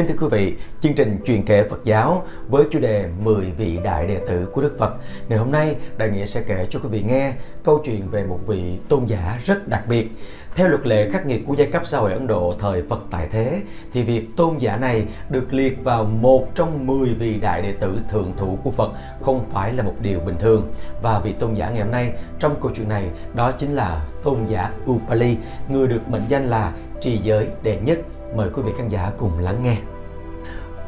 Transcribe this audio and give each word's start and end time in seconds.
Kính 0.00 0.08
thưa 0.08 0.26
quý 0.26 0.28
vị, 0.30 0.54
chương 0.80 0.94
trình 0.94 1.18
truyền 1.24 1.42
kể 1.42 1.68
Phật 1.68 1.84
giáo 1.84 2.24
với 2.48 2.64
chủ 2.70 2.78
đề 2.78 3.08
10 3.22 3.44
vị 3.44 3.78
đại 3.84 4.06
đệ 4.06 4.18
tử 4.28 4.48
của 4.52 4.62
Đức 4.62 4.76
Phật. 4.78 4.94
Ngày 5.28 5.38
hôm 5.38 5.52
nay, 5.52 5.76
Đại 5.96 6.10
Nghĩa 6.10 6.24
sẽ 6.24 6.42
kể 6.46 6.66
cho 6.70 6.80
quý 6.82 6.88
vị 6.88 7.02
nghe 7.02 7.32
câu 7.64 7.82
chuyện 7.84 8.08
về 8.10 8.24
một 8.24 8.38
vị 8.46 8.78
tôn 8.88 9.04
giả 9.06 9.40
rất 9.44 9.68
đặc 9.68 9.82
biệt. 9.88 10.10
Theo 10.54 10.68
luật 10.68 10.86
lệ 10.86 11.10
khắc 11.10 11.26
nghiệt 11.26 11.42
của 11.46 11.54
giai 11.54 11.66
cấp 11.66 11.82
xã 11.84 11.98
hội 11.98 12.12
Ấn 12.12 12.26
Độ 12.26 12.54
thời 12.58 12.82
Phật 12.82 13.02
tại 13.10 13.28
thế, 13.30 13.62
thì 13.92 14.02
việc 14.02 14.28
tôn 14.36 14.58
giả 14.58 14.76
này 14.76 15.04
được 15.30 15.52
liệt 15.52 15.84
vào 15.84 16.04
một 16.04 16.54
trong 16.54 16.86
10 16.86 17.14
vị 17.14 17.38
đại 17.40 17.62
đệ 17.62 17.72
tử 17.72 17.98
thượng 18.10 18.32
thủ 18.36 18.58
của 18.64 18.70
Phật 18.70 18.92
không 19.20 19.44
phải 19.50 19.72
là 19.72 19.82
một 19.82 19.94
điều 20.00 20.20
bình 20.20 20.36
thường. 20.38 20.72
Và 21.02 21.20
vị 21.20 21.32
tôn 21.32 21.54
giả 21.54 21.70
ngày 21.70 21.80
hôm 21.80 21.90
nay 21.90 22.12
trong 22.38 22.60
câu 22.60 22.70
chuyện 22.74 22.88
này 22.88 23.04
đó 23.34 23.52
chính 23.52 23.74
là 23.74 24.04
tôn 24.22 24.46
giả 24.46 24.72
Upali, 24.90 25.36
người 25.68 25.88
được 25.88 26.08
mệnh 26.08 26.22
danh 26.28 26.46
là 26.46 26.72
trì 27.00 27.16
giới 27.16 27.46
đệ 27.62 27.78
nhất 27.80 27.98
Mời 28.34 28.50
quý 28.54 28.62
vị 28.62 28.72
khán 28.78 28.88
giả 28.88 29.10
cùng 29.18 29.38
lắng 29.38 29.62
nghe. 29.62 29.76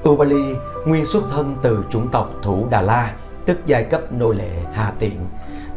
Ubali 0.08 0.54
nguyên 0.86 1.06
xuất 1.06 1.24
thân 1.30 1.56
từ 1.62 1.84
chủng 1.90 2.08
tộc 2.08 2.30
Thủ 2.42 2.66
Đà 2.70 2.82
La, 2.82 3.14
tức 3.46 3.58
giai 3.66 3.84
cấp 3.84 4.12
nô 4.12 4.32
lệ 4.32 4.50
Hà 4.72 4.92
Tiện. 4.98 5.26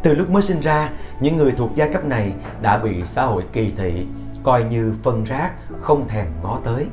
Từ 0.04 0.14
lúc 0.14 0.30
mới 0.30 0.44
sinh 0.44 0.60
ra, 0.60 0.90
những 1.20 1.38
người 1.38 1.52
thuộc 1.52 1.70
giai 1.76 1.94
cấp 1.94 2.06
này 2.06 2.34
đã 2.62 2.78
bị 2.78 3.04
xã 3.04 3.26
hội 3.26 3.44
kỳ 3.54 3.72
thị, 3.78 4.06
coi 4.44 4.64
như 4.64 4.94
phân 5.04 5.24
rác, 5.24 5.52
không 5.82 6.08
thèm 6.08 6.26
ngó 6.44 6.60
tới. 6.64 6.88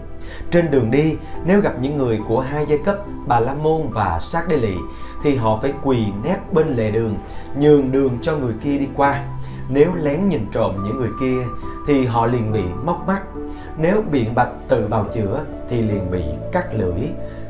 Trên 0.50 0.70
đường 0.70 0.90
đi, 0.90 1.16
nếu 1.44 1.60
gặp 1.60 1.72
những 1.80 1.96
người 1.96 2.20
của 2.28 2.40
hai 2.40 2.66
giai 2.68 2.78
cấp 2.84 2.98
Bà 3.26 3.40
La 3.40 3.54
Môn 3.54 3.82
và 3.90 4.18
Sát 4.20 4.48
Đế 4.48 4.56
Lị 4.56 4.74
thì 5.22 5.36
họ 5.36 5.58
phải 5.62 5.72
quỳ 5.82 6.06
nép 6.24 6.52
bên 6.52 6.68
lề 6.68 6.90
đường, 6.90 7.16
nhường 7.58 7.92
đường 7.92 8.18
cho 8.22 8.36
người 8.36 8.54
kia 8.62 8.78
đi 8.78 8.88
qua. 8.96 9.24
Nếu 9.68 9.90
lén 9.94 10.28
nhìn 10.28 10.46
trộm 10.52 10.84
những 10.84 10.96
người 10.96 11.10
kia 11.20 11.42
thì 11.86 12.06
họ 12.06 12.26
liền 12.26 12.52
bị 12.52 12.62
móc 12.84 13.06
mắt 13.06 13.22
nếu 13.76 14.02
biện 14.10 14.34
bạch 14.34 14.50
tự 14.68 14.88
bào 14.88 15.04
chữa 15.14 15.44
thì 15.68 15.82
liền 15.82 16.10
bị 16.10 16.24
cắt 16.52 16.74
lưỡi. 16.74 17.00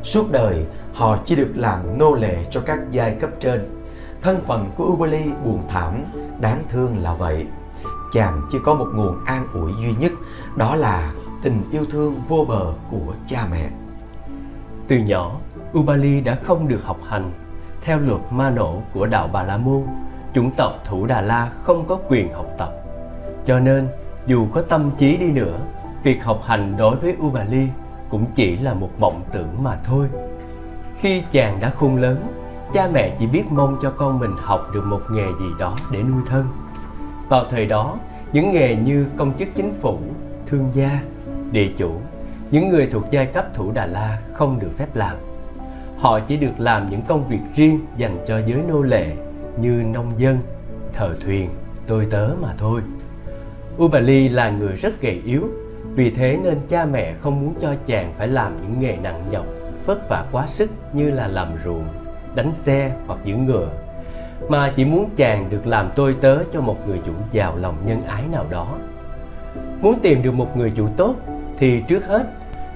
Suốt 0.02 0.32
đời 0.32 0.66
họ 0.94 1.18
chỉ 1.24 1.36
được 1.36 1.52
làm 1.54 1.98
nô 1.98 2.14
lệ 2.14 2.44
cho 2.50 2.60
các 2.60 2.78
giai 2.90 3.14
cấp 3.20 3.30
trên. 3.40 3.82
Thân 4.22 4.40
phận 4.46 4.70
của 4.76 4.84
Ubali 4.84 5.24
buồn 5.44 5.62
thảm, 5.68 6.04
đáng 6.40 6.62
thương 6.68 7.02
là 7.02 7.14
vậy. 7.14 7.46
Chàng 8.12 8.40
chỉ 8.52 8.58
có 8.64 8.74
một 8.74 8.88
nguồn 8.94 9.24
an 9.24 9.46
ủi 9.52 9.72
duy 9.82 9.94
nhất, 9.98 10.12
đó 10.56 10.76
là 10.76 11.12
tình 11.42 11.62
yêu 11.72 11.84
thương 11.90 12.22
vô 12.28 12.44
bờ 12.48 12.72
của 12.90 13.14
cha 13.26 13.46
mẹ. 13.50 13.70
Từ 14.88 14.96
nhỏ, 14.96 15.40
Ubali 15.78 16.20
đã 16.20 16.34
không 16.34 16.68
được 16.68 16.84
học 16.84 16.98
hành. 17.08 17.32
Theo 17.80 17.98
luật 17.98 18.20
ma 18.30 18.50
nổ 18.50 18.82
của 18.94 19.06
đạo 19.06 19.28
Bà 19.32 19.42
La 19.42 19.56
Môn, 19.56 19.82
chủng 20.34 20.50
tộc 20.56 20.72
Thủ 20.84 21.06
Đà 21.06 21.20
La 21.20 21.50
không 21.62 21.84
có 21.86 21.98
quyền 22.08 22.32
học 22.32 22.46
tập. 22.58 22.72
Cho 23.46 23.60
nên, 23.60 23.88
dù 24.26 24.46
có 24.54 24.62
tâm 24.62 24.90
trí 24.98 25.16
đi 25.16 25.32
nữa 25.32 25.58
việc 26.02 26.24
học 26.24 26.42
hành 26.44 26.76
đối 26.76 26.96
với 26.96 27.16
Ubali 27.26 27.66
cũng 28.08 28.26
chỉ 28.34 28.56
là 28.56 28.74
một 28.74 28.90
mộng 28.98 29.22
tưởng 29.32 29.62
mà 29.62 29.78
thôi. 29.84 30.06
Khi 31.00 31.22
chàng 31.30 31.60
đã 31.60 31.70
khôn 31.70 31.96
lớn, 31.96 32.26
cha 32.72 32.88
mẹ 32.92 33.16
chỉ 33.18 33.26
biết 33.26 33.42
mong 33.50 33.78
cho 33.82 33.90
con 33.90 34.18
mình 34.18 34.34
học 34.38 34.70
được 34.74 34.84
một 34.86 35.00
nghề 35.10 35.26
gì 35.26 35.46
đó 35.58 35.76
để 35.90 36.02
nuôi 36.02 36.22
thân. 36.26 36.46
Vào 37.28 37.44
thời 37.50 37.66
đó, 37.66 37.96
những 38.32 38.52
nghề 38.52 38.76
như 38.76 39.06
công 39.16 39.36
chức 39.38 39.48
chính 39.54 39.74
phủ, 39.80 39.98
thương 40.46 40.68
gia, 40.72 40.98
địa 41.50 41.68
chủ, 41.76 41.90
những 42.50 42.68
người 42.68 42.86
thuộc 42.86 43.04
giai 43.10 43.26
cấp 43.26 43.46
thủ 43.54 43.72
Đà 43.72 43.86
La 43.86 44.22
không 44.32 44.58
được 44.58 44.70
phép 44.78 44.96
làm. 44.96 45.16
Họ 45.98 46.20
chỉ 46.20 46.36
được 46.36 46.52
làm 46.60 46.90
những 46.90 47.02
công 47.08 47.28
việc 47.28 47.40
riêng 47.54 47.80
dành 47.96 48.18
cho 48.26 48.38
giới 48.46 48.62
nô 48.68 48.82
lệ 48.82 49.16
như 49.60 49.70
nông 49.70 50.12
dân, 50.18 50.38
thợ 50.92 51.14
thuyền, 51.24 51.50
tôi 51.86 52.06
tớ 52.10 52.30
mà 52.42 52.54
thôi. 52.58 52.80
Ubali 53.82 54.28
là 54.28 54.50
người 54.50 54.76
rất 54.76 55.00
gầy 55.00 55.22
yếu 55.24 55.48
vì 55.94 56.10
thế 56.10 56.38
nên 56.44 56.58
cha 56.68 56.84
mẹ 56.84 57.14
không 57.20 57.40
muốn 57.40 57.54
cho 57.60 57.74
chàng 57.86 58.12
phải 58.18 58.28
làm 58.28 58.56
những 58.56 58.80
nghề 58.80 58.96
nặng 58.96 59.22
nhọc, 59.30 59.46
vất 59.86 60.08
vả 60.08 60.24
quá 60.32 60.46
sức 60.46 60.70
như 60.92 61.10
là 61.10 61.26
làm 61.26 61.48
ruộng, 61.64 61.84
đánh 62.34 62.52
xe 62.52 62.92
hoặc 63.06 63.18
giữ 63.24 63.34
ngựa, 63.34 63.68
mà 64.48 64.72
chỉ 64.76 64.84
muốn 64.84 65.10
chàng 65.16 65.50
được 65.50 65.66
làm 65.66 65.90
tôi 65.94 66.16
tớ 66.20 66.38
cho 66.52 66.60
một 66.60 66.88
người 66.88 67.00
chủ 67.04 67.12
giàu 67.32 67.56
lòng 67.56 67.76
nhân 67.86 68.02
ái 68.02 68.22
nào 68.32 68.46
đó. 68.50 68.78
Muốn 69.80 70.00
tìm 70.02 70.22
được 70.22 70.34
một 70.34 70.56
người 70.56 70.70
chủ 70.70 70.88
tốt 70.96 71.14
thì 71.58 71.82
trước 71.88 72.06
hết 72.06 72.26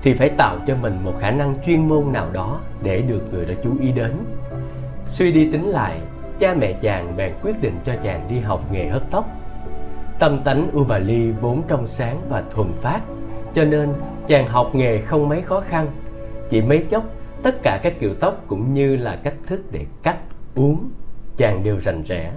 thì 0.02 0.14
phải 0.14 0.28
tạo 0.28 0.58
cho 0.66 0.76
mình 0.76 0.98
một 1.04 1.12
khả 1.20 1.30
năng 1.30 1.54
chuyên 1.66 1.88
môn 1.88 2.12
nào 2.12 2.30
đó 2.32 2.60
để 2.82 3.02
được 3.02 3.22
người 3.32 3.46
đó 3.46 3.54
chú 3.62 3.70
ý 3.80 3.92
đến. 3.92 4.12
Suy 5.08 5.32
đi 5.32 5.52
tính 5.52 5.64
lại, 5.64 6.00
cha 6.38 6.54
mẹ 6.54 6.72
chàng 6.72 7.16
bèn 7.16 7.32
quyết 7.42 7.62
định 7.62 7.78
cho 7.84 7.92
chàng 8.02 8.26
đi 8.28 8.38
học 8.38 8.72
nghề 8.72 8.88
hớt 8.88 9.02
tóc 9.10 9.28
Tâm 10.18 10.40
tánh 10.44 10.70
Ubali 10.76 11.30
vốn 11.30 11.62
trong 11.68 11.86
sáng 11.86 12.20
và 12.28 12.42
thuần 12.50 12.72
phát, 12.72 13.00
cho 13.54 13.64
nên 13.64 13.92
chàng 14.26 14.48
học 14.48 14.74
nghề 14.74 14.98
không 14.98 15.28
mấy 15.28 15.42
khó 15.42 15.60
khăn. 15.60 15.86
Chỉ 16.48 16.62
mấy 16.62 16.78
chốc, 16.78 17.04
tất 17.42 17.62
cả 17.62 17.80
các 17.82 17.94
kiểu 17.98 18.14
tóc 18.14 18.44
cũng 18.46 18.74
như 18.74 18.96
là 18.96 19.16
cách 19.16 19.34
thức 19.46 19.60
để 19.70 19.86
cắt, 20.02 20.16
uống, 20.54 20.90
chàng 21.36 21.62
đều 21.62 21.78
rành 21.78 22.02
rẽ. 22.02 22.32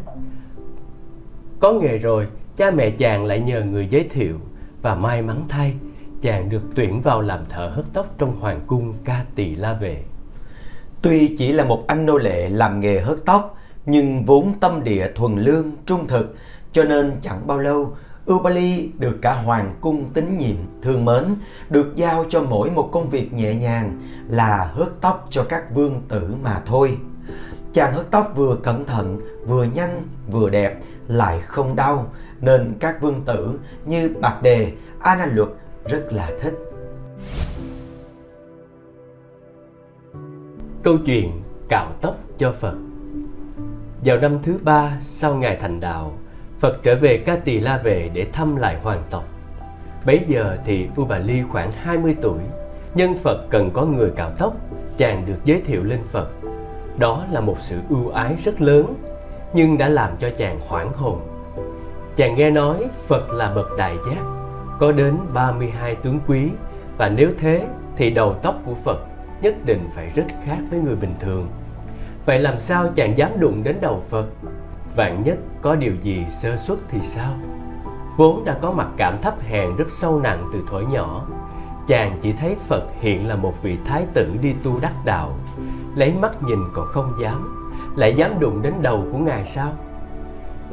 Có 1.59 1.73
nghề 1.73 1.97
rồi, 1.97 2.27
cha 2.55 2.71
mẹ 2.71 2.89
chàng 2.89 3.25
lại 3.25 3.39
nhờ 3.39 3.63
người 3.63 3.87
giới 3.89 4.03
thiệu 4.03 4.35
và 4.81 4.95
may 4.95 5.21
mắn 5.21 5.45
thay, 5.49 5.73
chàng 6.21 6.49
được 6.49 6.61
tuyển 6.75 7.01
vào 7.01 7.21
làm 7.21 7.39
thợ 7.49 7.69
hớt 7.69 7.85
tóc 7.93 8.15
trong 8.17 8.39
hoàng 8.39 8.61
cung 8.67 8.93
Ca 9.05 9.25
Tỳ 9.35 9.55
La 9.55 9.73
Vệ. 9.73 10.03
Tuy 11.01 11.35
chỉ 11.37 11.51
là 11.51 11.63
một 11.63 11.83
anh 11.87 12.05
nô 12.05 12.17
lệ 12.17 12.49
làm 12.49 12.79
nghề 12.79 12.99
hớt 12.99 13.17
tóc, 13.25 13.57
nhưng 13.85 14.23
vốn 14.23 14.53
tâm 14.59 14.83
địa 14.83 15.11
thuần 15.15 15.35
lương, 15.35 15.71
trung 15.85 16.07
thực 16.07 16.35
cho 16.71 16.83
nên 16.83 17.11
chẳng 17.21 17.47
bao 17.47 17.59
lâu, 17.59 17.95
Ubali 18.31 18.91
được 18.99 19.17
cả 19.21 19.33
hoàng 19.33 19.75
cung 19.81 20.09
tín 20.13 20.37
nhiệm, 20.37 20.55
thương 20.81 21.05
mến, 21.05 21.23
được 21.69 21.95
giao 21.95 22.25
cho 22.29 22.41
mỗi 22.41 22.71
một 22.71 22.89
công 22.91 23.09
việc 23.09 23.33
nhẹ 23.33 23.55
nhàng 23.55 24.01
là 24.27 24.71
hớt 24.73 24.89
tóc 25.01 25.27
cho 25.29 25.45
các 25.49 25.75
vương 25.75 26.01
tử 26.09 26.33
mà 26.43 26.61
thôi. 26.65 26.97
Chàng 27.73 27.93
hớt 27.93 28.11
tóc 28.11 28.31
vừa 28.35 28.55
cẩn 28.63 28.85
thận, 28.85 29.21
vừa 29.47 29.63
nhanh, 29.63 30.07
vừa 30.31 30.49
đẹp, 30.49 30.79
lại 31.07 31.41
không 31.41 31.75
đau, 31.75 32.11
nên 32.41 32.73
các 32.79 33.01
vương 33.01 33.21
tử 33.25 33.59
như 33.85 34.15
Bạc 34.21 34.41
Đề, 34.41 34.71
A 34.99 35.27
Luật 35.33 35.49
rất 35.85 36.07
là 36.11 36.31
thích. 36.41 36.53
Câu 40.83 40.97
chuyện 41.05 41.41
cạo 41.69 41.91
tóc 42.01 42.17
cho 42.37 42.53
Phật 42.59 42.75
Vào 44.05 44.17
năm 44.17 44.39
thứ 44.43 44.59
ba 44.63 44.97
sau 45.01 45.35
ngày 45.35 45.57
thành 45.61 45.79
đạo, 45.79 46.17
Phật 46.59 46.83
trở 46.83 46.95
về 46.95 47.17
Ca 47.17 47.35
Tỳ 47.35 47.59
La 47.59 47.77
Vệ 47.77 48.09
để 48.13 48.25
thăm 48.33 48.55
lại 48.55 48.77
hoàng 48.83 49.03
tộc. 49.09 49.23
Bấy 50.05 50.21
giờ 50.27 50.57
thì 50.65 50.87
U 50.95 51.05
Bà 51.05 51.17
Ly 51.17 51.43
khoảng 51.49 51.71
20 51.71 52.15
tuổi, 52.21 52.39
nhân 52.95 53.17
Phật 53.23 53.45
cần 53.49 53.71
có 53.71 53.85
người 53.85 54.11
cạo 54.15 54.31
tóc, 54.37 54.55
chàng 54.97 55.25
được 55.25 55.45
giới 55.45 55.61
thiệu 55.61 55.83
lên 55.83 55.99
Phật. 56.11 56.29
Đó 56.97 57.25
là 57.31 57.41
một 57.41 57.55
sự 57.59 57.79
ưu 57.89 58.09
ái 58.09 58.35
rất 58.43 58.61
lớn, 58.61 58.93
nhưng 59.53 59.77
đã 59.77 59.89
làm 59.89 60.11
cho 60.19 60.29
chàng 60.37 60.59
hoảng 60.67 60.93
hồn. 60.93 61.19
Chàng 62.15 62.35
nghe 62.35 62.49
nói 62.49 62.85
Phật 63.07 63.29
là 63.29 63.53
bậc 63.53 63.67
đại 63.77 63.95
giác, 64.07 64.21
có 64.79 64.91
đến 64.91 65.17
32 65.33 65.95
tướng 65.95 66.19
quý 66.27 66.49
và 66.97 67.09
nếu 67.09 67.29
thế 67.39 67.67
thì 67.95 68.09
đầu 68.09 68.33
tóc 68.33 68.55
của 68.65 68.75
Phật 68.83 68.99
nhất 69.41 69.55
định 69.65 69.89
phải 69.95 70.09
rất 70.15 70.25
khác 70.45 70.57
với 70.71 70.79
người 70.79 70.95
bình 70.95 71.13
thường. 71.19 71.47
Vậy 72.25 72.39
làm 72.39 72.59
sao 72.59 72.89
chàng 72.95 73.17
dám 73.17 73.31
đụng 73.39 73.63
đến 73.63 73.75
đầu 73.81 74.03
Phật? 74.09 74.25
Vạn 74.95 75.23
nhất 75.23 75.37
có 75.61 75.75
điều 75.75 75.93
gì 76.01 76.25
sơ 76.29 76.57
xuất 76.57 76.79
thì 76.89 76.99
sao? 77.01 77.33
Vốn 78.17 78.45
đã 78.45 78.57
có 78.61 78.71
mặc 78.71 78.87
cảm 78.97 79.21
thấp 79.21 79.33
hèn 79.41 79.75
rất 79.75 79.89
sâu 79.89 80.19
nặng 80.19 80.49
từ 80.53 80.63
thuở 80.67 80.79
nhỏ 80.79 81.27
Chàng 81.87 82.17
chỉ 82.21 82.31
thấy 82.31 82.55
Phật 82.67 82.83
hiện 82.99 83.27
là 83.27 83.35
một 83.35 83.53
vị 83.61 83.77
thái 83.85 84.05
tử 84.13 84.35
đi 84.41 84.53
tu 84.63 84.79
đắc 84.79 84.93
đạo 85.05 85.33
Lấy 85.95 86.13
mắt 86.13 86.43
nhìn 86.43 86.59
còn 86.73 86.87
không 86.87 87.13
dám, 87.21 87.69
Lại 87.95 88.13
dám 88.13 88.39
đụng 88.39 88.61
đến 88.61 88.73
đầu 88.81 89.05
của 89.11 89.17
Ngài 89.17 89.45
sao? 89.45 89.71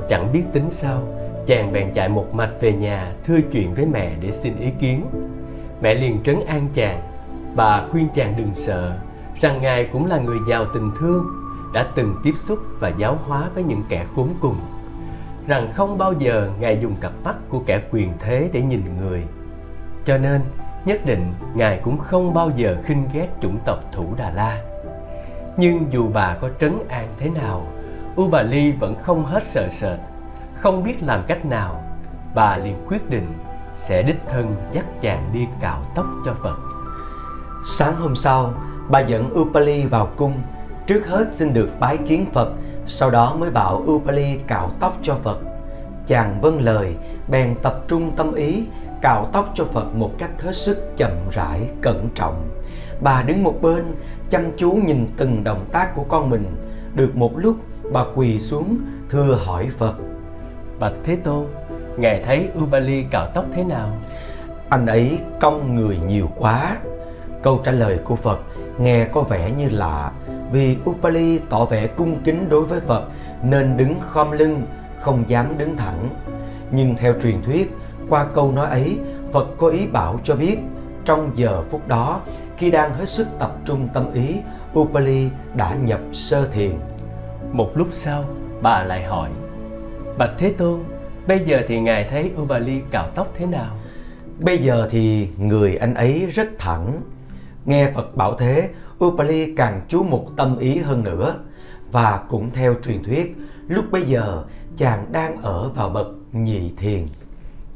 Chẳng 0.09 0.33
biết 0.33 0.43
tính 0.53 0.71
sao, 0.71 1.03
Chàng 1.47 1.73
bèn 1.73 1.93
chạy 1.93 2.09
một 2.09 2.35
mạch 2.35 2.51
về 2.61 2.73
nhà 2.73 3.13
Thưa 3.25 3.41
chuyện 3.53 3.75
với 3.75 3.87
mẹ 3.87 4.17
để 4.21 4.31
xin 4.31 4.57
ý 4.59 4.71
kiến 4.81 5.07
Mẹ 5.81 5.95
liền 5.95 6.23
trấn 6.23 6.41
an 6.47 6.69
chàng, 6.75 7.03
Bà 7.55 7.87
khuyên 7.91 8.09
chàng 8.15 8.35
đừng 8.37 8.55
sợ, 8.55 8.99
Rằng 9.41 9.63
Ngài 9.63 9.89
cũng 9.93 10.07
là 10.07 10.19
người 10.19 10.39
giàu 10.49 10.65
tình 10.75 10.91
thương 10.99 11.27
đã 11.77 11.87
từng 11.95 12.17
tiếp 12.23 12.35
xúc 12.37 12.59
và 12.81 12.89
giáo 12.89 13.19
hóa 13.27 13.49
với 13.55 13.63
những 13.63 13.83
kẻ 13.89 14.07
khốn 14.15 14.29
cùng, 14.41 14.57
rằng 15.47 15.73
không 15.73 15.99
bao 15.99 16.13
giờ 16.13 16.51
ngài 16.61 16.79
dùng 16.83 16.97
cặp 17.01 17.13
mắt 17.25 17.35
của 17.49 17.63
kẻ 17.67 17.81
quyền 17.91 18.13
thế 18.19 18.51
để 18.53 18.63
nhìn 18.63 18.83
người. 19.01 19.25
Cho 20.05 20.19
nên, 20.19 20.41
nhất 20.85 21.07
định 21.07 21.33
ngài 21.55 21.81
cũng 21.83 21.99
không 21.99 22.35
bao 22.35 22.51
giờ 22.57 22.77
khinh 22.85 23.09
ghét 23.13 23.29
chủng 23.41 23.59
tộc 23.65 23.79
thủ 23.93 24.15
đà 24.17 24.31
la. 24.31 24.63
Nhưng 25.57 25.87
dù 25.91 26.09
bà 26.15 26.35
có 26.35 26.49
trấn 26.61 26.79
an 26.89 27.09
thế 27.19 27.31
nào, 27.31 27.67
u 28.17 28.29
bà 28.29 28.43
ly 28.43 28.73
vẫn 28.73 28.95
không 29.03 29.25
hết 29.25 29.43
sợ 29.43 29.69
sệt, 29.71 29.99
không 30.61 30.85
biết 30.85 31.03
làm 31.03 31.25
cách 31.27 31.45
nào, 31.45 31.83
bà 32.35 32.57
liền 32.57 32.77
quyết 32.89 33.11
định 33.11 33.33
sẽ 33.77 34.03
đích 34.03 34.21
thân 34.29 34.57
dắt 34.73 34.85
chàng 35.01 35.31
đi 35.33 35.47
cạo 35.61 35.83
tóc 35.95 36.07
cho 36.25 36.35
phật. 36.43 36.57
Sáng 37.65 37.95
hôm 37.97 38.17
sau, 38.17 38.55
bà 38.89 39.01
dẫn 39.01 39.33
upali 39.41 39.87
vào 39.87 40.09
cung 40.17 40.33
Trước 40.87 41.07
hết 41.07 41.33
xin 41.33 41.55
được 41.55 41.69
bái 41.81 41.97
kiến 41.97 42.27
Phật, 42.33 42.53
sau 42.87 43.11
đó 43.11 43.37
mới 43.39 43.51
bảo 43.51 43.85
Upali 43.87 44.39
cạo 44.47 44.71
tóc 44.81 44.99
cho 45.03 45.15
Phật. 45.23 45.39
Chàng 46.07 46.41
vâng 46.41 46.61
lời, 46.61 46.95
bèn 47.29 47.55
tập 47.63 47.85
trung 47.89 48.13
tâm 48.17 48.35
ý, 48.35 48.65
cạo 49.03 49.29
tóc 49.33 49.53
cho 49.55 49.65
Phật 49.65 49.95
một 49.95 50.11
cách 50.19 50.43
hết 50.43 50.53
sức 50.55 50.97
chậm 50.97 51.11
rãi, 51.31 51.61
cẩn 51.83 52.09
trọng. 52.15 52.49
Bà 53.01 53.23
đứng 53.23 53.45
một 53.45 53.63
bên, 53.63 53.85
chăm 54.31 54.43
chú 54.57 54.71
nhìn 54.71 55.07
từng 55.17 55.45
động 55.45 55.65
tác 55.73 55.95
của 55.95 56.05
con 56.09 56.31
mình. 56.31 56.45
Được 56.95 57.17
một 57.17 57.33
lúc, 57.37 57.57
bà 57.93 58.05
quỳ 58.15 58.39
xuống, 58.39 58.79
thưa 59.11 59.39
hỏi 59.45 59.69
Phật. 59.79 59.95
Bạch 60.79 60.95
Thế 61.03 61.17
Tôn, 61.17 61.47
Ngài 61.97 62.23
thấy 62.23 62.49
Ubali 62.63 63.03
cạo 63.03 63.27
tóc 63.35 63.45
thế 63.53 63.65
nào? 63.65 63.99
Anh 64.69 64.87
ấy 64.87 65.19
cong 65.41 65.75
người 65.75 65.99
nhiều 66.07 66.29
quá. 66.37 66.77
Câu 67.43 67.61
trả 67.65 67.73
lời 67.73 67.99
của 68.05 68.17
Phật 68.17 68.41
nghe 68.79 69.05
có 69.05 69.21
vẻ 69.21 69.51
như 69.51 69.69
lạ 69.69 70.13
vì 70.53 70.77
Upali 70.91 71.39
tỏ 71.39 71.65
vẻ 71.65 71.87
cung 71.87 72.21
kính 72.25 72.49
đối 72.49 72.65
với 72.65 72.81
Phật 72.81 73.05
nên 73.43 73.77
đứng 73.77 74.01
khom 74.01 74.31
lưng, 74.31 74.63
không 75.01 75.25
dám 75.29 75.59
đứng 75.59 75.77
thẳng. 75.77 76.09
Nhưng 76.71 76.97
theo 76.97 77.15
truyền 77.23 77.43
thuyết, 77.43 77.77
qua 78.09 78.27
câu 78.35 78.53
nói 78.53 78.71
ấy, 78.71 78.99
Phật 79.33 79.49
có 79.59 79.69
ý 79.69 79.87
bảo 79.87 80.21
cho 80.25 80.37
biết 80.37 80.59
trong 81.05 81.31
giờ 81.35 81.63
phút 81.71 81.89
đó, 81.89 82.21
khi 82.57 82.71
đang 82.71 82.95
hết 82.95 83.09
sức 83.09 83.27
tập 83.39 83.57
trung 83.65 83.89
tâm 83.95 84.13
ý, 84.13 84.37
Upali 84.79 85.29
đã 85.55 85.75
nhập 85.75 86.01
sơ 86.13 86.49
thiền. 86.49 86.71
Một 87.53 87.71
lúc 87.75 87.89
sau, 87.91 88.25
bà 88.63 88.83
lại 88.83 89.05
hỏi, 89.05 89.31
Bạch 90.19 90.31
Thế 90.39 90.53
Tôn, 90.59 90.81
bây 91.27 91.39
giờ 91.39 91.63
thì 91.67 91.81
Ngài 91.81 92.05
thấy 92.05 92.31
Upali 92.43 92.81
cạo 92.91 93.09
tóc 93.15 93.29
thế 93.35 93.47
nào? 93.47 93.77
Bây 94.39 94.59
giờ 94.59 94.89
thì 94.91 95.29
người 95.39 95.77
anh 95.77 95.95
ấy 95.95 96.27
rất 96.27 96.49
thẳng. 96.59 97.01
Nghe 97.67 97.93
Phật 97.95 98.17
bảo 98.17 98.35
thế, 98.35 98.71
Upali 99.05 99.55
càng 99.57 99.81
chú 99.89 100.03
mục 100.03 100.27
tâm 100.37 100.59
ý 100.59 100.79
hơn 100.79 101.05
nữa. 101.05 101.35
Và 101.93 102.25
cũng 102.29 102.51
theo 102.51 102.75
truyền 102.85 103.03
thuyết, 103.03 103.37
lúc 103.69 103.85
bây 103.91 104.03
giờ 104.03 104.45
chàng 104.77 105.13
đang 105.13 105.43
ở 105.43 105.69
vào 105.69 105.89
bậc 105.89 106.07
nhị 106.33 106.73
thiền. 106.77 107.07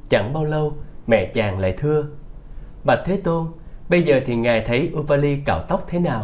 Chẳng 0.09 0.33
bao 0.33 0.45
lâu, 0.45 0.73
mẹ 1.07 1.31
chàng 1.35 1.59
lại 1.59 1.75
thưa, 1.79 2.07
Bạch 2.85 3.01
Thế 3.05 3.17
Tôn, 3.17 3.47
bây 3.89 4.03
giờ 4.03 4.21
thì 4.27 4.37
Ngài 4.37 4.61
thấy 4.67 4.93
Upali 4.99 5.37
cạo 5.37 5.63
tóc 5.69 5.85
thế 5.89 5.99
nào? 5.99 6.23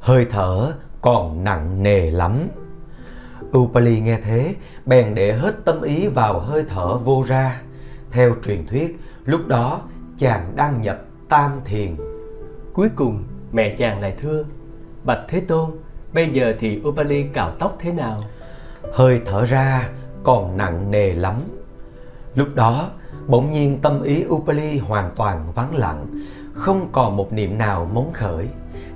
Hơi 0.00 0.26
thở 0.30 0.72
còn 1.00 1.44
nặng 1.44 1.82
nề 1.82 2.10
lắm. 2.10 2.48
Upali 3.58 4.00
nghe 4.00 4.18
thế, 4.24 4.54
bèn 4.86 5.14
để 5.14 5.32
hết 5.32 5.64
tâm 5.64 5.82
ý 5.82 6.08
vào 6.08 6.40
hơi 6.40 6.64
thở 6.68 6.96
vô 6.96 7.24
ra. 7.26 7.62
Theo 8.10 8.34
truyền 8.44 8.66
thuyết, 8.66 9.00
lúc 9.24 9.46
đó 9.46 9.80
chàng 10.18 10.52
đang 10.56 10.80
nhập 10.80 10.98
tam 11.28 11.60
thiền. 11.64 11.96
Cuối 12.74 12.88
cùng, 12.96 13.24
mẹ 13.52 13.74
chàng 13.76 14.00
lại 14.00 14.14
thưa, 14.20 14.44
Bạch 15.04 15.20
Thế 15.28 15.40
Tôn, 15.40 15.70
bây 16.12 16.28
giờ 16.28 16.54
thì 16.58 16.80
Upali 16.88 17.22
cạo 17.22 17.50
tóc 17.58 17.76
thế 17.78 17.92
nào? 17.92 18.16
Hơi 18.92 19.20
thở 19.24 19.44
ra 19.44 19.88
còn 20.22 20.56
nặng 20.56 20.90
nề 20.90 21.14
lắm. 21.14 21.34
Lúc 22.34 22.48
đó, 22.54 22.90
bỗng 23.26 23.50
nhiên 23.50 23.78
tâm 23.82 24.02
ý 24.02 24.24
Upali 24.28 24.78
hoàn 24.78 25.10
toàn 25.16 25.52
vắng 25.54 25.74
lặng, 25.74 26.06
không 26.54 26.88
còn 26.92 27.16
một 27.16 27.32
niệm 27.32 27.58
nào 27.58 27.90
móng 27.92 28.10
khởi. 28.12 28.48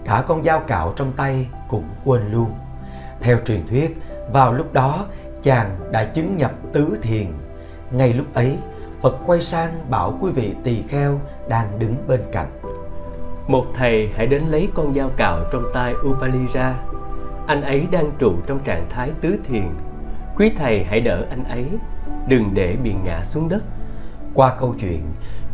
Cả 0.05 0.25
con 0.26 0.44
dao 0.44 0.61
cạo 0.61 0.93
trong 0.96 1.12
tay 1.12 1.49
cũng 1.69 1.84
quên 2.05 2.32
luôn. 2.32 2.50
Theo 3.20 3.38
truyền 3.44 3.67
thuyết, 3.67 3.96
vào 4.32 4.52
lúc 4.52 4.72
đó 4.72 5.06
chàng 5.43 5.79
đã 5.93 6.05
chứng 6.05 6.37
nhập 6.37 6.52
tứ 6.72 6.99
thiền. 7.02 7.26
Ngay 7.90 8.12
lúc 8.12 8.34
ấy, 8.34 8.58
Phật 9.00 9.17
quay 9.26 9.43
sang 9.43 9.90
bảo 9.90 10.19
quý 10.20 10.31
vị 10.31 10.55
tỳ 10.64 10.82
kheo 10.82 11.20
đang 11.49 11.79
đứng 11.79 11.94
bên 12.08 12.20
cạnh. 12.32 12.49
Một 13.48 13.66
thầy 13.75 14.10
hãy 14.16 14.26
đến 14.26 14.43
lấy 14.43 14.69
con 14.75 14.93
dao 14.93 15.10
cạo 15.16 15.40
trong 15.52 15.64
tay 15.75 15.94
Upali 16.08 16.46
ra. 16.52 16.75
Anh 17.46 17.62
ấy 17.62 17.87
đang 17.90 18.10
trụ 18.19 18.32
trong 18.46 18.58
trạng 18.64 18.87
thái 18.90 19.10
tứ 19.20 19.37
thiền. 19.44 19.69
Quý 20.37 20.52
thầy 20.56 20.84
hãy 20.84 21.00
đỡ 21.00 21.26
anh 21.31 21.44
ấy, 21.44 21.66
đừng 22.28 22.54
để 22.54 22.76
bị 22.82 22.94
ngã 23.04 23.22
xuống 23.25 23.48
đất. 23.48 23.62
Qua 24.34 24.56
câu 24.58 24.75
chuyện, 24.81 25.02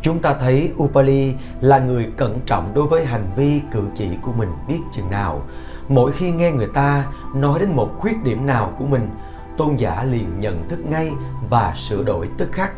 chúng 0.02 0.18
ta 0.18 0.34
thấy 0.34 0.72
Upali 0.82 1.34
là 1.60 1.78
người 1.78 2.10
cẩn 2.16 2.40
trọng 2.46 2.74
đối 2.74 2.86
với 2.86 3.04
hành 3.04 3.26
vi 3.36 3.60
cử 3.72 3.82
chỉ 3.94 4.08
của 4.22 4.32
mình 4.32 4.48
biết 4.68 4.80
chừng 4.92 5.10
nào. 5.10 5.42
Mỗi 5.88 6.12
khi 6.12 6.30
nghe 6.30 6.52
người 6.52 6.68
ta 6.74 7.06
nói 7.34 7.58
đến 7.58 7.68
một 7.72 7.90
khuyết 7.98 8.24
điểm 8.24 8.46
nào 8.46 8.72
của 8.78 8.84
mình, 8.84 9.10
tôn 9.56 9.76
giả 9.76 10.04
liền 10.04 10.40
nhận 10.40 10.68
thức 10.68 10.78
ngay 10.86 11.12
và 11.50 11.72
sửa 11.76 12.04
đổi 12.04 12.28
tức 12.38 12.52
khắc. 12.52 12.72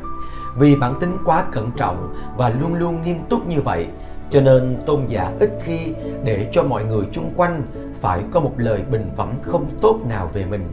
Vì 0.56 0.76
bản 0.76 1.00
tính 1.00 1.16
quá 1.24 1.44
cẩn 1.52 1.70
trọng 1.70 2.14
và 2.36 2.48
luôn 2.48 2.74
luôn 2.74 3.02
nghiêm 3.02 3.18
túc 3.28 3.46
như 3.46 3.60
vậy, 3.60 3.86
cho 4.34 4.40
nên 4.40 4.76
tôn 4.86 5.06
giả 5.06 5.32
ít 5.40 5.50
khi 5.62 5.78
để 6.24 6.48
cho 6.52 6.62
mọi 6.62 6.84
người 6.84 7.04
chung 7.12 7.32
quanh 7.36 7.62
phải 8.00 8.22
có 8.32 8.40
một 8.40 8.52
lời 8.56 8.80
bình 8.90 9.10
phẩm 9.16 9.32
không 9.42 9.66
tốt 9.80 10.00
nào 10.08 10.30
về 10.32 10.44
mình. 10.44 10.68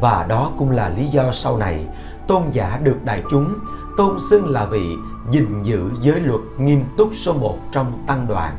Và 0.00 0.26
đó 0.28 0.52
cũng 0.58 0.70
là 0.70 0.88
lý 0.88 1.06
do 1.06 1.32
sau 1.32 1.56
này 1.56 1.86
tôn 2.26 2.42
giả 2.52 2.80
được 2.82 2.96
đại 3.04 3.22
chúng 3.30 3.54
tôn 3.96 4.20
xưng 4.30 4.48
là 4.48 4.64
vị 4.64 4.86
gìn 5.30 5.62
giữ 5.62 5.90
giới 6.00 6.20
luật 6.20 6.40
nghiêm 6.58 6.84
túc 6.96 7.08
số 7.12 7.32
một 7.32 7.58
trong 7.72 8.04
tăng 8.06 8.26
đoàn. 8.28 8.56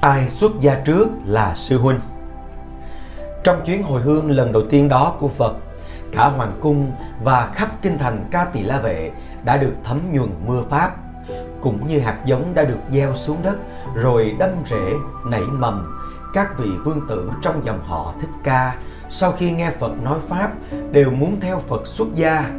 Ai 0.00 0.28
xuất 0.28 0.52
gia 0.60 0.74
trước 0.74 1.08
là 1.26 1.54
sư 1.54 1.78
huynh. 1.78 2.00
Trong 3.44 3.64
chuyến 3.66 3.82
hồi 3.82 4.02
hương 4.02 4.30
lần 4.30 4.52
đầu 4.52 4.62
tiên 4.70 4.88
đó 4.88 5.16
của 5.20 5.28
Phật, 5.28 5.56
cả 6.14 6.24
hoàng 6.24 6.58
cung 6.60 6.92
và 7.22 7.50
khắp 7.54 7.68
kinh 7.82 7.98
thành 7.98 8.28
Ca 8.30 8.44
Tỳ 8.44 8.62
La 8.62 8.78
Vệ 8.78 9.10
đã 9.44 9.56
được 9.56 9.72
thấm 9.84 10.00
nhuần 10.12 10.30
mưa 10.46 10.62
pháp, 10.70 10.96
cũng 11.60 11.86
như 11.86 12.00
hạt 12.00 12.18
giống 12.24 12.54
đã 12.54 12.64
được 12.64 12.78
gieo 12.90 13.14
xuống 13.14 13.38
đất 13.42 13.56
rồi 13.94 14.36
đâm 14.38 14.50
rễ 14.66 14.92
nảy 15.26 15.42
mầm. 15.42 16.00
Các 16.34 16.58
vị 16.58 16.70
vương 16.84 17.00
tử 17.08 17.30
trong 17.42 17.64
dòng 17.64 17.80
họ 17.84 18.14
Thích 18.20 18.30
Ca 18.44 18.76
sau 19.08 19.32
khi 19.32 19.52
nghe 19.52 19.70
Phật 19.70 20.02
nói 20.02 20.18
pháp 20.28 20.52
đều 20.90 21.10
muốn 21.10 21.40
theo 21.40 21.62
Phật 21.68 21.86
xuất 21.86 22.08
gia. 22.14 22.50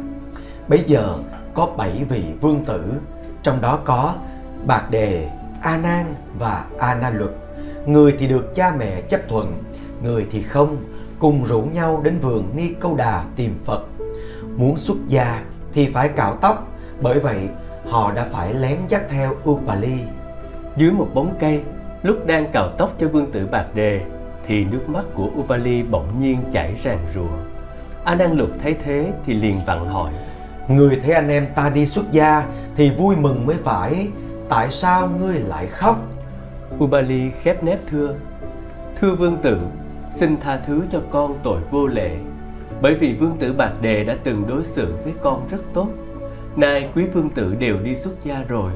Bây 0.68 0.78
giờ 0.78 1.18
có 1.54 1.66
bảy 1.66 2.04
vị 2.08 2.24
vương 2.40 2.64
tử, 2.64 2.92
trong 3.42 3.60
đó 3.60 3.78
có 3.84 4.14
Bạc 4.66 4.90
Đề, 4.90 5.28
A 5.62 5.76
Nan 5.76 6.14
và 6.38 6.64
A 6.78 6.94
Na 6.94 7.10
Luật. 7.10 7.30
Người 7.86 8.16
thì 8.18 8.28
được 8.28 8.54
cha 8.54 8.72
mẹ 8.78 9.00
chấp 9.00 9.20
thuận, 9.28 9.62
người 10.02 10.26
thì 10.30 10.42
không, 10.42 10.76
cùng 11.18 11.44
rủ 11.44 11.62
nhau 11.62 12.00
đến 12.02 12.18
vườn 12.18 12.50
Ni 12.56 12.68
Câu 12.80 12.96
Đà 12.96 13.24
tìm 13.36 13.54
Phật. 13.64 13.86
Muốn 14.56 14.76
xuất 14.76 14.96
gia 15.08 15.42
thì 15.72 15.90
phải 15.92 16.08
cạo 16.08 16.36
tóc, 16.36 16.68
bởi 17.00 17.20
vậy 17.20 17.38
họ 17.88 18.12
đã 18.12 18.26
phải 18.32 18.54
lén 18.54 18.78
dắt 18.88 19.02
theo 19.10 19.36
Upali. 19.50 19.98
Dưới 20.76 20.92
một 20.92 21.08
bóng 21.14 21.34
cây, 21.40 21.62
lúc 22.02 22.26
đang 22.26 22.52
cạo 22.52 22.68
tóc 22.78 22.94
cho 22.98 23.08
vương 23.08 23.32
tử 23.32 23.46
Bạc 23.50 23.66
Đề, 23.74 24.00
thì 24.46 24.64
nước 24.64 24.88
mắt 24.88 25.04
của 25.14 25.28
Upali 25.40 25.82
bỗng 25.82 26.20
nhiên 26.20 26.38
chảy 26.52 26.74
ràng 26.82 27.06
rùa. 27.14 27.36
A 28.04 28.14
Nan 28.14 28.36
Luật 28.36 28.50
thấy 28.62 28.76
thế 28.84 29.12
thì 29.26 29.34
liền 29.34 29.60
vặn 29.66 29.86
hỏi: 29.86 30.12
Người 30.68 31.00
thấy 31.02 31.12
anh 31.12 31.28
em 31.28 31.46
ta 31.54 31.68
đi 31.68 31.86
xuất 31.86 32.10
gia 32.10 32.46
thì 32.76 32.90
vui 32.90 33.16
mừng 33.16 33.46
mới 33.46 33.56
phải, 33.64 34.08
tại 34.48 34.70
sao 34.70 35.08
ngươi 35.08 35.38
lại 35.38 35.66
khóc? 35.66 35.96
Ubali 36.78 37.30
khép 37.42 37.64
nép 37.64 37.78
thưa: 37.90 38.14
Thưa 39.00 39.14
vương 39.14 39.36
tử, 39.36 39.58
xin 40.16 40.36
tha 40.40 40.56
thứ 40.66 40.82
cho 40.92 41.02
con 41.10 41.38
tội 41.42 41.60
vô 41.70 41.86
lệ, 41.86 42.16
bởi 42.82 42.94
vì 42.94 43.14
vương 43.14 43.36
tử 43.38 43.52
Bạc 43.52 43.72
Đề 43.80 44.04
đã 44.04 44.16
từng 44.24 44.46
đối 44.48 44.64
xử 44.64 44.96
với 45.04 45.12
con 45.22 45.48
rất 45.50 45.62
tốt. 45.74 45.88
Nay 46.56 46.90
quý 46.94 47.04
vương 47.12 47.30
tử 47.30 47.54
đều 47.54 47.78
đi 47.78 47.94
xuất 47.94 48.24
gia 48.24 48.42
rồi, 48.42 48.72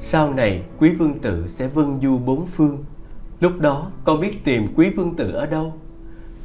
sau 0.00 0.34
này 0.34 0.62
quý 0.78 0.94
vương 0.94 1.18
tử 1.18 1.46
sẽ 1.48 1.68
vân 1.68 2.00
du 2.02 2.18
bốn 2.18 2.46
phương. 2.46 2.84
Lúc 3.40 3.60
đó 3.60 3.90
con 4.04 4.20
biết 4.20 4.44
tìm 4.44 4.66
quý 4.76 4.90
vương 4.90 5.16
tử 5.16 5.32
ở 5.32 5.46
đâu. 5.46 5.74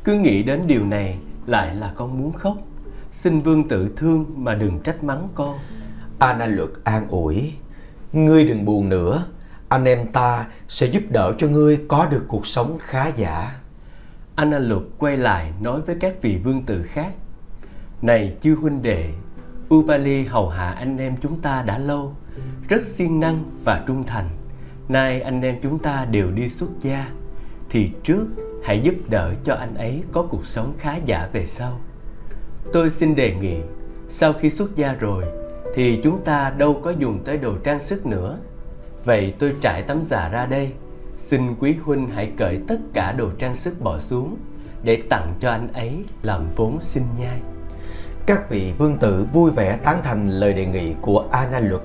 Cứ 0.04 0.14
nghĩ 0.14 0.44
đến 0.44 0.62
điều 0.68 0.86
này 0.86 1.18
lại 1.46 1.76
là 1.76 1.94
con 1.96 2.20
muốn 2.22 2.34
khóc. 2.34 2.58
Xin 3.12 3.42
vương 3.42 3.68
tử 3.68 3.90
thương 3.96 4.26
mà 4.36 4.56
đừng 4.56 4.80
trách 4.80 5.04
mắng 5.04 5.28
con. 5.36 5.58
Ana 6.20 6.46
luật 6.46 6.70
an 6.84 7.08
ủi 7.10 7.54
Ngươi 8.14 8.48
đừng 8.48 8.66
buồn 8.66 8.90
nữa. 8.90 9.26
Anh 9.70 9.86
em 9.86 10.12
ta 10.12 10.48
sẽ 10.68 10.88
giúp 10.88 11.04
đỡ 11.10 11.34
cho 11.38 11.48
ngươi 11.48 11.80
có 11.88 12.06
được 12.06 12.26
cuộc 12.28 12.48
sống 12.48 12.78
khá 12.80 13.08
giả. 13.08 13.60
Ana 14.36 14.60
luật 14.60 14.82
quay 14.98 15.18
lại 15.18 15.52
nói 15.62 15.82
với 15.82 15.96
các 16.00 16.22
vị 16.22 16.38
vương 16.44 16.64
tử 16.66 16.84
khác, 16.84 17.14
Này 18.02 18.38
chư 18.42 18.56
huynh 18.56 18.82
đệ, 18.82 19.10
Ubali 19.74 20.24
hầu 20.24 20.50
hạ 20.50 20.72
anh 20.72 20.98
em 20.98 21.16
chúng 21.22 21.42
ta 21.42 21.62
đã 21.62 21.78
lâu, 21.78 22.16
Rất 22.70 22.86
siêng 22.86 23.20
năng 23.20 23.44
và 23.64 23.84
trung 23.88 24.04
thành. 24.08 24.30
Nay 24.90 25.22
anh 25.22 25.42
em 25.42 25.56
chúng 25.62 25.80
ta 25.80 26.06
đều 26.12 26.32
đi 26.32 26.50
xuất 26.50 26.70
gia, 26.82 27.12
thì 27.70 27.92
trước 28.04 28.26
hãy 28.64 28.80
giúp 28.80 28.96
đỡ 29.10 29.34
cho 29.44 29.54
anh 29.54 29.76
ấy 29.76 30.04
có 30.12 30.22
cuộc 30.22 30.46
sống 30.46 30.74
khá 30.78 30.96
giả 31.06 31.30
về 31.34 31.46
sau. 31.46 31.80
Tôi 32.74 32.90
xin 32.90 33.16
đề 33.16 33.36
nghị, 33.36 33.58
sau 34.10 34.34
khi 34.34 34.50
xuất 34.50 34.76
gia 34.76 34.94
rồi, 34.94 35.24
thì 35.74 36.00
chúng 36.04 36.24
ta 36.24 36.54
đâu 36.58 36.82
có 36.84 36.90
dùng 36.90 37.20
tới 37.26 37.38
đồ 37.38 37.54
trang 37.64 37.80
sức 37.80 38.06
nữa. 38.06 38.40
Vậy 39.06 39.34
tôi 39.40 39.54
trải 39.62 39.82
tấm 39.82 40.04
giả 40.04 40.30
ra 40.30 40.46
đây 40.46 40.72
xin 41.30 41.56
quý 41.60 41.76
huynh 41.84 42.10
hãy 42.10 42.32
cởi 42.38 42.60
tất 42.68 42.78
cả 42.94 43.12
đồ 43.12 43.30
trang 43.40 43.56
sức 43.56 43.82
bỏ 43.82 44.00
xuống 44.00 44.38
để 44.84 45.04
tặng 45.10 45.34
cho 45.40 45.52
anh 45.52 45.68
ấy 45.74 46.04
làm 46.24 46.48
vốn 46.56 46.82
sinh 46.82 47.06
nhai 47.20 47.42
các 48.26 48.50
vị 48.50 48.74
vương 48.78 48.98
tử 48.98 49.26
vui 49.34 49.52
vẻ 49.52 49.78
tán 49.84 50.02
thành 50.04 50.30
lời 50.30 50.54
đề 50.54 50.66
nghị 50.66 50.94
của 51.02 51.28
Ana 51.32 51.60
Luật 51.60 51.82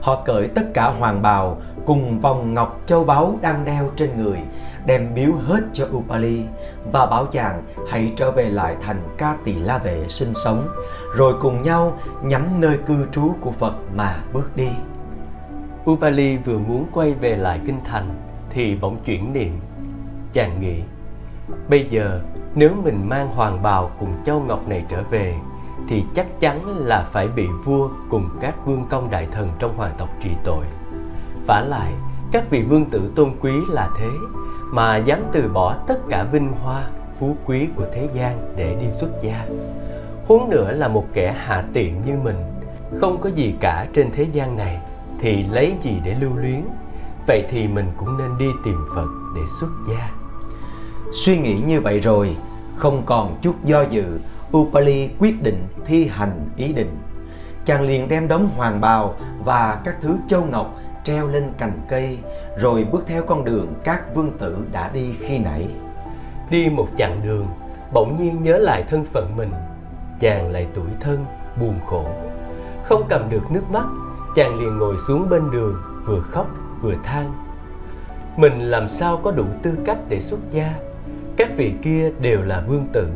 Họ 0.00 0.22
cởi 0.24 0.48
tất 0.48 0.74
cả 0.74 0.84
hoàng 0.84 1.22
bào 1.22 1.60
cùng 1.86 2.20
vòng 2.20 2.54
ngọc 2.54 2.80
châu 2.86 3.04
báu 3.04 3.38
đang 3.42 3.64
đeo 3.64 3.90
trên 3.96 4.16
người, 4.16 4.38
đem 4.86 5.14
biếu 5.14 5.32
hết 5.32 5.60
cho 5.72 5.88
Upali 5.92 6.42
và 6.92 7.06
bảo 7.06 7.26
chàng 7.26 7.62
hãy 7.88 8.12
trở 8.16 8.30
về 8.30 8.50
lại 8.50 8.76
thành 8.80 9.02
Ca 9.18 9.36
Tỳ 9.44 9.54
La 9.54 9.78
Vệ 9.78 10.08
sinh 10.08 10.34
sống, 10.34 10.68
rồi 11.16 11.34
cùng 11.40 11.62
nhau 11.62 11.98
nhắm 12.22 12.60
nơi 12.60 12.78
cư 12.86 13.06
trú 13.12 13.32
của 13.40 13.50
Phật 13.50 13.74
mà 13.94 14.16
bước 14.32 14.56
đi. 14.56 14.68
Upali 15.90 16.36
vừa 16.36 16.58
muốn 16.58 16.86
quay 16.92 17.12
về 17.12 17.36
lại 17.36 17.60
kinh 17.66 17.80
thành 17.84 18.33
thì 18.54 18.76
bỗng 18.80 18.96
chuyển 19.04 19.32
niệm. 19.32 19.60
Chàng 20.32 20.60
nghĩ, 20.60 20.82
bây 21.68 21.86
giờ 21.90 22.20
nếu 22.54 22.70
mình 22.84 23.08
mang 23.08 23.28
hoàng 23.28 23.62
bào 23.62 23.90
cùng 24.00 24.14
châu 24.24 24.40
ngọc 24.40 24.68
này 24.68 24.84
trở 24.88 25.02
về 25.02 25.34
thì 25.88 26.04
chắc 26.14 26.40
chắn 26.40 26.78
là 26.78 27.06
phải 27.12 27.28
bị 27.28 27.46
vua 27.64 27.88
cùng 28.10 28.28
các 28.40 28.66
vương 28.66 28.86
công 28.90 29.10
đại 29.10 29.28
thần 29.32 29.50
trong 29.58 29.76
hoàng 29.76 29.94
tộc 29.98 30.08
trị 30.20 30.30
tội. 30.44 30.64
vả 31.46 31.60
lại, 31.60 31.92
các 32.32 32.50
vị 32.50 32.62
vương 32.62 32.84
tử 32.84 33.12
tôn 33.16 33.30
quý 33.40 33.52
là 33.68 33.90
thế 33.98 34.08
mà 34.72 34.96
dám 34.96 35.20
từ 35.32 35.48
bỏ 35.48 35.76
tất 35.86 35.98
cả 36.08 36.24
vinh 36.32 36.52
hoa, 36.52 36.88
phú 37.18 37.36
quý 37.46 37.68
của 37.76 37.86
thế 37.92 38.08
gian 38.12 38.52
để 38.56 38.76
đi 38.80 38.90
xuất 38.90 39.10
gia. 39.20 39.46
Huống 40.26 40.50
nữa 40.50 40.72
là 40.72 40.88
một 40.88 41.04
kẻ 41.12 41.32
hạ 41.32 41.64
tiện 41.72 42.02
như 42.06 42.18
mình, 42.24 42.36
không 43.00 43.20
có 43.20 43.30
gì 43.34 43.54
cả 43.60 43.86
trên 43.94 44.10
thế 44.12 44.26
gian 44.32 44.56
này 44.56 44.80
thì 45.20 45.42
lấy 45.42 45.74
gì 45.82 46.00
để 46.04 46.16
lưu 46.20 46.36
luyến 46.36 46.60
vậy 47.26 47.44
thì 47.50 47.68
mình 47.68 47.86
cũng 47.96 48.16
nên 48.16 48.38
đi 48.38 48.50
tìm 48.64 48.86
phật 48.94 49.08
để 49.36 49.42
xuất 49.60 49.70
gia. 49.88 50.10
Suy 51.12 51.38
nghĩ 51.38 51.60
như 51.66 51.80
vậy 51.80 52.00
rồi 52.00 52.36
không 52.76 53.02
còn 53.06 53.38
chút 53.42 53.64
do 53.64 53.82
dự 53.82 54.04
upali 54.56 55.10
quyết 55.18 55.42
định 55.42 55.66
thi 55.86 56.06
hành 56.06 56.48
ý 56.56 56.72
định. 56.72 56.96
Chàng 57.64 57.82
liền 57.82 58.08
đem 58.08 58.28
đống 58.28 58.50
hoàng 58.56 58.80
bào 58.80 59.14
và 59.44 59.80
các 59.84 59.96
thứ 60.00 60.16
châu 60.28 60.44
ngọc 60.44 60.74
treo 61.04 61.28
lên 61.28 61.52
cành 61.58 61.80
cây 61.88 62.18
rồi 62.58 62.86
bước 62.92 63.04
theo 63.06 63.22
con 63.22 63.44
đường 63.44 63.74
các 63.84 64.14
vương 64.14 64.38
tử 64.38 64.56
đã 64.72 64.90
đi 64.94 65.14
khi 65.20 65.38
nãy. 65.38 65.68
Đi 66.50 66.68
một 66.68 66.88
chặng 66.96 67.20
đường 67.24 67.46
bỗng 67.92 68.16
nhiên 68.16 68.42
nhớ 68.42 68.58
lại 68.58 68.84
thân 68.88 69.04
phận 69.04 69.36
mình. 69.36 69.50
Chàng 70.20 70.52
lại 70.52 70.66
tuổi 70.74 70.88
thân 71.00 71.24
buồn 71.60 71.80
khổ. 71.86 72.06
Không 72.84 73.02
cầm 73.08 73.30
được 73.30 73.50
nước 73.50 73.70
mắt 73.70 73.84
chàng 74.34 74.58
liền 74.58 74.78
ngồi 74.78 74.96
xuống 75.06 75.28
bên 75.28 75.50
đường 75.50 75.82
vừa 76.06 76.20
khóc 76.20 76.46
vừa 76.84 76.94
than 77.04 77.32
mình 78.36 78.60
làm 78.60 78.88
sao 78.88 79.20
có 79.22 79.30
đủ 79.30 79.44
tư 79.62 79.78
cách 79.84 79.98
để 80.08 80.20
xuất 80.20 80.40
gia? 80.50 80.74
Các 81.36 81.48
vị 81.56 81.72
kia 81.82 82.10
đều 82.20 82.42
là 82.42 82.64
vương 82.68 82.86
tử 82.92 83.08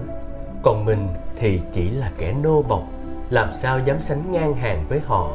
còn 0.63 0.85
mình 0.85 1.09
thì 1.37 1.61
chỉ 1.73 1.91
là 1.91 2.13
kẻ 2.19 2.35
nô 2.43 2.63
bộc 2.63 2.83
làm 3.31 3.53
sao 3.53 3.79
dám 3.79 4.01
sánh 4.01 4.33
ngang 4.33 4.55
hàng 4.55 4.85
với 4.89 5.01
họ? 5.07 5.31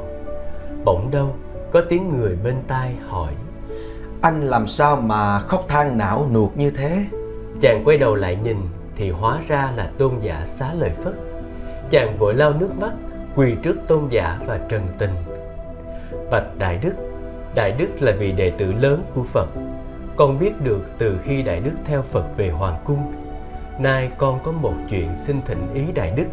Bỗng 0.85 1.11
đâu 1.11 1.35
có 1.71 1.81
tiếng 1.89 2.17
người 2.17 2.37
bên 2.43 2.55
tai 2.67 2.95
hỏi. 3.07 3.33
Anh 4.21 4.41
làm 4.41 4.67
sao 4.67 4.95
mà 4.95 5.39
khóc 5.39 5.65
than 5.67 5.97
não 5.97 6.27
nuột 6.33 6.51
như 6.55 6.69
thế? 6.69 7.05
Chàng 7.61 7.81
quay 7.85 7.97
đầu 7.97 8.15
lại 8.15 8.35
nhìn 8.43 8.57
thì 8.95 9.09
hóa 9.09 9.39
ra 9.47 9.71
là 9.75 9.91
tôn 9.97 10.19
giả 10.19 10.43
xá 10.45 10.73
lời 10.73 10.91
phất. 11.03 11.13
Chàng 11.89 12.17
vội 12.17 12.33
lau 12.33 12.53
nước 12.53 12.69
mắt 12.79 12.91
quỳ 13.35 13.55
trước 13.63 13.75
tôn 13.87 14.07
giả 14.09 14.39
và 14.45 14.59
trần 14.69 14.87
tình. 14.97 15.11
Bạch 16.31 16.57
đại 16.57 16.77
đức 16.77 16.93
đại 17.55 17.71
đức 17.71 17.87
là 17.99 18.11
vị 18.19 18.31
đệ 18.31 18.49
tử 18.49 18.73
lớn 18.73 19.03
của 19.15 19.23
phật. 19.23 19.47
Con 20.15 20.39
biết 20.39 20.61
được 20.63 20.81
từ 20.97 21.17
khi 21.23 21.41
đại 21.41 21.59
đức 21.59 21.73
theo 21.85 22.01
phật 22.01 22.25
về 22.37 22.49
hoàng 22.49 22.81
cung 22.85 23.13
nay 23.79 24.11
con 24.17 24.39
có 24.43 24.51
một 24.51 24.73
chuyện 24.89 25.15
xin 25.15 25.41
thỉnh 25.45 25.73
ý 25.73 25.81
đại 25.95 26.11
đức. 26.11 26.25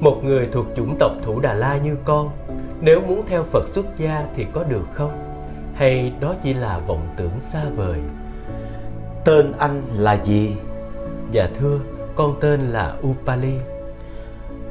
Một 0.00 0.20
người 0.24 0.48
thuộc 0.52 0.66
chủng 0.76 0.96
tộc 0.98 1.12
thủ 1.22 1.40
đà 1.40 1.54
la 1.54 1.76
như 1.76 1.96
con 2.04 2.30
nếu 2.80 3.00
muốn 3.00 3.22
theo 3.26 3.44
phật 3.44 3.68
xuất 3.68 3.86
gia 3.96 4.26
thì 4.34 4.46
có 4.52 4.64
được 4.64 4.84
không? 4.92 5.24
Hay 5.74 6.12
đó 6.20 6.34
chỉ 6.42 6.54
là 6.54 6.78
vọng 6.78 7.08
tưởng 7.16 7.40
xa 7.40 7.64
vời? 7.76 7.98
Tên 9.24 9.52
anh 9.58 9.82
là 9.96 10.24
gì? 10.24 10.56
Dạ 11.30 11.48
thưa 11.54 11.78
con 12.16 12.36
tên 12.40 12.60
là 12.60 12.94
upali. 13.06 13.54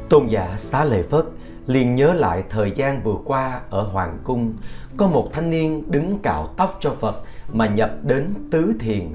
Tôn 0.09 0.27
giả 0.27 0.53
xá 0.57 0.83
lợi 0.83 1.03
phất 1.03 1.25
liền 1.67 1.95
nhớ 1.95 2.13
lại 2.13 2.43
thời 2.49 2.71
gian 2.71 3.03
vừa 3.03 3.17
qua 3.25 3.61
ở 3.69 3.81
hoàng 3.81 4.17
cung, 4.23 4.53
có 4.97 5.07
một 5.07 5.29
thanh 5.33 5.49
niên 5.49 5.91
đứng 5.91 6.19
cạo 6.19 6.47
tóc 6.57 6.77
cho 6.79 6.95
phật 6.99 7.21
mà 7.53 7.67
nhập 7.67 7.91
đến 8.03 8.33
tứ 8.51 8.73
thiền. 8.79 9.11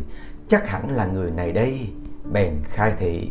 Chắc 0.48 0.68
hẳn 0.68 0.90
là 0.90 1.06
người 1.06 1.30
này 1.30 1.52
đây, 1.52 1.88
bèn 2.32 2.54
khai 2.64 2.92
thị. 2.98 3.30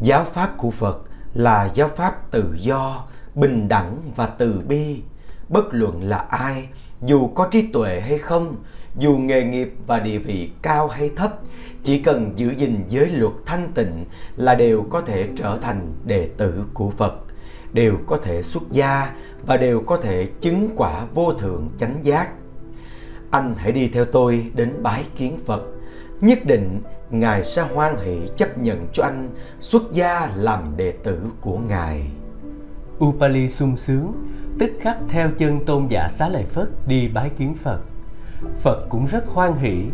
Giáo 0.00 0.26
pháp 0.32 0.54
của 0.56 0.70
phật 0.70 1.02
là 1.34 1.70
giáo 1.74 1.90
pháp 1.96 2.30
tự 2.30 2.56
do, 2.58 3.04
bình 3.34 3.68
đẳng 3.68 3.96
và 4.16 4.26
từ 4.26 4.60
bi. 4.68 5.02
Bất 5.48 5.64
luận 5.70 6.02
là 6.02 6.18
ai, 6.18 6.68
dù 7.02 7.28
có 7.28 7.48
trí 7.50 7.62
tuệ 7.72 8.00
hay 8.00 8.18
không, 8.18 8.56
dù 8.98 9.16
nghề 9.16 9.42
nghiệp 9.42 9.74
và 9.86 9.98
địa 10.00 10.18
vị 10.18 10.50
cao 10.62 10.88
hay 10.88 11.10
thấp, 11.16 11.38
chỉ 11.84 12.02
cần 12.02 12.32
giữ 12.36 12.50
gìn 12.50 12.84
giới 12.88 13.08
luật 13.08 13.32
thanh 13.46 13.72
tịnh 13.74 14.04
là 14.36 14.54
đều 14.54 14.86
có 14.90 15.00
thể 15.00 15.28
trở 15.36 15.58
thành 15.62 15.92
đệ 16.04 16.28
tử 16.36 16.64
của 16.74 16.90
phật 16.90 17.27
đều 17.72 17.98
có 18.06 18.16
thể 18.16 18.42
xuất 18.42 18.62
gia 18.70 19.12
và 19.46 19.56
đều 19.56 19.80
có 19.80 19.96
thể 19.96 20.26
chứng 20.40 20.70
quả 20.76 21.04
vô 21.14 21.32
thượng 21.32 21.68
chánh 21.78 21.98
giác. 22.02 22.28
Anh 23.30 23.54
hãy 23.58 23.72
đi 23.72 23.88
theo 23.88 24.04
tôi 24.04 24.50
đến 24.54 24.82
bái 24.82 25.04
kiến 25.16 25.38
Phật. 25.46 25.62
Nhất 26.20 26.38
định 26.44 26.80
Ngài 27.10 27.44
sẽ 27.44 27.62
hoan 27.62 27.96
hỷ 27.98 28.20
chấp 28.36 28.58
nhận 28.58 28.86
cho 28.92 29.02
anh 29.02 29.30
xuất 29.60 29.82
gia 29.92 30.30
làm 30.36 30.76
đệ 30.76 30.92
tử 30.92 31.20
của 31.40 31.58
Ngài. 31.58 32.10
Upali 33.04 33.48
sung 33.48 33.76
sướng, 33.76 34.12
tức 34.58 34.70
khắc 34.80 34.96
theo 35.08 35.30
chân 35.38 35.64
tôn 35.64 35.86
giả 35.86 36.08
xá 36.10 36.28
lợi 36.28 36.44
Phất 36.44 36.68
đi 36.86 37.08
bái 37.08 37.30
kiến 37.38 37.54
Phật. 37.62 37.80
Phật 38.60 38.86
cũng 38.88 39.06
rất 39.06 39.26
hoan 39.26 39.54
hỷ, 39.54 39.84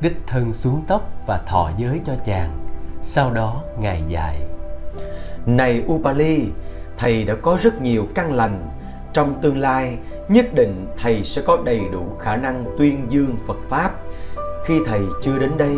đích 0.00 0.16
thân 0.26 0.52
xuống 0.52 0.84
tóc 0.88 1.10
và 1.26 1.38
thọ 1.46 1.70
giới 1.78 2.00
cho 2.04 2.12
chàng. 2.26 2.66
Sau 3.02 3.30
đó 3.30 3.62
Ngài 3.80 4.02
dạy. 4.08 4.42
Này 5.46 5.82
Upali, 5.86 6.44
thầy 6.98 7.24
đã 7.24 7.34
có 7.42 7.58
rất 7.60 7.82
nhiều 7.82 8.06
căn 8.14 8.32
lành. 8.32 8.68
Trong 9.12 9.38
tương 9.42 9.58
lai, 9.58 9.98
nhất 10.28 10.54
định 10.54 10.86
thầy 10.98 11.24
sẽ 11.24 11.42
có 11.42 11.58
đầy 11.64 11.80
đủ 11.92 12.16
khả 12.20 12.36
năng 12.36 12.64
tuyên 12.78 13.06
dương 13.08 13.36
phật 13.46 13.58
pháp. 13.68 13.90
Khi 14.64 14.80
thầy 14.86 15.00
chưa 15.22 15.38
đến 15.38 15.50
đây, 15.56 15.76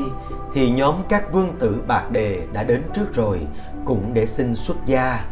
thì 0.54 0.70
nhóm 0.70 0.94
các 1.08 1.32
vương 1.32 1.52
tử 1.58 1.76
bạc 1.86 2.10
đề 2.10 2.42
đã 2.52 2.64
đến 2.64 2.82
trước 2.94 3.14
rồi, 3.14 3.40
cũng 3.84 4.14
để 4.14 4.26
xin 4.26 4.54
xuất 4.54 4.76
gia. 4.86 5.24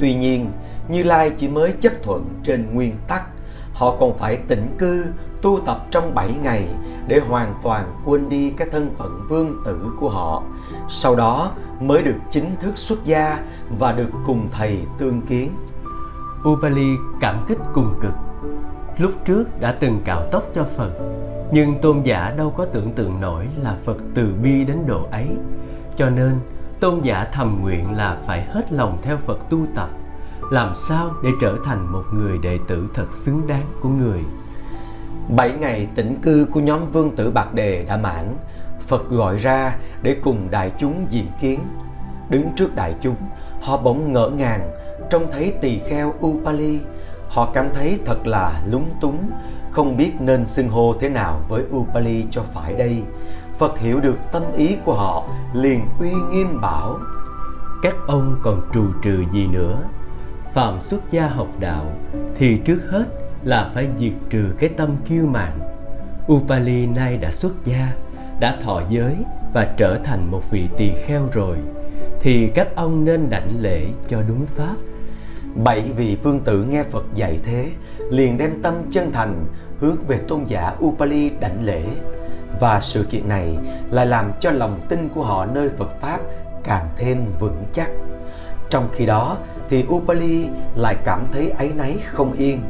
Tuy 0.00 0.14
nhiên, 0.14 0.50
như 0.88 1.02
lai 1.02 1.30
chỉ 1.30 1.48
mới 1.48 1.72
chấp 1.80 1.92
thuận 2.02 2.28
trên 2.44 2.74
nguyên 2.74 2.94
tắc, 3.08 3.22
họ 3.72 3.96
còn 4.00 4.18
phải 4.18 4.36
tĩnh 4.36 4.76
cư 4.78 5.04
tu 5.42 5.60
tập 5.66 5.86
trong 5.90 6.14
7 6.14 6.34
ngày 6.42 6.68
để 7.06 7.20
hoàn 7.28 7.54
toàn 7.62 7.84
quên 8.04 8.28
đi 8.28 8.50
cái 8.50 8.68
thân 8.72 8.90
phận 8.98 9.26
vương 9.28 9.62
tử 9.64 9.78
của 10.00 10.08
họ. 10.08 10.42
Sau 10.88 11.14
đó 11.16 11.50
mới 11.80 12.02
được 12.02 12.16
chính 12.30 12.56
thức 12.60 12.78
xuất 12.78 13.04
gia 13.04 13.38
và 13.78 13.92
được 13.92 14.10
cùng 14.26 14.48
thầy 14.52 14.78
tương 14.98 15.22
kiến. 15.22 15.50
Upali 16.48 16.96
cảm 17.20 17.44
kích 17.48 17.58
cùng 17.74 17.94
cực. 18.00 18.12
Lúc 18.98 19.12
trước 19.24 19.60
đã 19.60 19.72
từng 19.80 20.00
cạo 20.04 20.22
tóc 20.30 20.42
cho 20.54 20.66
Phật, 20.76 20.92
nhưng 21.52 21.80
tôn 21.80 22.02
giả 22.02 22.34
đâu 22.36 22.54
có 22.56 22.64
tưởng 22.64 22.92
tượng 22.92 23.20
nổi 23.20 23.48
là 23.62 23.76
Phật 23.84 23.96
từ 24.14 24.34
bi 24.42 24.64
đến 24.64 24.78
độ 24.86 25.06
ấy. 25.10 25.28
Cho 25.96 26.10
nên, 26.10 26.40
tôn 26.80 27.00
giả 27.00 27.28
thầm 27.32 27.58
nguyện 27.62 27.96
là 27.96 28.16
phải 28.26 28.44
hết 28.44 28.72
lòng 28.72 28.98
theo 29.02 29.16
Phật 29.26 29.38
tu 29.50 29.66
tập, 29.74 29.88
làm 30.50 30.72
sao 30.88 31.10
để 31.22 31.30
trở 31.40 31.56
thành 31.64 31.92
một 31.92 32.04
người 32.12 32.38
đệ 32.38 32.58
tử 32.68 32.88
thật 32.94 33.12
xứng 33.12 33.46
đáng 33.46 33.66
của 33.80 33.88
người. 33.88 34.24
Bảy 35.36 35.52
ngày 35.60 35.88
tĩnh 35.94 36.16
cư 36.22 36.46
của 36.52 36.60
nhóm 36.60 36.92
vương 36.92 37.16
tử 37.16 37.30
Bạc 37.30 37.54
Đề 37.54 37.84
đã 37.88 37.96
mãn, 37.96 38.36
Phật 38.80 39.10
gọi 39.10 39.38
ra 39.38 39.76
để 40.02 40.16
cùng 40.22 40.50
đại 40.50 40.72
chúng 40.78 41.06
diện 41.08 41.26
kiến. 41.40 41.60
Đứng 42.30 42.48
trước 42.56 42.74
đại 42.74 42.94
chúng, 43.00 43.16
họ 43.60 43.76
bỗng 43.76 44.12
ngỡ 44.12 44.28
ngàng 44.28 44.70
trông 45.10 45.30
thấy 45.32 45.54
tỳ 45.60 45.78
kheo 45.78 46.14
Upali. 46.26 46.80
Họ 47.28 47.50
cảm 47.54 47.68
thấy 47.74 47.98
thật 48.04 48.26
là 48.26 48.62
lúng 48.70 48.90
túng, 49.00 49.30
không 49.70 49.96
biết 49.96 50.12
nên 50.20 50.46
xưng 50.46 50.68
hô 50.68 50.94
thế 51.00 51.08
nào 51.08 51.40
với 51.48 51.62
Upali 51.76 52.24
cho 52.30 52.42
phải 52.54 52.74
đây. 52.74 53.02
Phật 53.58 53.78
hiểu 53.78 54.00
được 54.00 54.16
tâm 54.32 54.42
ý 54.56 54.76
của 54.84 54.94
họ, 54.94 55.24
liền 55.54 55.80
uy 56.00 56.10
nghiêm 56.30 56.60
bảo. 56.60 56.98
Các 57.82 57.94
ông 58.06 58.40
còn 58.42 58.60
trù 58.74 58.84
trừ 59.02 59.24
gì 59.32 59.46
nữa? 59.46 59.78
Phạm 60.54 60.80
xuất 60.80 61.10
gia 61.10 61.26
học 61.26 61.48
đạo 61.58 61.84
thì 62.36 62.56
trước 62.64 62.80
hết 62.90 63.04
là 63.44 63.70
phải 63.74 63.88
diệt 63.98 64.12
trừ 64.30 64.44
cái 64.58 64.70
tâm 64.76 64.96
kiêu 65.08 65.26
mạn. 65.26 65.58
Upali 66.32 66.86
nay 66.86 67.16
đã 67.16 67.30
xuất 67.30 67.52
gia, 67.64 67.92
đã 68.40 68.56
thọ 68.64 68.82
giới 68.88 69.14
và 69.52 69.64
trở 69.76 69.96
thành 70.04 70.30
một 70.30 70.42
vị 70.50 70.68
tỳ 70.76 70.92
kheo 71.06 71.28
rồi, 71.32 71.56
thì 72.20 72.50
các 72.54 72.68
ông 72.74 73.04
nên 73.04 73.30
đảnh 73.30 73.48
lễ 73.60 73.86
cho 74.08 74.22
đúng 74.28 74.46
pháp. 74.46 74.74
Bảy 75.64 75.80
vị 75.80 76.16
vương 76.22 76.40
tử 76.40 76.62
nghe 76.62 76.82
Phật 76.82 77.04
dạy 77.14 77.38
thế, 77.44 77.70
liền 78.10 78.38
đem 78.38 78.62
tâm 78.62 78.74
chân 78.90 79.12
thành 79.12 79.44
hướng 79.78 79.96
về 80.06 80.18
tôn 80.28 80.44
giả 80.44 80.72
Upali 80.84 81.30
đảnh 81.30 81.64
lễ. 81.64 81.82
Và 82.60 82.80
sự 82.80 83.04
kiện 83.10 83.28
này 83.28 83.56
lại 83.90 84.06
làm 84.06 84.32
cho 84.40 84.50
lòng 84.50 84.80
tin 84.88 85.08
của 85.08 85.22
họ 85.22 85.46
nơi 85.46 85.68
Phật 85.78 86.00
Pháp 86.00 86.20
càng 86.64 86.86
thêm 86.96 87.18
vững 87.40 87.64
chắc. 87.72 87.90
Trong 88.70 88.88
khi 88.92 89.06
đó 89.06 89.36
thì 89.68 89.84
Upali 89.88 90.46
lại 90.76 90.96
cảm 91.04 91.26
thấy 91.32 91.50
áy 91.50 91.72
náy 91.76 91.96
không 92.04 92.32
yên 92.32 92.60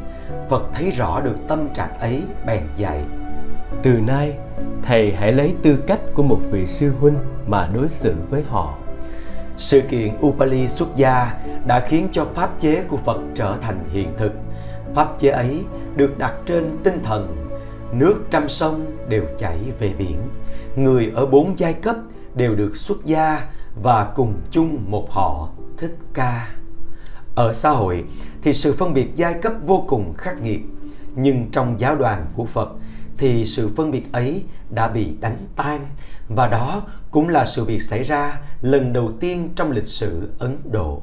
Phật 0.48 0.64
thấy 0.74 0.90
rõ 0.90 1.20
được 1.20 1.36
tâm 1.48 1.68
trạng 1.74 1.98
ấy 1.98 2.22
bèn 2.46 2.62
dạy 2.76 3.00
Từ 3.82 3.90
nay 3.90 4.34
thầy 4.82 5.12
hãy 5.12 5.32
lấy 5.32 5.54
tư 5.62 5.76
cách 5.86 6.00
của 6.14 6.22
một 6.22 6.38
vị 6.50 6.66
sư 6.66 6.92
huynh 7.00 7.18
mà 7.46 7.68
đối 7.74 7.88
xử 7.88 8.14
với 8.30 8.42
họ 8.48 8.74
sự 9.58 9.80
kiện 9.80 10.16
Upali 10.26 10.68
xuất 10.68 10.96
gia 10.96 11.34
đã 11.66 11.80
khiến 11.88 12.08
cho 12.12 12.26
pháp 12.34 12.60
chế 12.60 12.82
của 12.88 12.96
Phật 12.96 13.20
trở 13.34 13.56
thành 13.60 13.84
hiện 13.92 14.12
thực. 14.16 14.32
Pháp 14.94 15.18
chế 15.18 15.28
ấy 15.28 15.64
được 15.96 16.18
đặt 16.18 16.34
trên 16.46 16.78
tinh 16.84 17.00
thần 17.04 17.36
nước 17.92 18.24
trăm 18.30 18.48
sông 18.48 18.86
đều 19.08 19.24
chảy 19.38 19.58
về 19.78 19.92
biển. 19.98 20.16
Người 20.76 21.12
ở 21.14 21.26
bốn 21.26 21.58
giai 21.58 21.72
cấp 21.72 21.96
đều 22.34 22.54
được 22.54 22.76
xuất 22.76 23.04
gia 23.04 23.46
và 23.82 24.12
cùng 24.14 24.34
chung 24.50 24.84
một 24.88 25.10
họ 25.10 25.48
thích 25.76 25.96
ca. 26.14 26.48
Ở 27.34 27.52
xã 27.52 27.70
hội 27.70 28.04
thì 28.42 28.52
sự 28.52 28.74
phân 28.78 28.94
biệt 28.94 29.08
giai 29.16 29.34
cấp 29.42 29.52
vô 29.66 29.84
cùng 29.88 30.14
khắc 30.18 30.42
nghiệt, 30.42 30.60
nhưng 31.16 31.50
trong 31.52 31.80
giáo 31.80 31.96
đoàn 31.96 32.26
của 32.34 32.44
Phật 32.44 32.72
thì 33.18 33.44
sự 33.44 33.70
phân 33.76 33.90
biệt 33.90 34.12
ấy 34.12 34.44
đã 34.70 34.88
bị 34.88 35.08
đánh 35.20 35.38
tan. 35.56 35.80
Và 36.28 36.48
đó 36.48 36.82
cũng 37.10 37.28
là 37.28 37.46
sự 37.46 37.64
việc 37.64 37.82
xảy 37.82 38.02
ra 38.02 38.40
lần 38.62 38.92
đầu 38.92 39.12
tiên 39.20 39.48
trong 39.56 39.70
lịch 39.70 39.86
sử 39.86 40.28
Ấn 40.38 40.56
Độ. 40.70 41.02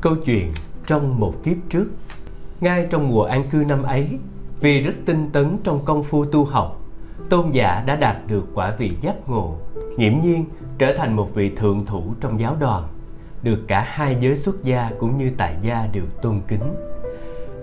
Câu 0.00 0.16
chuyện 0.26 0.52
trong 0.86 1.20
một 1.20 1.34
kiếp 1.44 1.56
trước. 1.70 1.86
Ngay 2.60 2.86
trong 2.90 3.08
mùa 3.08 3.24
an 3.24 3.44
cư 3.50 3.64
năm 3.68 3.82
ấy 3.82 4.08
Vì 4.60 4.80
rất 4.80 4.92
tinh 5.06 5.30
tấn 5.32 5.58
trong 5.64 5.84
công 5.84 6.04
phu 6.04 6.24
tu 6.24 6.44
học 6.44 6.80
Tôn 7.30 7.50
giả 7.50 7.82
đã 7.86 7.96
đạt 7.96 8.16
được 8.26 8.44
quả 8.54 8.74
vị 8.78 8.92
giác 9.00 9.14
ngộ. 9.28 9.56
Nghiễm 9.96 10.20
nhiên 10.20 10.44
trở 10.78 10.96
thành 10.96 11.16
một 11.16 11.34
vị 11.34 11.48
thượng 11.48 11.86
thủ 11.86 12.14
trong 12.20 12.40
giáo 12.40 12.56
đoàn 12.60 12.88
Được 13.42 13.58
cả 13.68 13.80
hai 13.88 14.16
giới 14.20 14.36
xuất 14.36 14.62
gia 14.62 14.90
cũng 14.98 15.16
như 15.16 15.30
tại 15.36 15.54
gia 15.62 15.86
đều 15.92 16.04
tôn 16.22 16.40
kính 16.48 16.74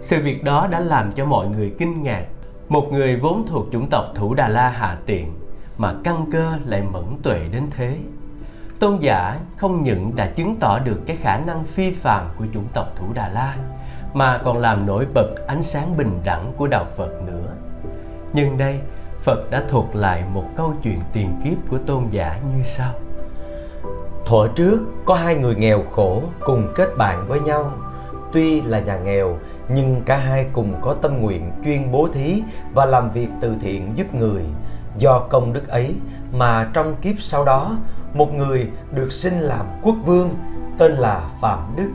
Sự 0.02 0.24
việc 0.24 0.44
đó 0.44 0.68
đã 0.72 0.80
làm 0.80 1.12
cho 1.12 1.26
mọi 1.26 1.48
người 1.48 1.74
kinh 1.80 2.04
ngạc 2.04 2.26
một 2.70 2.90
người 2.92 3.16
vốn 3.16 3.48
thuộc 3.48 3.66
chủng 3.72 3.88
tộc 3.90 4.06
Thủ 4.16 4.34
Đà 4.34 4.48
La 4.48 4.70
hạ 4.70 4.98
tiện 5.06 5.34
mà 5.78 5.94
căn 6.04 6.26
cơ 6.32 6.54
lại 6.66 6.84
mẫn 6.92 7.04
tuệ 7.24 7.48
đến 7.52 7.68
thế. 7.72 7.98
Tôn 8.80 8.98
giả 9.00 9.40
không 9.58 9.84
những 9.84 10.16
đã 10.16 10.28
chứng 10.28 10.56
tỏ 10.60 10.80
được 10.80 11.00
cái 11.06 11.18
khả 11.18 11.38
năng 11.38 11.64
phi 11.64 11.92
phàm 11.92 12.28
của 12.38 12.46
chủng 12.54 12.68
tộc 12.74 12.88
Thủ 12.96 13.06
Đà 13.14 13.28
La 13.28 13.58
mà 14.14 14.42
còn 14.46 14.58
làm 14.58 14.86
nổi 14.86 15.08
bật 15.14 15.36
ánh 15.48 15.64
sáng 15.64 15.98
bình 15.98 16.20
đẳng 16.26 16.52
của 16.58 16.68
đạo 16.68 16.86
Phật 16.98 17.22
nữa. 17.28 17.54
Nhưng 18.34 18.58
đây, 18.58 18.80
Phật 19.22 19.52
đã 19.52 19.64
thuật 19.70 19.86
lại 19.94 20.24
một 20.34 20.46
câu 20.56 20.74
chuyện 20.84 21.00
tiền 21.14 21.42
kiếp 21.44 21.70
của 21.70 21.78
tôn 21.78 22.08
giả 22.10 22.40
như 22.56 22.64
sau. 22.66 22.94
Thuở 24.26 24.48
trước 24.56 24.80
có 25.06 25.16
hai 25.16 25.36
người 25.36 25.56
nghèo 25.56 25.84
khổ 25.92 26.24
cùng 26.46 26.74
kết 26.76 26.98
bạn 26.98 27.26
với 27.28 27.42
nhau. 27.42 27.72
Tuy 28.32 28.62
là 28.62 28.80
nhà 28.80 28.98
nghèo 28.98 29.38
nhưng 29.70 30.02
cả 30.06 30.18
hai 30.18 30.48
cùng 30.54 30.76
có 30.82 30.94
tâm 30.94 31.22
nguyện 31.22 31.52
chuyên 31.66 31.92
bố 31.92 32.08
thí 32.14 32.44
và 32.74 32.86
làm 32.86 33.12
việc 33.12 33.28
từ 33.42 33.54
thiện 33.62 33.92
giúp 33.96 34.16
người. 34.16 34.44
Do 34.98 35.20
công 35.20 35.54
đức 35.54 35.68
ấy 35.68 35.96
mà 36.34 36.70
trong 36.74 36.96
kiếp 37.02 37.16
sau 37.20 37.46
đó, 37.46 37.78
một 38.14 38.34
người 38.34 38.70
được 38.92 39.12
sinh 39.12 39.40
làm 39.40 39.66
quốc 39.82 39.96
vương 40.06 40.30
tên 40.78 40.92
là 40.92 41.30
Phạm 41.42 41.60
Đức, 41.76 41.90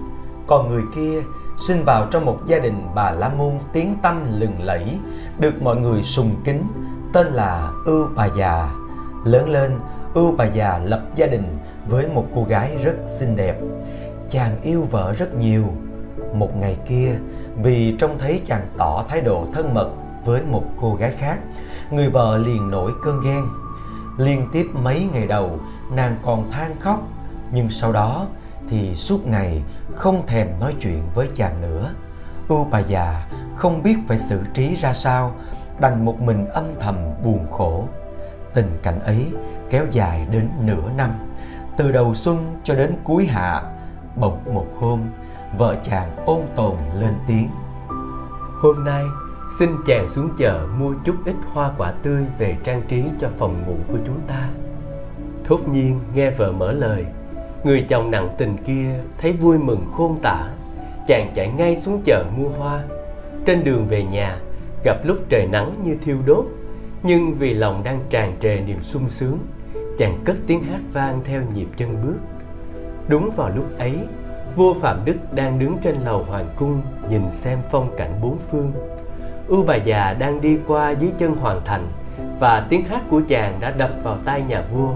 còn 0.47 0.69
người 0.69 0.83
kia 0.95 1.23
sinh 1.59 1.85
vào 1.85 2.07
trong 2.11 2.25
một 2.25 2.39
gia 2.47 2.59
đình 2.59 2.87
bà 2.95 3.11
La 3.11 3.29
Môn 3.29 3.53
tiếng 3.73 3.97
tâm 4.03 4.41
lừng 4.41 4.63
lẫy, 4.63 4.99
được 5.39 5.63
mọi 5.63 5.77
người 5.77 6.03
sùng 6.03 6.31
kính, 6.45 6.63
tên 7.13 7.27
là 7.27 7.71
Ưu 7.85 8.09
Bà 8.17 8.27
Già. 8.27 8.69
Lớn 9.25 9.49
lên, 9.49 9.79
Ưu 10.15 10.35
Bà 10.37 10.45
Già 10.45 10.81
lập 10.85 11.03
gia 11.15 11.27
đình 11.27 11.58
với 11.89 12.07
một 12.07 12.27
cô 12.35 12.45
gái 12.45 12.77
rất 12.83 12.95
xinh 13.17 13.37
đẹp. 13.37 13.57
Chàng 14.29 14.57
yêu 14.63 14.87
vợ 14.91 15.15
rất 15.19 15.35
nhiều. 15.35 15.65
Một 16.35 16.57
ngày 16.57 16.77
kia, 16.89 17.15
vì 17.63 17.97
trông 17.99 18.19
thấy 18.19 18.41
chàng 18.45 18.67
tỏ 18.79 19.05
thái 19.09 19.21
độ 19.21 19.47
thân 19.55 19.75
mật 19.75 19.91
với 20.25 20.43
một 20.43 20.65
cô 20.81 20.95
gái 20.95 21.13
khác 21.19 21.39
người 21.91 22.11
vợ 22.11 22.39
liền 22.39 22.71
nổi 22.71 22.93
cơn 23.03 23.21
ghen 23.25 23.45
liên 24.19 24.49
tiếp 24.53 24.67
mấy 24.73 25.09
ngày 25.13 25.27
đầu 25.27 25.59
nàng 25.91 26.19
còn 26.23 26.51
than 26.51 26.81
khóc 26.81 27.01
nhưng 27.53 27.71
sau 27.71 27.93
đó 27.93 28.27
thì 28.69 28.95
suốt 28.95 29.27
ngày 29.27 29.63
không 29.95 30.27
thèm 30.27 30.49
nói 30.61 30.75
chuyện 30.81 31.03
với 31.15 31.29
chàng 31.35 31.61
nữa 31.61 31.91
ưu 32.49 32.65
bà 32.65 32.79
già 32.79 33.31
không 33.57 33.83
biết 33.83 33.97
phải 34.09 34.19
xử 34.19 34.41
trí 34.55 34.75
ra 34.77 34.95
sao 34.95 35.35
đành 35.81 36.05
một 36.05 36.21
mình 36.21 36.47
âm 36.47 36.65
thầm 36.81 36.97
buồn 37.25 37.47
khổ 37.51 37.85
tình 38.55 38.73
cảnh 38.83 39.01
ấy 39.01 39.27
kéo 39.71 39.87
dài 39.91 40.27
đến 40.31 40.49
nửa 40.61 40.91
năm 40.97 41.11
từ 41.79 41.93
đầu 41.93 42.15
xuân 42.15 42.57
cho 42.65 42.75
đến 42.75 42.95
cuối 43.05 43.27
hạ, 43.27 43.63
bỗng 44.17 44.39
một 44.55 44.67
hôm, 44.79 45.01
vợ 45.59 45.77
chàng 45.83 46.11
ôn 46.27 46.41
tồn 46.57 46.77
lên 47.01 47.15
tiếng. 47.29 47.49
Hôm 48.63 48.85
nay, 48.85 49.05
xin 49.59 49.71
chàng 49.87 50.09
xuống 50.09 50.31
chợ 50.39 50.67
mua 50.79 50.95
chút 51.05 51.17
ít 51.25 51.35
hoa 51.53 51.71
quả 51.79 51.93
tươi 52.03 52.23
về 52.39 52.57
trang 52.65 52.83
trí 52.89 53.05
cho 53.21 53.29
phòng 53.39 53.65
ngủ 53.67 53.77
của 53.89 53.99
chúng 54.07 54.21
ta. 54.27 54.49
Thốt 55.45 55.69
nhiên 55.69 56.01
nghe 56.15 56.31
vợ 56.31 56.53
mở 56.53 56.73
lời, 56.73 57.07
Người 57.65 57.87
chồng 57.89 58.11
nặng 58.11 58.35
tình 58.39 58.57
kia 58.67 59.01
thấy 59.19 59.33
vui 59.33 59.59
mừng 59.59 59.87
khôn 59.93 60.19
tả. 60.23 60.49
Chàng 61.07 61.33
chạy 61.35 61.49
ngay 61.49 61.77
xuống 61.77 62.03
chợ 62.05 62.25
mua 62.37 62.49
hoa. 62.49 62.83
Trên 63.47 63.65
đường 63.65 63.87
về 63.89 64.05
nhà, 64.05 64.39
gặp 64.85 64.97
lúc 65.05 65.17
trời 65.29 65.47
nắng 65.47 65.75
như 65.85 65.97
thiêu 66.05 66.17
đốt, 66.27 66.45
Nhưng 67.03 67.35
vì 67.35 67.55
lòng 67.55 67.83
đang 67.85 68.01
tràn 68.11 68.37
trề 68.41 68.61
niềm 68.67 68.83
sung 68.83 69.09
sướng 69.09 69.39
Chàng 69.99 70.19
cất 70.25 70.37
tiếng 70.47 70.63
hát 70.63 70.81
vang 70.93 71.21
theo 71.25 71.43
nhịp 71.55 71.69
chân 71.77 71.97
bước 72.05 72.17
Đúng 73.09 73.31
vào 73.37 73.51
lúc 73.57 73.79
ấy 73.79 73.97
vua 74.57 74.75
Phạm 74.75 75.05
Đức 75.05 75.17
đang 75.33 75.59
đứng 75.59 75.77
trên 75.83 75.97
lầu 75.97 76.25
hoàng 76.25 76.47
cung 76.57 76.83
nhìn 77.11 77.31
xem 77.31 77.59
phong 77.71 77.97
cảnh 77.97 78.13
bốn 78.23 78.39
phương. 78.51 78.73
Ưu 79.49 79.65
bà 79.65 79.77
già 79.77 80.13
đang 80.19 80.41
đi 80.41 80.59
qua 80.67 80.91
dưới 80.91 81.11
chân 81.19 81.37
hoàng 81.37 81.61
thành 81.65 81.89
và 82.41 82.67
tiếng 82.69 82.85
hát 82.85 83.03
của 83.11 83.21
chàng 83.29 83.61
đã 83.61 83.71
đập 83.71 83.91
vào 84.03 84.19
tai 84.25 84.43
nhà 84.43 84.63
vua. 84.73 84.95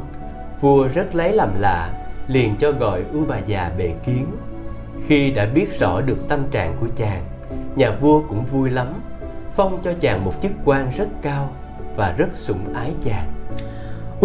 Vua 0.60 0.88
rất 0.94 1.14
lấy 1.14 1.32
làm 1.32 1.60
lạ, 1.60 1.90
liền 2.26 2.56
cho 2.56 2.72
gọi 2.72 3.04
Ưu 3.12 3.24
bà 3.28 3.38
già 3.38 3.70
bề 3.78 3.92
kiến. 4.04 4.26
Khi 5.06 5.30
đã 5.30 5.46
biết 5.46 5.78
rõ 5.80 6.00
được 6.00 6.28
tâm 6.28 6.40
trạng 6.50 6.76
của 6.80 6.86
chàng, 6.96 7.24
nhà 7.76 7.96
vua 8.00 8.22
cũng 8.28 8.44
vui 8.44 8.70
lắm, 8.70 8.86
phong 9.56 9.78
cho 9.84 9.92
chàng 10.00 10.24
một 10.24 10.32
chức 10.42 10.52
quan 10.64 10.90
rất 10.96 11.08
cao 11.22 11.50
và 11.96 12.14
rất 12.18 12.28
sủng 12.34 12.74
ái 12.74 12.92
chàng. 13.02 13.41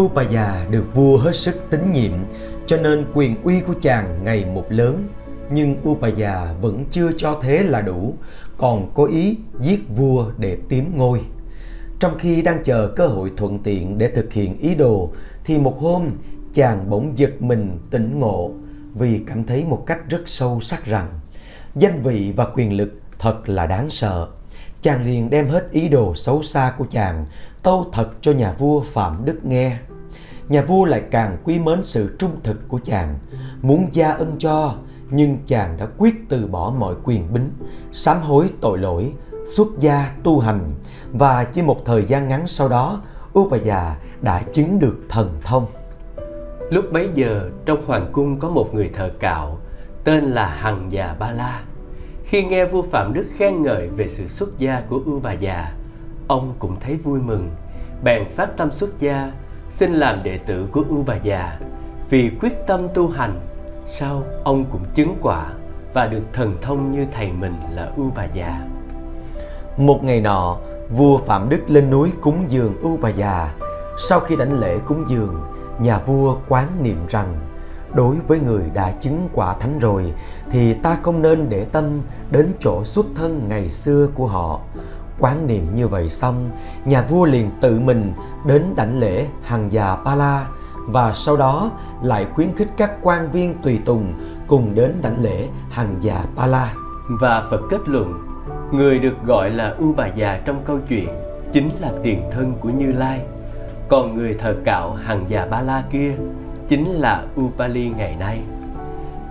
Upaya 0.01 0.65
được 0.69 0.95
vua 0.95 1.17
hết 1.17 1.36
sức 1.36 1.55
tín 1.69 1.91
nhiệm, 1.91 2.12
cho 2.65 2.77
nên 2.77 3.05
quyền 3.13 3.43
uy 3.43 3.60
của 3.62 3.73
chàng 3.81 4.23
ngày 4.23 4.45
một 4.45 4.65
lớn 4.69 5.07
nhưng 5.51 5.89
Upaya 5.89 6.53
vẫn 6.62 6.86
chưa 6.91 7.12
cho 7.17 7.39
thế 7.41 7.63
là 7.63 7.81
đủ, 7.81 8.15
còn 8.57 8.91
có 8.93 9.05
ý 9.05 9.38
giết 9.60 9.79
vua 9.95 10.31
để 10.38 10.57
tiếm 10.69 10.97
ngôi. 10.97 11.21
Trong 11.99 12.17
khi 12.19 12.41
đang 12.41 12.63
chờ 12.63 12.93
cơ 12.95 13.07
hội 13.07 13.31
thuận 13.38 13.60
tiện 13.60 13.97
để 13.97 14.07
thực 14.07 14.33
hiện 14.33 14.57
ý 14.57 14.75
đồ, 14.75 15.12
thì 15.43 15.60
một 15.60 15.79
hôm 15.79 16.10
chàng 16.53 16.89
bỗng 16.89 17.17
giật 17.17 17.41
mình 17.41 17.77
tỉnh 17.91 18.19
ngộ 18.19 18.51
vì 18.93 19.19
cảm 19.27 19.43
thấy 19.43 19.65
một 19.65 19.83
cách 19.86 20.10
rất 20.10 20.21
sâu 20.25 20.60
sắc 20.62 20.86
rằng 20.86 21.19
danh 21.75 22.01
vị 22.03 22.33
và 22.36 22.45
quyền 22.45 22.73
lực 22.73 23.01
thật 23.19 23.49
là 23.49 23.65
đáng 23.65 23.89
sợ. 23.89 24.27
Chàng 24.81 25.03
liền 25.03 25.29
đem 25.29 25.49
hết 25.49 25.71
ý 25.71 25.89
đồ 25.89 26.15
xấu 26.15 26.43
xa 26.43 26.73
của 26.77 26.86
chàng 26.89 27.25
tâu 27.67 27.86
thật 27.91 28.10
cho 28.21 28.32
nhà 28.32 28.53
vua 28.58 28.82
Phạm 28.82 29.25
Đức 29.25 29.45
nghe. 29.45 29.77
Nhà 30.49 30.62
vua 30.62 30.86
lại 30.86 31.01
càng 31.12 31.38
quý 31.43 31.60
mến 31.60 31.84
sự 31.84 32.15
trung 32.19 32.32
thực 32.43 32.67
của 32.67 32.80
chàng, 32.84 33.15
muốn 33.62 33.88
gia 33.91 34.12
ân 34.12 34.36
cho 34.39 34.75
nhưng 35.10 35.38
chàng 35.47 35.77
đã 35.77 35.88
quyết 35.97 36.15
từ 36.30 36.47
bỏ 36.47 36.73
mọi 36.77 36.95
quyền 37.03 37.34
bính, 37.34 37.49
sám 37.91 38.21
hối 38.21 38.49
tội 38.62 38.77
lỗi, 38.77 39.13
xuất 39.56 39.67
gia 39.80 40.12
tu 40.23 40.39
hành 40.39 40.73
và 41.12 41.43
chỉ 41.43 41.62
một 41.62 41.86
thời 41.86 42.06
gian 42.06 42.27
ngắn 42.27 42.47
sau 42.47 42.69
đó, 42.69 43.01
Upaya 43.39 43.95
đã 44.21 44.41
chứng 44.53 44.80
được 44.80 44.97
thần 45.10 45.39
thông. 45.43 45.65
Lúc 46.71 46.86
bấy 46.91 47.10
giờ, 47.13 47.49
trong 47.65 47.86
hoàng 47.86 48.10
cung 48.12 48.39
có 48.39 48.49
một 48.49 48.73
người 48.73 48.89
thợ 48.93 49.10
cạo 49.19 49.58
tên 50.03 50.23
là 50.23 50.45
Hằng 50.45 50.91
già 50.91 51.15
Ba 51.19 51.32
La. 51.32 51.62
Khi 52.23 52.45
nghe 52.45 52.65
vua 52.65 52.82
Phạm 52.82 53.13
Đức 53.13 53.25
khen 53.38 53.63
ngợi 53.63 53.88
về 53.88 54.08
sự 54.08 54.27
xuất 54.27 54.60
gia 54.60 54.82
của 54.89 55.01
ưu 55.06 55.19
bà 55.19 55.34
già, 55.34 55.73
ông 56.27 56.53
cũng 56.59 56.79
thấy 56.79 56.95
vui 56.95 57.19
mừng, 57.19 57.49
bèn 58.03 58.25
phát 58.35 58.57
tâm 58.57 58.71
xuất 58.71 58.99
gia, 58.99 59.31
xin 59.69 59.93
làm 59.93 60.23
đệ 60.23 60.37
tử 60.37 60.67
của 60.71 60.83
ưu 60.89 61.03
bà 61.07 61.15
già. 61.15 61.59
Vì 62.09 62.31
quyết 62.41 62.67
tâm 62.67 62.87
tu 62.93 63.07
hành 63.07 63.39
sau 63.85 64.23
ông 64.43 64.65
cũng 64.71 64.85
chứng 64.93 65.15
quả 65.21 65.53
và 65.93 66.07
được 66.07 66.23
thần 66.33 66.55
thông 66.61 66.91
như 66.91 67.05
thầy 67.11 67.31
mình 67.31 67.55
là 67.71 67.91
ưu 67.95 68.11
bà 68.15 68.25
già. 68.25 68.67
Một 69.77 70.03
ngày 70.03 70.21
nọ 70.21 70.57
vua 70.89 71.17
phạm 71.17 71.49
đức 71.49 71.69
lên 71.69 71.89
núi 71.89 72.11
cúng 72.21 72.45
dường 72.47 72.81
ưu 72.81 72.97
bà 73.01 73.09
già. 73.09 73.53
Sau 74.09 74.19
khi 74.19 74.35
đảnh 74.35 74.59
lễ 74.59 74.77
cúng 74.85 75.05
dường 75.07 75.41
nhà 75.79 75.99
vua 75.99 76.37
quán 76.49 76.67
niệm 76.83 76.97
rằng 77.09 77.35
đối 77.93 78.15
với 78.27 78.39
người 78.39 78.63
đã 78.73 78.91
chứng 78.91 79.29
quả 79.33 79.53
thánh 79.53 79.79
rồi 79.79 80.13
thì 80.51 80.73
ta 80.73 80.97
không 81.01 81.21
nên 81.21 81.49
để 81.49 81.65
tâm 81.65 82.01
đến 82.31 82.53
chỗ 82.59 82.83
xuất 82.83 83.05
thân 83.15 83.45
ngày 83.49 83.69
xưa 83.69 84.07
của 84.15 84.27
họ 84.27 84.61
quán 85.19 85.47
niệm 85.47 85.75
như 85.75 85.88
vậy 85.88 86.10
xong 86.10 86.49
nhà 86.86 87.01
vua 87.01 87.25
liền 87.25 87.51
tự 87.62 87.80
mình 87.80 88.13
đến 88.45 88.63
đảnh 88.75 88.99
lễ 88.99 89.27
hàng 89.43 89.71
già 89.71 89.95
pa 90.06 90.15
la 90.15 90.47
và 90.88 91.13
sau 91.13 91.38
đó 91.38 91.71
lại 92.03 92.25
khuyến 92.34 92.56
khích 92.56 92.69
các 92.77 92.91
quan 93.01 93.32
viên 93.32 93.53
tùy 93.62 93.80
tùng 93.86 94.13
cùng 94.47 94.75
đến 94.75 94.93
đảnh 95.01 95.23
lễ 95.23 95.47
hàng 95.69 95.95
già 96.01 96.23
Pala. 96.36 96.73
Và 97.10 97.47
Phật 97.49 97.62
kết 97.69 97.89
luận, 97.89 98.23
Người 98.71 98.99
được 98.99 99.23
gọi 99.25 99.49
là 99.49 99.75
U 99.80 99.93
Bà 99.93 100.08
Già 100.08 100.41
trong 100.45 100.62
câu 100.65 100.80
chuyện 100.89 101.08
chính 101.53 101.69
là 101.80 101.91
tiền 102.03 102.21
thân 102.32 102.53
của 102.60 102.69
Như 102.69 102.91
Lai. 102.91 103.21
Còn 103.89 104.15
người 104.15 104.34
thờ 104.34 104.56
cạo 104.65 104.93
hàng 104.93 105.25
già 105.27 105.45
Ba 105.45 105.62
La 105.62 105.84
kia 105.91 106.15
chính 106.67 106.91
là 106.91 107.25
Upali 107.41 107.89
ngày 107.89 108.15
nay. 108.19 108.41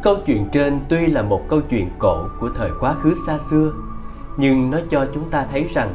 Câu 0.02 0.16
chuyện 0.26 0.48
trên 0.52 0.80
tuy 0.88 1.06
là 1.06 1.22
một 1.22 1.42
câu 1.48 1.60
chuyện 1.60 1.90
cổ 1.98 2.28
của 2.40 2.50
thời 2.54 2.70
quá 2.80 2.94
khứ 2.94 3.14
xa 3.26 3.38
xưa, 3.38 3.72
nhưng 4.36 4.70
nó 4.70 4.78
cho 4.90 5.06
chúng 5.14 5.30
ta 5.30 5.46
thấy 5.50 5.66
rằng 5.74 5.94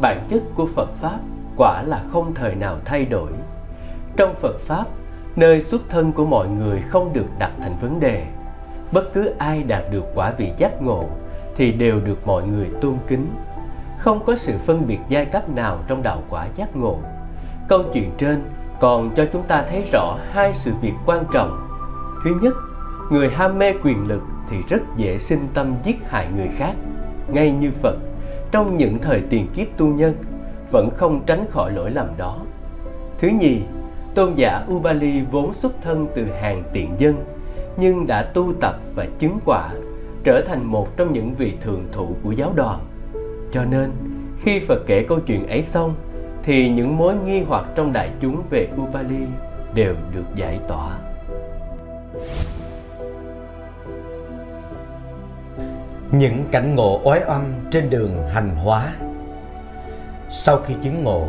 bản 0.00 0.24
chất 0.28 0.42
của 0.54 0.66
Phật 0.74 0.88
Pháp 1.00 1.18
quả 1.56 1.82
là 1.82 2.02
không 2.12 2.34
thời 2.34 2.54
nào 2.54 2.78
thay 2.84 3.04
đổi. 3.04 3.30
Trong 4.16 4.34
Phật 4.40 4.60
Pháp, 4.60 4.84
nơi 5.36 5.60
xuất 5.60 5.82
thân 5.88 6.12
của 6.12 6.24
mọi 6.24 6.48
người 6.48 6.82
không 6.82 7.12
được 7.12 7.26
đặt 7.38 7.50
thành 7.60 7.76
vấn 7.80 8.00
đề. 8.00 8.26
Bất 8.92 9.12
cứ 9.12 9.34
ai 9.38 9.62
đạt 9.62 9.82
được 9.90 10.04
quả 10.14 10.32
vị 10.38 10.50
giác 10.56 10.82
ngộ 10.82 11.04
thì 11.56 11.72
đều 11.72 12.00
được 12.00 12.26
mọi 12.26 12.42
người 12.42 12.68
tôn 12.80 12.96
kính. 13.08 13.26
Không 13.98 14.24
có 14.24 14.36
sự 14.36 14.52
phân 14.66 14.86
biệt 14.86 14.98
giai 15.08 15.24
cấp 15.24 15.48
nào 15.48 15.78
trong 15.86 16.02
đạo 16.02 16.22
quả 16.30 16.46
giác 16.56 16.76
ngộ. 16.76 16.98
Câu 17.68 17.82
chuyện 17.94 18.10
trên 18.18 18.42
còn 18.80 19.10
cho 19.14 19.26
chúng 19.32 19.42
ta 19.42 19.64
thấy 19.70 19.84
rõ 19.92 20.18
hai 20.32 20.54
sự 20.54 20.72
việc 20.80 20.92
quan 21.06 21.24
trọng. 21.32 21.68
Thứ 22.24 22.30
nhất, 22.42 22.54
người 23.10 23.30
ham 23.30 23.58
mê 23.58 23.72
quyền 23.84 24.08
lực 24.08 24.22
thì 24.48 24.56
rất 24.68 24.82
dễ 24.96 25.18
sinh 25.18 25.48
tâm 25.54 25.74
giết 25.84 25.96
hại 26.08 26.28
người 26.36 26.48
khác, 26.56 26.74
ngay 27.28 27.52
như 27.52 27.70
Phật 27.82 27.96
trong 28.52 28.76
những 28.76 28.98
thời 28.98 29.20
tiền 29.30 29.46
kiếp 29.56 29.66
tu 29.76 29.86
nhân 29.86 30.14
vẫn 30.70 30.90
không 30.90 31.22
tránh 31.26 31.46
khỏi 31.50 31.72
lỗi 31.72 31.90
lầm 31.90 32.06
đó. 32.16 32.38
Thứ 33.18 33.28
nhì, 33.28 33.60
tôn 34.14 34.34
giả 34.34 34.66
Ubali 34.72 35.22
vốn 35.30 35.54
xuất 35.54 35.72
thân 35.82 36.06
từ 36.14 36.24
hàng 36.40 36.62
tiện 36.72 36.94
dân 36.98 37.14
nhưng 37.76 38.06
đã 38.06 38.22
tu 38.22 38.52
tập 38.60 38.76
và 38.94 39.06
chứng 39.18 39.38
quả 39.44 39.70
trở 40.24 40.42
thành 40.46 40.64
một 40.64 40.96
trong 40.96 41.12
những 41.12 41.34
vị 41.34 41.52
thượng 41.60 41.84
thủ 41.92 42.08
của 42.24 42.32
giáo 42.32 42.52
đoàn. 42.56 42.80
Cho 43.52 43.64
nên, 43.64 43.90
khi 44.42 44.60
Phật 44.68 44.82
kể 44.86 45.04
câu 45.08 45.20
chuyện 45.20 45.46
ấy 45.46 45.62
xong, 45.62 45.94
thì 46.42 46.68
những 46.68 46.96
mối 46.96 47.14
nghi 47.26 47.42
hoặc 47.42 47.64
trong 47.74 47.92
đại 47.92 48.10
chúng 48.20 48.42
về 48.50 48.68
Upali 48.82 49.26
đều 49.74 49.94
được 50.14 50.24
giải 50.34 50.60
tỏa. 50.68 50.98
Những 56.12 56.44
cảnh 56.52 56.74
ngộ 56.74 57.00
oái 57.04 57.20
oăm 57.28 57.54
trên 57.70 57.90
đường 57.90 58.26
hành 58.26 58.56
hóa 58.56 58.92
Sau 60.28 60.58
khi 60.66 60.74
chứng 60.82 61.04
ngộ, 61.04 61.28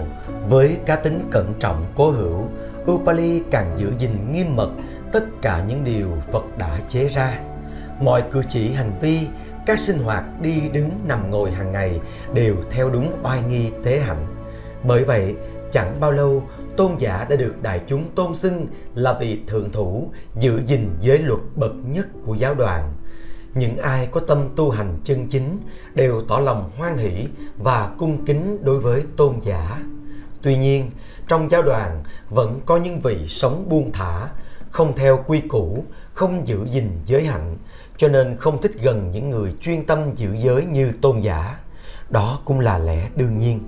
với 0.50 0.78
cá 0.86 0.96
tính 0.96 1.28
cẩn 1.32 1.54
trọng 1.60 1.86
cố 1.96 2.12
hữu, 2.12 2.48
Upali 2.91 3.41
càng 3.52 3.76
giữ 3.78 3.91
gìn 3.98 4.32
nghiêm 4.32 4.56
mật 4.56 4.69
tất 5.12 5.24
cả 5.41 5.63
những 5.67 5.84
điều 5.84 6.08
Phật 6.32 6.58
đã 6.58 6.80
chế 6.89 7.08
ra. 7.08 7.39
Mọi 8.00 8.24
cử 8.32 8.43
chỉ 8.50 8.74
hành 8.74 8.91
vi, 9.02 9.19
các 9.65 9.80
sinh 9.80 9.98
hoạt 9.98 10.24
đi 10.41 10.69
đứng 10.74 10.89
nằm 11.08 11.32
ngồi 11.32 11.52
hàng 11.52 11.72
ngày 11.72 12.00
đều 12.34 12.56
theo 12.72 12.89
đúng 12.89 13.12
oai 13.24 13.41
nghi 13.41 13.69
tế 13.84 14.00
hạnh. 14.00 14.26
Bởi 14.84 15.04
vậy, 15.04 15.36
chẳng 15.72 15.98
bao 16.00 16.12
lâu 16.12 16.43
tôn 16.78 16.91
giả 16.98 17.26
đã 17.30 17.36
được 17.36 17.54
đại 17.62 17.82
chúng 17.88 18.10
tôn 18.15 18.36
xưng 18.36 18.67
là 18.96 19.13
vị 19.13 19.39
thượng 19.48 19.72
thủ 19.72 20.10
giữ 20.39 20.62
gìn 20.65 20.89
giới 21.02 21.19
luật 21.19 21.41
bậc 21.56 21.72
nhất 21.86 22.08
của 22.26 22.36
giáo 22.36 22.56
đoàn. 22.56 22.93
Những 23.55 23.77
ai 23.77 24.05
có 24.05 24.19
tâm 24.19 24.49
tu 24.55 24.69
hành 24.69 24.99
chân 25.03 25.27
chính 25.27 25.57
đều 25.93 26.21
tỏ 26.21 26.39
lòng 26.39 26.71
hoan 26.77 26.97
hỷ 26.97 27.27
và 27.57 27.91
cung 27.97 28.25
kính 28.25 28.57
đối 28.63 28.79
với 28.79 29.03
tôn 29.17 29.39
giả. 29.41 29.79
Tuy 30.41 30.57
nhiên, 30.57 30.91
trong 31.27 31.49
giáo 31.49 31.61
đoàn 31.61 32.03
vẫn 32.29 32.59
có 32.65 32.77
những 32.77 32.99
vị 33.01 33.27
sống 33.27 33.65
buông 33.69 33.91
thả, 33.91 34.27
không 34.69 34.95
theo 34.95 35.23
quy 35.27 35.39
củ, 35.41 35.85
không 36.13 36.47
giữ 36.47 36.65
gìn 36.65 36.89
giới 37.05 37.25
hạnh, 37.25 37.57
cho 37.97 38.07
nên 38.07 38.37
không 38.37 38.61
thích 38.61 38.71
gần 38.81 39.11
những 39.13 39.29
người 39.29 39.53
chuyên 39.61 39.85
tâm 39.85 40.15
giữ 40.15 40.33
giới 40.33 40.65
như 40.65 40.91
tôn 41.01 41.19
giả. 41.19 41.57
Đó 42.09 42.39
cũng 42.45 42.59
là 42.59 42.77
lẽ 42.77 43.09
đương 43.15 43.37
nhiên. 43.37 43.59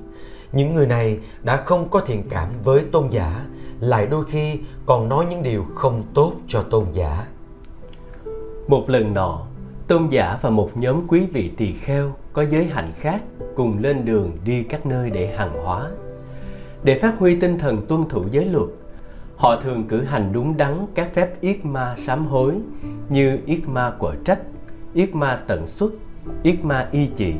Những 0.51 0.73
người 0.73 0.87
này 0.87 1.19
đã 1.43 1.57
không 1.57 1.89
có 1.89 1.99
thiện 1.99 2.29
cảm 2.29 2.49
với 2.63 2.83
tôn 2.91 3.09
giả, 3.09 3.45
lại 3.79 4.05
đôi 4.05 4.25
khi 4.25 4.59
còn 4.85 5.09
nói 5.09 5.25
những 5.29 5.43
điều 5.43 5.65
không 5.75 6.03
tốt 6.13 6.33
cho 6.47 6.61
tôn 6.61 6.85
giả. 6.93 7.27
Một 8.67 8.89
lần 8.89 9.13
nọ, 9.13 9.47
tôn 9.87 10.07
giả 10.09 10.37
và 10.41 10.49
một 10.49 10.77
nhóm 10.77 11.07
quý 11.07 11.25
vị 11.33 11.51
tỳ 11.57 11.73
kheo 11.73 12.13
có 12.33 12.45
giới 12.49 12.65
hạnh 12.65 12.91
khác 12.99 13.21
cùng 13.55 13.77
lên 13.79 14.05
đường 14.05 14.31
đi 14.45 14.63
các 14.63 14.85
nơi 14.85 15.09
để 15.09 15.35
hàng 15.35 15.63
hóa. 15.63 15.89
Để 16.83 16.99
phát 16.99 17.13
huy 17.19 17.39
tinh 17.39 17.59
thần 17.59 17.85
tuân 17.87 18.09
thủ 18.09 18.23
giới 18.31 18.45
luật, 18.45 18.69
họ 19.35 19.55
thường 19.55 19.83
cử 19.87 20.03
hành 20.03 20.29
đúng 20.33 20.57
đắn 20.57 20.85
các 20.95 21.13
phép 21.13 21.41
yết 21.41 21.65
ma 21.65 21.95
sám 21.97 22.27
hối 22.27 22.53
như 23.09 23.39
yết 23.45 23.59
ma 23.67 23.91
quở 23.99 24.15
trách, 24.25 24.39
yết 24.93 25.15
ma 25.15 25.39
tận 25.47 25.67
xuất, 25.67 25.93
yết 26.43 26.65
ma 26.65 26.87
y 26.91 27.07
trị. 27.07 27.33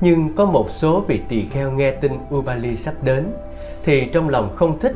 Nhưng 0.00 0.34
có 0.34 0.44
một 0.44 0.70
số 0.70 1.00
vị 1.08 1.20
tỳ 1.28 1.46
kheo 1.46 1.70
nghe 1.70 1.90
tin 1.90 2.12
Ubali 2.34 2.76
sắp 2.76 2.94
đến 3.02 3.26
thì 3.84 4.06
trong 4.12 4.28
lòng 4.28 4.52
không 4.56 4.78
thích, 4.78 4.94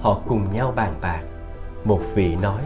họ 0.00 0.20
cùng 0.26 0.52
nhau 0.52 0.72
bàn 0.76 0.94
bạc. 1.00 1.22
Một 1.84 2.00
vị 2.14 2.36
nói: 2.36 2.60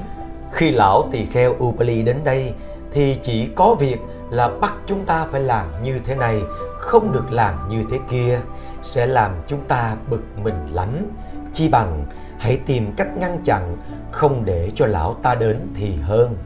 Khi 0.53 0.71
lão 0.71 1.09
tỳ 1.13 1.25
kheo 1.25 1.55
Ubali 1.65 2.03
đến 2.03 2.17
đây 2.25 2.53
thì 2.93 3.19
chỉ 3.23 3.47
có 3.47 3.75
việc 3.75 3.99
là 4.31 4.49
bắt 4.61 4.73
chúng 4.87 5.05
ta 5.07 5.27
phải 5.33 5.41
làm 5.41 5.67
như 5.83 5.99
thế 6.05 6.15
này, 6.15 6.43
không 6.79 7.13
được 7.13 7.33
làm 7.33 7.69
như 7.69 7.85
thế 7.91 7.99
kia, 8.11 8.41
sẽ 8.83 9.07
làm 9.07 9.33
chúng 9.47 9.61
ta 9.69 9.97
bực 10.11 10.23
mình 10.43 10.67
lắm. 10.73 10.89
Chi 11.53 11.69
bằng 11.69 12.07
hãy 12.39 12.57
tìm 12.67 12.93
cách 12.97 13.17
ngăn 13.17 13.39
chặn, 13.45 13.77
không 14.11 14.45
để 14.45 14.71
cho 14.75 14.87
lão 14.87 15.15
ta 15.23 15.35
đến 15.35 15.59
thì 15.75 15.97
hơn. 15.97 16.37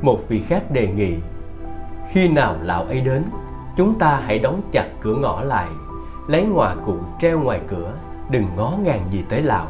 Một 0.00 0.20
vị 0.28 0.42
khác 0.48 0.70
đề 0.70 0.86
nghị, 0.86 1.14
khi 2.12 2.28
nào 2.28 2.56
lão 2.62 2.84
ấy 2.84 3.00
đến, 3.00 3.24
chúng 3.76 3.98
ta 3.98 4.20
hãy 4.26 4.38
đóng 4.38 4.62
chặt 4.72 4.86
cửa 5.02 5.14
ngõ 5.14 5.40
lại, 5.40 5.68
lấy 6.28 6.42
ngòa 6.42 6.74
cụ 6.86 6.96
treo 7.20 7.40
ngoài 7.40 7.60
cửa, 7.68 7.92
đừng 8.30 8.46
ngó 8.56 8.72
ngàng 8.84 9.06
gì 9.10 9.24
tới 9.28 9.42
lão. 9.42 9.66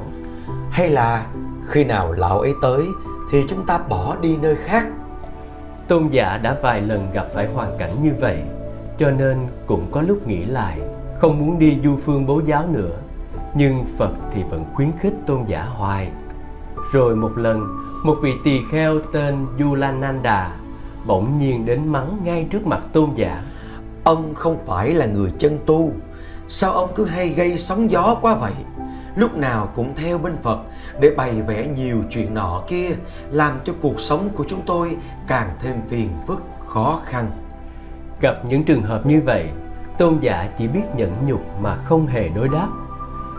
Hay 0.70 0.88
là 0.88 1.26
khi 1.66 1.84
nào 1.84 2.12
lão 2.12 2.40
ấy 2.40 2.54
tới 2.62 2.86
thì 3.30 3.44
chúng 3.48 3.66
ta 3.66 3.78
bỏ 3.88 4.16
đi 4.20 4.36
nơi 4.36 4.56
khác 4.56 4.86
Tôn 5.88 6.08
giả 6.08 6.38
đã 6.42 6.56
vài 6.62 6.80
lần 6.80 7.08
gặp 7.12 7.26
phải 7.34 7.46
hoàn 7.46 7.78
cảnh 7.78 7.90
như 8.02 8.12
vậy, 8.20 8.42
cho 8.98 9.10
nên 9.10 9.38
cũng 9.66 9.86
có 9.90 10.02
lúc 10.02 10.26
nghĩ 10.26 10.44
lại, 10.44 10.78
không 11.18 11.38
muốn 11.38 11.58
đi 11.58 11.78
du 11.84 11.98
phương 12.04 12.26
bố 12.26 12.40
giáo 12.46 12.66
nữa. 12.72 12.96
Nhưng 13.54 13.84
Phật 13.98 14.12
thì 14.32 14.42
vẫn 14.50 14.64
khuyến 14.74 14.88
khích 15.00 15.14
tôn 15.26 15.44
giả 15.46 15.62
hoài. 15.62 16.10
Rồi 16.92 17.16
một 17.16 17.38
lần, 17.38 17.66
một 18.04 18.16
vị 18.22 18.32
tỳ 18.44 18.60
kheo 18.70 19.00
tên 19.12 19.46
Yulananda 19.60 20.56
bỗng 21.06 21.38
nhiên 21.38 21.66
đến 21.66 21.88
mắng 21.88 22.16
ngay 22.24 22.46
trước 22.50 22.66
mặt 22.66 22.80
tôn 22.92 23.10
giả. 23.14 23.42
Ông 24.04 24.34
không 24.34 24.58
phải 24.66 24.94
là 24.94 25.06
người 25.06 25.30
chân 25.38 25.58
tu, 25.66 25.92
sao 26.48 26.72
ông 26.72 26.90
cứ 26.94 27.04
hay 27.04 27.28
gây 27.28 27.58
sóng 27.58 27.90
gió 27.90 28.16
quá 28.20 28.34
vậy? 28.34 28.52
Lúc 29.16 29.36
nào 29.36 29.68
cũng 29.74 29.94
theo 29.94 30.18
bên 30.18 30.36
Phật 30.42 30.58
để 31.00 31.10
bày 31.16 31.42
vẽ 31.42 31.66
nhiều 31.66 32.02
chuyện 32.10 32.34
nọ 32.34 32.62
kia, 32.68 32.90
làm 33.30 33.58
cho 33.64 33.72
cuộc 33.80 34.00
sống 34.00 34.28
của 34.34 34.44
chúng 34.48 34.60
tôi 34.66 34.96
càng 35.26 35.50
thêm 35.62 35.76
phiền 35.88 36.08
phức, 36.26 36.42
khó 36.66 37.00
khăn. 37.04 37.30
Gặp 38.20 38.34
những 38.48 38.64
trường 38.64 38.82
hợp 38.82 39.06
như 39.06 39.22
vậy, 39.24 39.48
tôn 39.98 40.18
giả 40.20 40.48
chỉ 40.56 40.68
biết 40.68 40.82
nhẫn 40.96 41.12
nhục 41.26 41.60
mà 41.60 41.76
không 41.76 42.06
hề 42.06 42.28
đối 42.28 42.48
đáp. 42.48 42.68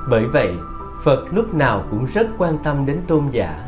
Bởi 0.09 0.25
vậy, 0.25 0.53
Phật 1.03 1.25
lúc 1.31 1.53
nào 1.53 1.83
cũng 1.91 2.05
rất 2.05 2.27
quan 2.37 2.57
tâm 2.63 2.85
đến 2.85 3.01
tôn 3.07 3.23
giả. 3.31 3.63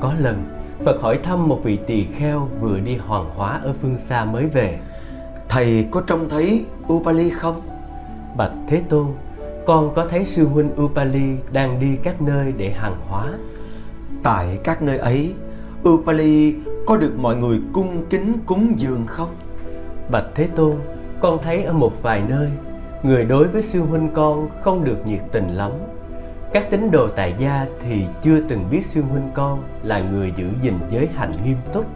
Có 0.00 0.12
lần, 0.18 0.44
Phật 0.84 1.02
hỏi 1.02 1.18
thăm 1.22 1.48
một 1.48 1.60
vị 1.64 1.78
tỳ 1.86 2.06
kheo 2.06 2.48
vừa 2.60 2.78
đi 2.78 2.96
hoàng 2.96 3.30
hóa 3.36 3.60
ở 3.64 3.74
phương 3.82 3.98
xa 3.98 4.24
mới 4.24 4.46
về. 4.46 4.78
Thầy 5.48 5.88
có 5.90 6.02
trông 6.06 6.28
thấy 6.28 6.64
Upali 6.92 7.30
không? 7.30 7.60
Bạch 8.36 8.52
Thế 8.66 8.82
Tôn, 8.88 9.06
con 9.68 9.94
có 9.94 10.04
thấy 10.04 10.24
sư 10.24 10.46
huynh 10.46 10.70
Upali 10.82 11.36
đang 11.52 11.80
đi 11.80 11.96
các 12.02 12.22
nơi 12.22 12.52
để 12.56 12.70
hàng 12.70 12.96
hóa. 13.08 13.32
Tại 14.22 14.58
các 14.64 14.82
nơi 14.82 14.98
ấy, 14.98 15.34
Upali 15.88 16.54
có 16.86 16.96
được 16.96 17.12
mọi 17.18 17.36
người 17.36 17.60
cung 17.72 18.04
kính 18.10 18.32
cúng 18.46 18.74
dường 18.76 19.06
không? 19.06 19.28
Bạch 20.10 20.24
Thế 20.34 20.48
Tôn, 20.56 20.76
con 21.20 21.38
thấy 21.42 21.64
ở 21.64 21.72
một 21.72 22.02
vài 22.02 22.22
nơi, 22.28 22.48
người 23.02 23.24
đối 23.24 23.48
với 23.48 23.62
sư 23.62 23.80
huynh 23.82 24.08
con 24.14 24.48
không 24.60 24.84
được 24.84 25.06
nhiệt 25.06 25.20
tình 25.32 25.48
lắm. 25.48 25.72
Các 26.52 26.70
tín 26.70 26.90
đồ 26.90 27.08
tại 27.08 27.34
gia 27.38 27.66
thì 27.80 28.04
chưa 28.22 28.40
từng 28.40 28.64
biết 28.70 28.86
sư 28.86 29.02
huynh 29.02 29.30
con 29.34 29.62
là 29.82 30.02
người 30.12 30.32
giữ 30.36 30.46
gìn 30.62 30.74
giới 30.90 31.08
hạnh 31.14 31.32
nghiêm 31.44 31.56
túc. 31.72 31.86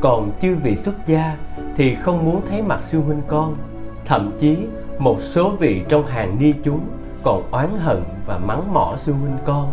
Còn 0.00 0.32
chư 0.40 0.56
vị 0.62 0.76
xuất 0.76 1.06
gia 1.06 1.36
thì 1.76 1.94
không 1.94 2.24
muốn 2.24 2.40
thấy 2.48 2.62
mặt 2.62 2.82
sư 2.82 3.00
huynh 3.00 3.22
con. 3.28 3.56
Thậm 4.04 4.32
chí 4.40 4.56
một 4.98 5.20
số 5.20 5.50
vị 5.50 5.82
trong 5.88 6.06
hàng 6.06 6.38
ni 6.38 6.52
chúng 6.64 6.80
còn 7.22 7.42
oán 7.50 7.68
hận 7.76 8.02
và 8.26 8.38
mắng 8.38 8.74
mỏ 8.74 8.94
sư 8.98 9.12
huynh 9.12 9.36
con 9.44 9.72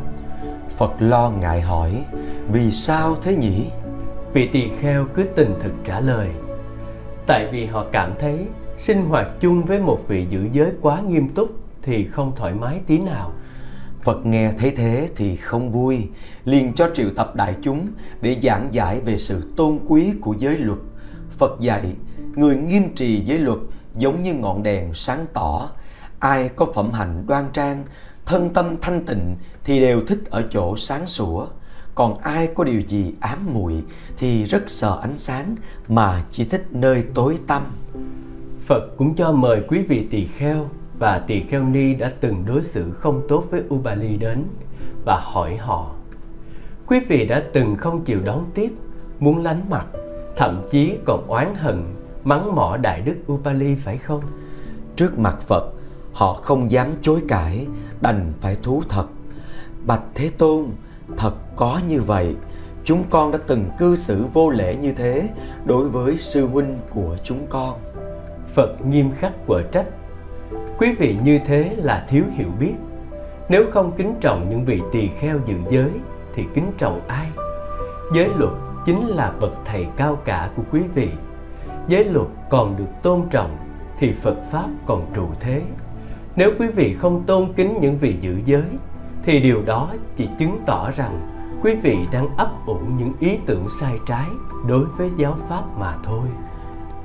Phật 0.78 0.94
lo 1.00 1.32
ngại 1.42 1.62
hỏi 1.62 2.04
Vì 2.52 2.72
sao 2.72 3.16
thế 3.24 3.36
nhỉ? 3.36 3.66
Vị 4.34 4.50
tỳ 4.52 4.70
kheo 4.80 5.06
cứ 5.16 5.24
tình 5.24 5.56
thực 5.60 5.74
trả 5.86 6.00
lời 6.00 6.30
Tại 7.28 7.50
vì 7.52 7.66
họ 7.66 7.86
cảm 7.92 8.14
thấy 8.20 8.46
sinh 8.78 9.06
hoạt 9.06 9.28
chung 9.40 9.64
với 9.64 9.80
một 9.80 10.00
vị 10.08 10.26
giữ 10.30 10.48
giới 10.52 10.72
quá 10.82 11.02
nghiêm 11.02 11.30
túc 11.30 11.50
thì 11.82 12.06
không 12.06 12.32
thoải 12.36 12.54
mái 12.54 12.82
tí 12.88 12.98
nào 12.98 13.32
Phật 14.04 14.26
nghe 14.26 14.52
thấy 14.58 14.72
thế 14.72 15.10
thì 15.16 15.36
không 15.36 15.72
vui, 15.72 16.08
liền 16.46 16.74
cho 16.74 16.90
triệu 16.94 17.10
tập 17.16 17.36
đại 17.36 17.56
chúng 17.62 17.88
để 18.22 18.38
giảng 18.44 18.68
giải 18.72 19.02
về 19.02 19.18
sự 19.18 19.54
tôn 19.56 19.80
quý 19.88 20.14
của 20.22 20.36
giới 20.40 20.58
luật. 20.58 20.80
Phật 21.38 21.60
dạy, 21.60 21.82
người 22.36 22.56
nghiêm 22.56 22.96
trì 22.96 23.22
giới 23.22 23.40
luật 23.40 23.58
giống 23.96 24.24
như 24.24 24.34
ngọn 24.34 24.64
đèn 24.64 24.94
sáng 24.94 25.26
tỏ. 25.34 25.70
Ai 26.20 26.50
có 26.56 26.66
phẩm 26.76 26.92
hạnh 26.92 27.24
đoan 27.28 27.46
trang, 27.54 27.84
thân 28.26 28.50
tâm 28.54 28.76
thanh 28.82 29.06
tịnh 29.06 29.36
thì 29.64 29.80
đều 29.80 30.02
thích 30.08 30.20
ở 30.30 30.44
chỗ 30.52 30.78
sáng 30.78 31.08
sủa. 31.08 31.48
Còn 31.96 32.18
ai 32.18 32.48
có 32.48 32.64
điều 32.64 32.82
gì 32.82 33.14
ám 33.20 33.54
muội 33.54 33.84
thì 34.18 34.44
rất 34.44 34.64
sợ 34.68 35.00
ánh 35.02 35.18
sáng 35.18 35.56
mà 35.88 36.24
chỉ 36.32 36.46
thích 36.46 36.66
nơi 36.72 37.04
tối 37.14 37.40
tăm. 37.48 37.64
Phật 38.66 38.98
cũng 38.98 39.16
cho 39.16 39.32
mời 39.32 39.64
quý 39.68 39.84
vị 39.88 40.08
tỳ 40.12 40.26
kheo 40.26 40.70
và 41.00 41.20
tỳ 41.20 41.42
kheo 41.42 41.64
ni 41.64 41.94
đã 41.94 42.12
từng 42.20 42.46
đối 42.46 42.64
xử 42.64 42.92
không 42.92 43.22
tốt 43.30 43.44
với 43.50 43.64
Ubali 43.74 44.18
đến 44.18 44.44
và 45.06 45.20
hỏi 45.24 45.58
họ 45.58 45.96
Quý 46.90 47.00
vị 47.08 47.26
đã 47.26 47.44
từng 47.54 47.76
không 47.76 48.04
chịu 48.04 48.20
đón 48.26 48.46
tiếp, 48.54 48.70
muốn 49.20 49.44
lánh 49.44 49.70
mặt, 49.70 49.86
thậm 50.36 50.62
chí 50.70 50.94
còn 51.06 51.28
oán 51.28 51.56
hận, 51.56 51.84
mắng 52.24 52.56
mỏ 52.56 52.78
Đại 52.78 53.02
Đức 53.02 53.16
Upali 53.32 53.76
phải 53.76 53.98
không? 53.98 54.22
Trước 54.96 55.20
mặt 55.20 55.38
Phật, 55.48 55.74
họ 56.14 56.34
không 56.34 56.72
dám 56.72 56.88
chối 57.02 57.22
cãi, 57.28 57.68
đành 58.02 58.34
phải 58.42 58.58
thú 58.64 58.84
thật. 58.90 59.06
Bạch 59.86 60.04
Thế 60.16 60.30
Tôn, 60.38 60.66
thật 61.18 61.34
có 61.56 61.80
như 61.88 62.02
vậy. 62.02 62.36
Chúng 62.84 63.04
con 63.10 63.32
đã 63.32 63.40
từng 63.48 63.66
cư 63.78 63.96
xử 63.96 64.26
vô 64.34 64.50
lễ 64.50 64.76
như 64.76 64.92
thế 64.92 65.30
đối 65.66 65.90
với 65.90 66.18
sư 66.18 66.48
huynh 66.48 66.80
của 66.90 67.18
chúng 67.24 67.48
con. 67.50 67.80
Phật 68.56 68.86
nghiêm 68.86 69.12
khắc 69.12 69.34
quở 69.48 69.62
trách. 69.72 69.86
Quý 70.78 70.96
vị 71.00 71.18
như 71.24 71.40
thế 71.46 71.76
là 71.78 72.06
thiếu 72.10 72.24
hiểu 72.32 72.50
biết. 72.60 72.74
Nếu 73.50 73.66
không 73.72 73.92
kính 73.98 74.16
trọng 74.22 74.50
những 74.50 74.66
vị 74.66 74.82
tỳ 74.92 75.10
kheo 75.20 75.40
dự 75.46 75.56
giới 75.70 75.90
thì 76.34 76.44
kính 76.54 76.72
trọng 76.78 77.02
ai? 77.08 77.28
Giới 78.14 78.30
luật 78.36 78.54
chính 78.86 79.08
là 79.08 79.34
bậc 79.40 79.54
thầy 79.66 79.88
cao 79.98 80.16
cả 80.26 80.52
của 80.56 80.64
quý 80.72 80.82
vị. 80.96 81.10
Giới 81.90 82.06
luật 82.06 82.28
còn 82.50 82.78
được 82.78 83.02
tôn 83.04 83.22
trọng, 83.32 83.58
thì 84.00 84.14
Phật 84.24 84.36
Pháp 84.52 84.68
còn 84.86 85.06
trụ 85.14 85.28
thế. 85.40 85.62
Nếu 86.36 86.52
quý 86.60 86.68
vị 86.68 86.96
không 86.96 87.24
tôn 87.24 87.54
kính 87.54 87.78
những 87.82 87.98
vị 87.98 88.16
giữ 88.22 88.38
giới, 88.46 88.64
thì 89.24 89.40
điều 89.40 89.62
đó 89.62 89.94
chỉ 90.16 90.30
chứng 90.40 90.60
tỏ 90.66 90.92
rằng 90.92 91.30
quý 91.64 91.76
vị 91.84 91.98
đang 92.12 92.28
ấp 92.38 92.52
ủ 92.66 92.78
những 92.98 93.14
ý 93.20 93.38
tưởng 93.46 93.68
sai 93.80 93.98
trái 94.08 94.26
đối 94.68 94.86
với 94.86 95.12
giáo 95.18 95.38
pháp 95.50 95.64
mà 95.78 95.96
thôi. 96.04 96.28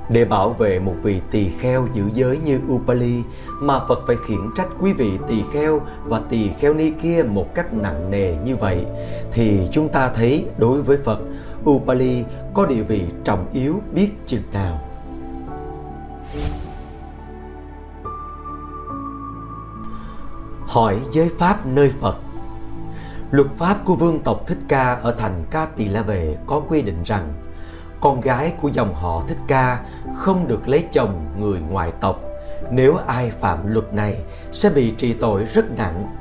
Để 0.09 0.25
bảo 0.25 0.49
vệ 0.49 0.79
một 0.79 0.95
vị 1.03 1.21
tỳ 1.31 1.49
kheo 1.49 1.87
giữ 1.93 2.03
giới 2.13 2.39
như 2.45 2.59
Upali, 2.73 3.23
mà 3.61 3.79
Phật 3.87 4.03
phải 4.07 4.15
khiển 4.27 4.39
trách 4.55 4.67
quý 4.79 4.93
vị 4.93 5.11
tỳ 5.27 5.43
kheo 5.53 5.81
và 6.03 6.21
tỳ 6.29 6.49
kheo 6.59 6.73
ni 6.73 6.91
kia 7.01 7.23
một 7.27 7.55
cách 7.55 7.73
nặng 7.73 8.11
nề 8.11 8.35
như 8.45 8.55
vậy, 8.55 8.85
thì 9.31 9.67
chúng 9.71 9.89
ta 9.89 10.09
thấy 10.15 10.45
đối 10.57 10.81
với 10.81 10.97
Phật 10.97 11.19
Upali 11.69 12.23
có 12.53 12.65
địa 12.65 12.81
vị 12.81 13.03
trọng 13.23 13.45
yếu 13.53 13.81
biết 13.93 14.11
chừng 14.25 14.43
nào. 14.53 14.79
Hỏi 20.67 20.99
giới 21.11 21.31
pháp 21.39 21.65
nơi 21.65 21.93
Phật 22.01 22.17
Luật 23.31 23.47
pháp 23.57 23.77
của 23.85 23.95
vương 23.95 24.19
tộc 24.19 24.47
Thích 24.47 24.57
Ca 24.67 24.93
ở 24.93 25.15
thành 25.17 25.43
Ca 25.51 25.65
Tỳ 25.65 25.87
La 25.87 26.01
Vệ 26.01 26.37
có 26.47 26.59
quy 26.59 26.81
định 26.81 27.03
rằng 27.05 27.33
con 28.01 28.21
gái 28.21 28.53
của 28.61 28.67
dòng 28.67 28.95
họ 28.95 29.23
Thích 29.27 29.37
Ca 29.47 29.85
không 30.15 30.47
được 30.47 30.67
lấy 30.67 30.83
chồng 30.91 31.25
người 31.39 31.59
ngoại 31.59 31.91
tộc. 31.99 32.19
Nếu 32.71 32.97
ai 33.07 33.31
phạm 33.31 33.73
luật 33.73 33.93
này 33.93 34.23
sẽ 34.51 34.69
bị 34.69 34.91
trị 34.97 35.13
tội 35.13 35.43
rất 35.43 35.77
nặng. 35.77 36.15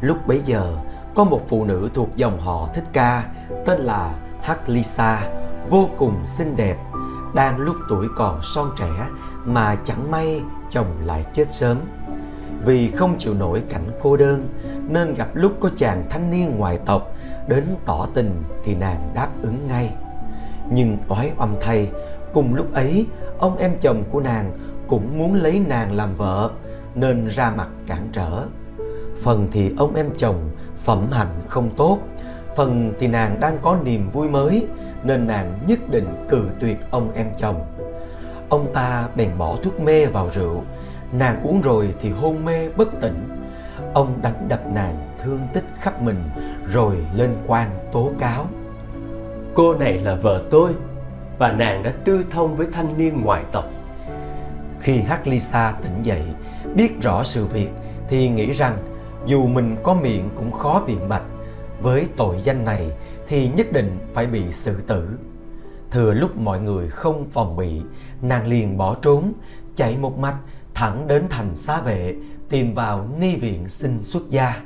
Lúc 0.00 0.26
bấy 0.26 0.42
giờ, 0.44 0.76
có 1.14 1.24
một 1.24 1.40
phụ 1.48 1.64
nữ 1.64 1.88
thuộc 1.94 2.16
dòng 2.16 2.40
họ 2.40 2.68
Thích 2.74 2.84
Ca 2.92 3.24
tên 3.66 3.80
là 3.80 4.14
Hắc 4.42 4.68
Lisa, 4.68 5.28
vô 5.70 5.88
cùng 5.98 6.26
xinh 6.26 6.56
đẹp, 6.56 6.76
đang 7.34 7.58
lúc 7.58 7.76
tuổi 7.88 8.06
còn 8.16 8.40
son 8.42 8.70
trẻ 8.78 9.08
mà 9.44 9.76
chẳng 9.84 10.10
may 10.10 10.42
chồng 10.70 10.86
lại 11.04 11.26
chết 11.34 11.50
sớm. 11.50 11.78
Vì 12.64 12.90
không 12.90 13.18
chịu 13.18 13.34
nổi 13.34 13.62
cảnh 13.70 13.90
cô 14.02 14.16
đơn 14.16 14.48
nên 14.88 15.14
gặp 15.14 15.28
lúc 15.34 15.52
có 15.60 15.70
chàng 15.76 16.06
thanh 16.10 16.30
niên 16.30 16.56
ngoại 16.56 16.78
tộc 16.86 17.08
đến 17.48 17.64
tỏ 17.84 18.06
tình 18.14 18.42
thì 18.64 18.74
nàng 18.74 19.12
đáp 19.14 19.28
ứng 19.42 19.68
ngay 19.68 19.94
nhưng 20.70 20.98
oái 21.08 21.32
oăm 21.38 21.54
thay 21.60 21.90
cùng 22.32 22.54
lúc 22.54 22.74
ấy 22.74 23.06
ông 23.38 23.56
em 23.56 23.78
chồng 23.80 24.04
của 24.10 24.20
nàng 24.20 24.58
cũng 24.88 25.18
muốn 25.18 25.34
lấy 25.34 25.62
nàng 25.68 25.92
làm 25.92 26.14
vợ 26.14 26.50
nên 26.94 27.26
ra 27.26 27.50
mặt 27.50 27.68
cản 27.86 28.08
trở 28.12 28.46
phần 29.22 29.48
thì 29.52 29.74
ông 29.78 29.94
em 29.94 30.10
chồng 30.16 30.50
phẩm 30.76 31.06
hạnh 31.12 31.40
không 31.48 31.70
tốt 31.76 31.98
phần 32.56 32.92
thì 32.98 33.06
nàng 33.06 33.40
đang 33.40 33.58
có 33.62 33.76
niềm 33.84 34.10
vui 34.10 34.28
mới 34.28 34.66
nên 35.02 35.26
nàng 35.26 35.58
nhất 35.66 35.78
định 35.90 36.06
cự 36.28 36.44
tuyệt 36.60 36.78
ông 36.90 37.12
em 37.14 37.26
chồng 37.36 37.66
ông 38.48 38.72
ta 38.74 39.08
bèn 39.16 39.30
bỏ 39.38 39.56
thuốc 39.62 39.80
mê 39.80 40.06
vào 40.06 40.28
rượu 40.32 40.62
nàng 41.12 41.42
uống 41.42 41.60
rồi 41.60 41.94
thì 42.00 42.10
hôn 42.10 42.44
mê 42.44 42.68
bất 42.68 43.00
tỉnh 43.00 43.28
ông 43.94 44.18
đánh 44.22 44.46
đập 44.48 44.60
nàng 44.74 44.96
thương 45.22 45.40
tích 45.52 45.64
khắp 45.80 46.02
mình 46.02 46.22
rồi 46.68 46.96
lên 47.14 47.30
quan 47.46 47.70
tố 47.92 48.10
cáo 48.18 48.46
cô 49.54 49.74
này 49.74 49.98
là 49.98 50.14
vợ 50.14 50.42
tôi 50.50 50.72
và 51.38 51.52
nàng 51.52 51.82
đã 51.82 51.92
tư 52.04 52.24
thông 52.30 52.56
với 52.56 52.66
thanh 52.72 52.98
niên 52.98 53.22
ngoại 53.22 53.44
tộc. 53.52 53.64
Khi 54.80 55.00
Hắc 55.00 55.26
Lisa 55.26 55.74
tỉnh 55.82 56.02
dậy, 56.02 56.22
biết 56.74 57.02
rõ 57.02 57.24
sự 57.24 57.46
việc 57.46 57.68
thì 58.08 58.28
nghĩ 58.28 58.52
rằng 58.52 58.78
dù 59.26 59.46
mình 59.46 59.76
có 59.82 59.94
miệng 59.94 60.28
cũng 60.36 60.52
khó 60.52 60.82
biện 60.86 61.08
bạch. 61.08 61.22
Với 61.82 62.08
tội 62.16 62.40
danh 62.44 62.64
này 62.64 62.90
thì 63.28 63.48
nhất 63.48 63.72
định 63.72 63.98
phải 64.14 64.26
bị 64.26 64.52
xử 64.52 64.80
tử. 64.80 65.08
Thừa 65.90 66.14
lúc 66.14 66.36
mọi 66.36 66.60
người 66.60 66.88
không 66.88 67.30
phòng 67.30 67.56
bị, 67.56 67.82
nàng 68.22 68.46
liền 68.46 68.76
bỏ 68.76 68.94
trốn, 69.02 69.32
chạy 69.76 69.96
một 69.96 70.18
mạch 70.18 70.38
thẳng 70.74 71.06
đến 71.06 71.26
thành 71.30 71.54
xá 71.54 71.80
vệ, 71.80 72.14
tìm 72.48 72.74
vào 72.74 73.08
ni 73.18 73.36
viện 73.36 73.68
xin 73.68 74.02
xuất 74.02 74.22
gia. 74.28 74.62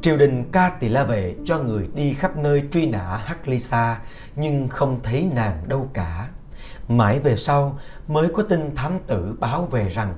Triều 0.00 0.16
đình 0.16 0.44
ca 0.52 0.70
tỳ 0.80 0.88
la 0.88 1.04
vệ 1.04 1.34
cho 1.44 1.58
người 1.58 1.88
đi 1.94 2.14
khắp 2.14 2.36
nơi 2.36 2.62
truy 2.70 2.86
nã 2.86 3.16
hắc 3.24 3.48
ly 3.48 3.58
sa 3.58 4.00
nhưng 4.36 4.68
không 4.68 5.00
thấy 5.02 5.28
nàng 5.34 5.64
đâu 5.68 5.90
cả. 5.92 6.28
Mãi 6.88 7.20
về 7.20 7.36
sau 7.36 7.78
mới 8.08 8.28
có 8.34 8.42
tin 8.42 8.74
thám 8.74 8.98
tử 9.06 9.36
báo 9.40 9.64
về 9.64 9.88
rằng 9.88 10.14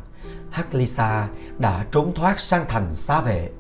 hắc 0.51 0.75
ly 0.75 0.87
sa 0.87 1.29
đã 1.59 1.87
trốn 1.93 2.15
thoát 2.15 2.41
sang 2.41 2.65
thành 2.69 2.95
xá 2.95 3.21
vệ. 3.21 3.51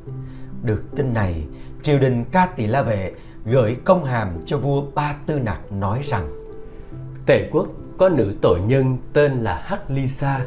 Được 0.63 0.83
tin 0.97 1.15
này 1.15 1.45
triều 1.83 1.99
đình 1.99 2.25
ca 2.33 2.47
tỳ 2.47 2.67
la 2.67 2.83
vệ 2.83 3.13
gửi 3.45 3.77
công 3.85 4.05
hàm 4.05 4.29
cho 4.47 4.59
vua 4.59 4.83
ba 4.95 5.15
tư 5.27 5.39
nặc 5.39 5.73
nói 5.73 6.01
rằng 6.05 6.29
tề 7.27 7.49
quốc 7.53 7.67
có 7.99 8.09
nữ 8.09 8.35
tội 8.43 8.61
nhân 8.61 8.99
tên 9.13 9.33
là 9.33 9.63
hắc 9.65 9.91
ly 9.91 10.07
sa 10.07 10.41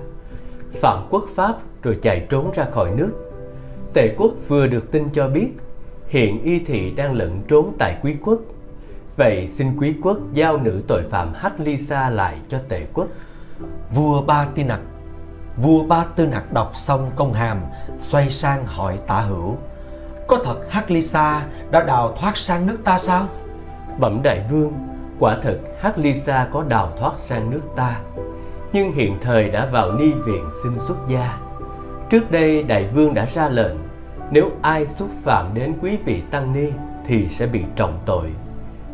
phạm 0.81 1.07
quốc 1.09 1.25
pháp 1.35 1.55
rồi 1.83 1.99
chạy 2.01 2.27
trốn 2.29 2.51
ra 2.55 2.65
khỏi 2.71 2.91
nước. 2.91 3.11
Tề 3.93 4.15
quốc 4.17 4.31
vừa 4.47 4.67
được 4.67 4.91
tin 4.91 5.09
cho 5.13 5.27
biết 5.27 5.49
hiện 6.07 6.43
y 6.43 6.59
thị 6.59 6.91
đang 6.91 7.13
lẫn 7.13 7.41
trốn 7.47 7.73
tại 7.79 7.97
quý 8.03 8.15
quốc. 8.25 8.39
Vậy 9.17 9.47
xin 9.47 9.77
quý 9.77 9.93
quốc 10.01 10.17
giao 10.33 10.57
nữ 10.57 10.81
tội 10.87 11.03
phạm 11.11 11.33
hắc 11.33 11.59
ly 11.59 11.77
sa 11.77 12.09
lại 12.09 12.37
cho 12.49 12.59
tể 12.69 12.85
quốc. 12.93 13.07
Vua 13.91 14.21
ba 14.21 14.47
tư 14.55 14.63
nặc 14.63 14.79
vua 15.57 15.83
ba 15.83 16.05
tư 16.15 16.27
nặc 16.27 16.53
đọc 16.53 16.71
xong 16.75 17.11
công 17.15 17.33
hàm 17.33 17.61
xoay 17.99 18.29
sang 18.29 18.65
hỏi 18.65 18.99
tả 19.07 19.19
hữu 19.19 19.57
có 20.27 20.39
thật 20.43 20.59
hắc 20.69 20.91
ly 20.91 21.01
sa 21.01 21.45
đã 21.71 21.83
đào 21.83 22.15
thoát 22.19 22.38
sang 22.38 22.67
nước 22.67 22.77
ta 22.83 22.97
sao? 22.97 23.27
Bẩm 23.99 24.19
đại 24.23 24.45
vương 24.51 24.73
quả 25.19 25.38
thật 25.41 25.59
hắc 25.81 25.97
ly 25.97 26.13
sa 26.13 26.47
có 26.51 26.63
đào 26.67 26.91
thoát 26.99 27.13
sang 27.17 27.49
nước 27.49 27.61
ta 27.75 27.99
nhưng 28.75 28.91
hiện 28.91 29.17
thời 29.21 29.49
đã 29.49 29.65
vào 29.65 29.91
ni 29.91 30.11
viện 30.25 30.49
xin 30.63 30.79
xuất 30.79 30.97
gia. 31.07 31.38
Trước 32.09 32.31
đây 32.31 32.63
đại 32.63 32.88
vương 32.93 33.13
đã 33.13 33.25
ra 33.25 33.49
lệnh 33.49 33.75
nếu 34.31 34.51
ai 34.61 34.88
xúc 34.88 35.09
phạm 35.23 35.53
đến 35.53 35.73
quý 35.81 35.97
vị 36.05 36.21
tăng 36.31 36.53
ni 36.53 36.69
thì 37.07 37.27
sẽ 37.27 37.47
bị 37.47 37.63
trọng 37.75 37.99
tội. 38.05 38.31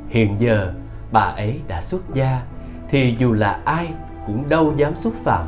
Hiện 0.10 0.36
giờ 0.40 0.74
bà 1.12 1.22
ấy 1.22 1.60
đã 1.68 1.82
xuất 1.82 2.02
gia 2.14 2.42
thì 2.90 3.16
dù 3.20 3.34
là 3.34 3.60
ai 3.66 3.88
cũng 4.28 4.50
đâu 4.50 4.74
dám 4.76 4.96
xúc 4.96 5.14
phạm. 5.24 5.46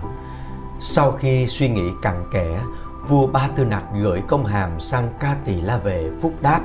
Sau 0.79 1.11
khi 1.11 1.47
suy 1.47 1.69
nghĩ 1.69 1.89
cặn 2.01 2.23
kẽ 2.33 2.59
vua 3.07 3.27
ba 3.27 3.49
tư 3.55 3.65
nặc 3.65 3.83
gửi 4.01 4.21
công 4.27 4.45
hàm 4.45 4.79
sang 4.79 5.09
ca 5.19 5.35
tỳ 5.45 5.61
la 5.61 5.77
Vệ 5.77 6.09
phúc 6.21 6.33
đáp 6.41 6.61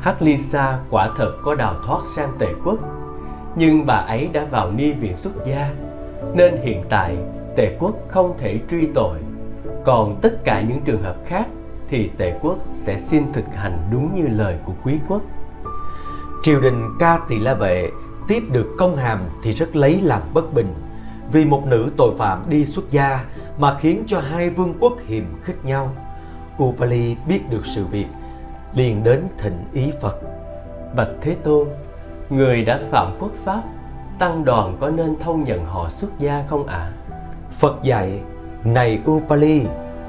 hắc 0.00 0.22
ly 0.22 0.38
sa 0.38 0.78
quả 0.90 1.08
thật 1.16 1.32
có 1.42 1.54
đào 1.54 1.74
thoát 1.86 2.02
sang 2.16 2.32
tề 2.38 2.48
quốc, 2.64 2.78
nhưng 3.56 3.86
bà 3.86 3.94
ấy 3.94 4.28
đã 4.32 4.44
vào 4.50 4.70
ni 4.70 4.92
viện 4.92 5.16
xuất 5.16 5.32
gia, 5.44 5.70
nên 6.34 6.56
hiện 6.62 6.84
tại 6.88 7.16
tề 7.56 7.76
quốc 7.80 7.94
không 8.08 8.34
thể 8.38 8.58
truy 8.70 8.86
tội 8.94 9.18
còn 9.84 10.18
tất 10.22 10.44
cả 10.44 10.60
những 10.60 10.80
trường 10.84 11.02
hợp 11.02 11.16
khác 11.26 11.46
thì 11.88 12.10
tề 12.18 12.38
quốc 12.42 12.58
sẽ 12.66 12.98
xin 12.98 13.32
thực 13.32 13.44
hành 13.54 13.88
đúng 13.92 14.14
như 14.14 14.28
lời 14.28 14.58
của 14.64 14.72
quý 14.84 14.98
quốc. 15.08 15.22
Triều 16.42 16.60
đình 16.60 16.88
ca 16.98 17.18
tỳ 17.28 17.38
la 17.38 17.54
vệ 17.54 17.90
tiếp 18.28 18.42
được 18.52 18.66
công 18.78 18.96
hàm 18.96 19.20
thì 19.42 19.52
rất 19.52 19.76
lấy 19.76 20.00
làm 20.00 20.22
bất 20.34 20.54
bình, 20.54 20.74
vì 21.32 21.44
một 21.44 21.66
nữ 21.66 21.90
tội 21.96 22.14
phạm 22.18 22.44
đi 22.48 22.66
xuất 22.66 22.90
gia 22.90 23.24
mà 23.60 23.74
khiến 23.78 24.04
cho 24.06 24.20
hai 24.20 24.50
vương 24.50 24.74
quốc 24.80 24.92
hiềm 25.06 25.24
khích 25.42 25.64
nhau. 25.64 25.94
Upali 26.62 27.16
biết 27.28 27.50
được 27.50 27.66
sự 27.66 27.86
việc, 27.86 28.06
liền 28.74 29.04
đến 29.04 29.24
thỉnh 29.38 29.64
ý 29.72 29.92
Phật. 30.00 30.16
Bạch 30.96 31.08
Thế 31.20 31.36
Tôn, 31.44 31.68
người 32.30 32.64
đã 32.64 32.80
phạm 32.90 33.16
quốc 33.18 33.32
pháp, 33.44 33.62
tăng 34.18 34.44
đoàn 34.44 34.76
có 34.80 34.90
nên 34.90 35.16
thông 35.20 35.44
nhận 35.44 35.64
họ 35.64 35.88
xuất 35.88 36.18
gia 36.18 36.44
không 36.48 36.66
ạ? 36.66 36.76
À? 36.76 36.92
Phật 37.52 37.82
dạy, 37.82 38.20
Này 38.64 39.00
Upali, 39.10 39.62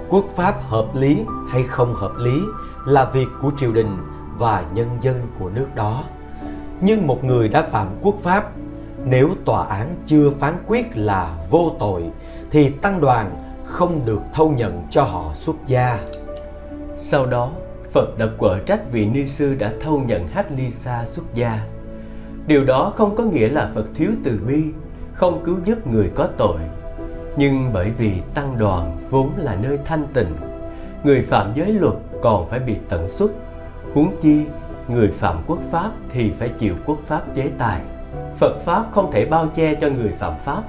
quốc 0.09 0.25
pháp 0.35 0.63
hợp 0.63 0.95
lý 0.95 1.25
hay 1.49 1.63
không 1.63 1.93
hợp 1.93 2.11
lý 2.17 2.41
là 2.85 3.05
việc 3.05 3.27
của 3.41 3.51
triều 3.57 3.71
đình 3.71 3.97
và 4.37 4.63
nhân 4.73 4.97
dân 5.01 5.27
của 5.39 5.49
nước 5.49 5.67
đó. 5.75 6.03
Nhưng 6.81 7.07
một 7.07 7.23
người 7.23 7.49
đã 7.49 7.61
phạm 7.61 7.87
quốc 8.01 8.15
pháp, 8.21 8.51
nếu 9.05 9.29
tòa 9.45 9.65
án 9.65 9.95
chưa 10.05 10.29
phán 10.39 10.57
quyết 10.67 10.97
là 10.97 11.37
vô 11.49 11.71
tội 11.79 12.11
thì 12.51 12.69
tăng 12.69 13.01
đoàn 13.01 13.35
không 13.65 14.05
được 14.05 14.21
thâu 14.33 14.49
nhận 14.49 14.83
cho 14.89 15.03
họ 15.03 15.31
xuất 15.33 15.55
gia. 15.67 15.99
Sau 16.97 17.25
đó, 17.25 17.51
Phật 17.93 18.17
đã 18.17 18.25
quở 18.37 18.59
trách 18.59 18.91
vị 18.91 19.05
ni 19.05 19.25
sư 19.25 19.55
đã 19.55 19.71
thâu 19.81 20.03
nhận 20.07 20.27
Hát 20.27 20.45
Ly 20.57 20.71
Sa 20.71 21.05
xuất 21.05 21.33
gia. 21.33 21.59
Điều 22.47 22.65
đó 22.65 22.93
không 22.95 23.15
có 23.15 23.23
nghĩa 23.23 23.49
là 23.49 23.71
Phật 23.75 23.85
thiếu 23.95 24.11
từ 24.23 24.39
bi, 24.47 24.63
không 25.13 25.43
cứu 25.45 25.55
giúp 25.65 25.87
người 25.87 26.11
có 26.15 26.27
tội. 26.37 26.59
Nhưng 27.37 27.69
bởi 27.73 27.91
vì 27.97 28.21
tăng 28.33 28.57
đoàn 28.57 28.97
vốn 29.09 29.31
là 29.37 29.55
nơi 29.55 29.79
thanh 29.85 30.07
tịnh, 30.13 30.35
người 31.03 31.25
phạm 31.29 31.53
giới 31.55 31.73
luật 31.73 31.93
còn 32.21 32.49
phải 32.49 32.59
bị 32.59 32.75
tận 32.89 33.09
xuất. 33.09 33.31
Huống 33.93 34.15
chi, 34.21 34.45
người 34.87 35.07
phạm 35.07 35.43
quốc 35.47 35.59
pháp 35.71 35.91
thì 36.09 36.31
phải 36.39 36.49
chịu 36.49 36.75
quốc 36.85 36.97
pháp 37.05 37.35
chế 37.35 37.49
tài. 37.57 37.81
Phật 38.37 38.61
pháp 38.65 38.85
không 38.91 39.11
thể 39.11 39.25
bao 39.25 39.47
che 39.55 39.75
cho 39.75 39.89
người 39.89 40.11
phạm 40.19 40.33
pháp, 40.45 40.63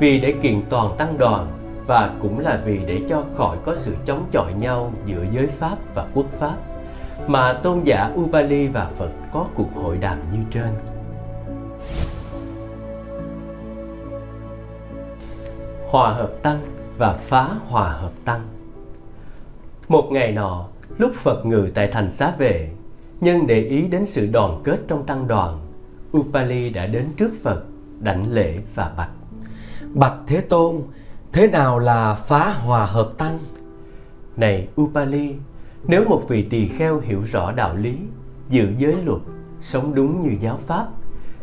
vì 0.00 0.20
để 0.20 0.34
kiện 0.42 0.62
toàn 0.70 0.94
tăng 0.98 1.18
đoàn 1.18 1.46
và 1.86 2.14
cũng 2.22 2.38
là 2.38 2.60
vì 2.64 2.80
để 2.86 3.00
cho 3.08 3.24
khỏi 3.36 3.56
có 3.64 3.74
sự 3.74 3.96
chống 4.04 4.24
chọi 4.32 4.52
nhau 4.52 4.92
giữa 5.06 5.24
giới 5.32 5.46
pháp 5.46 5.76
và 5.94 6.06
quốc 6.14 6.26
pháp 6.38 6.56
mà 7.26 7.60
tôn 7.62 7.82
giả 7.84 8.10
Upali 8.14 8.68
và 8.68 8.90
Phật 8.98 9.10
có 9.32 9.46
cuộc 9.54 9.74
hội 9.74 9.98
đàm 9.98 10.18
như 10.32 10.38
trên. 10.50 10.68
Hòa 15.90 16.10
hợp 16.10 16.32
tăng 16.42 16.58
và 16.98 17.12
phá 17.12 17.48
hòa 17.68 17.88
hợp 17.88 18.12
tăng 18.24 18.40
Một 19.88 20.08
ngày 20.12 20.32
nọ, 20.32 20.66
lúc 20.98 21.12
Phật 21.14 21.46
ngự 21.46 21.68
tại 21.74 21.86
thành 21.86 22.10
xá 22.10 22.32
vệ, 22.38 22.70
nhân 23.20 23.46
để 23.46 23.60
ý 23.60 23.88
đến 23.88 24.06
sự 24.06 24.26
đoàn 24.26 24.60
kết 24.64 24.78
trong 24.88 25.06
tăng 25.06 25.28
đoàn, 25.28 25.58
Upali 26.16 26.70
đã 26.70 26.86
đến 26.86 27.08
trước 27.16 27.30
Phật, 27.42 27.62
đảnh 28.00 28.32
lễ 28.32 28.58
và 28.74 28.92
bạch. 28.96 29.10
Bạch 29.98 30.16
Thế 30.26 30.40
Tôn, 30.40 30.82
thế 31.32 31.46
nào 31.46 31.78
là 31.78 32.14
phá 32.14 32.50
hòa 32.50 32.86
hợp 32.86 33.12
tăng? 33.18 33.38
Này 34.36 34.68
Upali, 34.80 35.34
nếu 35.86 36.04
một 36.04 36.22
vị 36.28 36.42
tỳ 36.50 36.68
kheo 36.68 37.00
hiểu 37.00 37.22
rõ 37.32 37.52
đạo 37.52 37.76
lý, 37.76 37.98
giữ 38.48 38.68
giới 38.76 38.96
luật, 39.04 39.20
sống 39.60 39.94
đúng 39.94 40.22
như 40.22 40.36
giáo 40.40 40.58
pháp, 40.66 40.86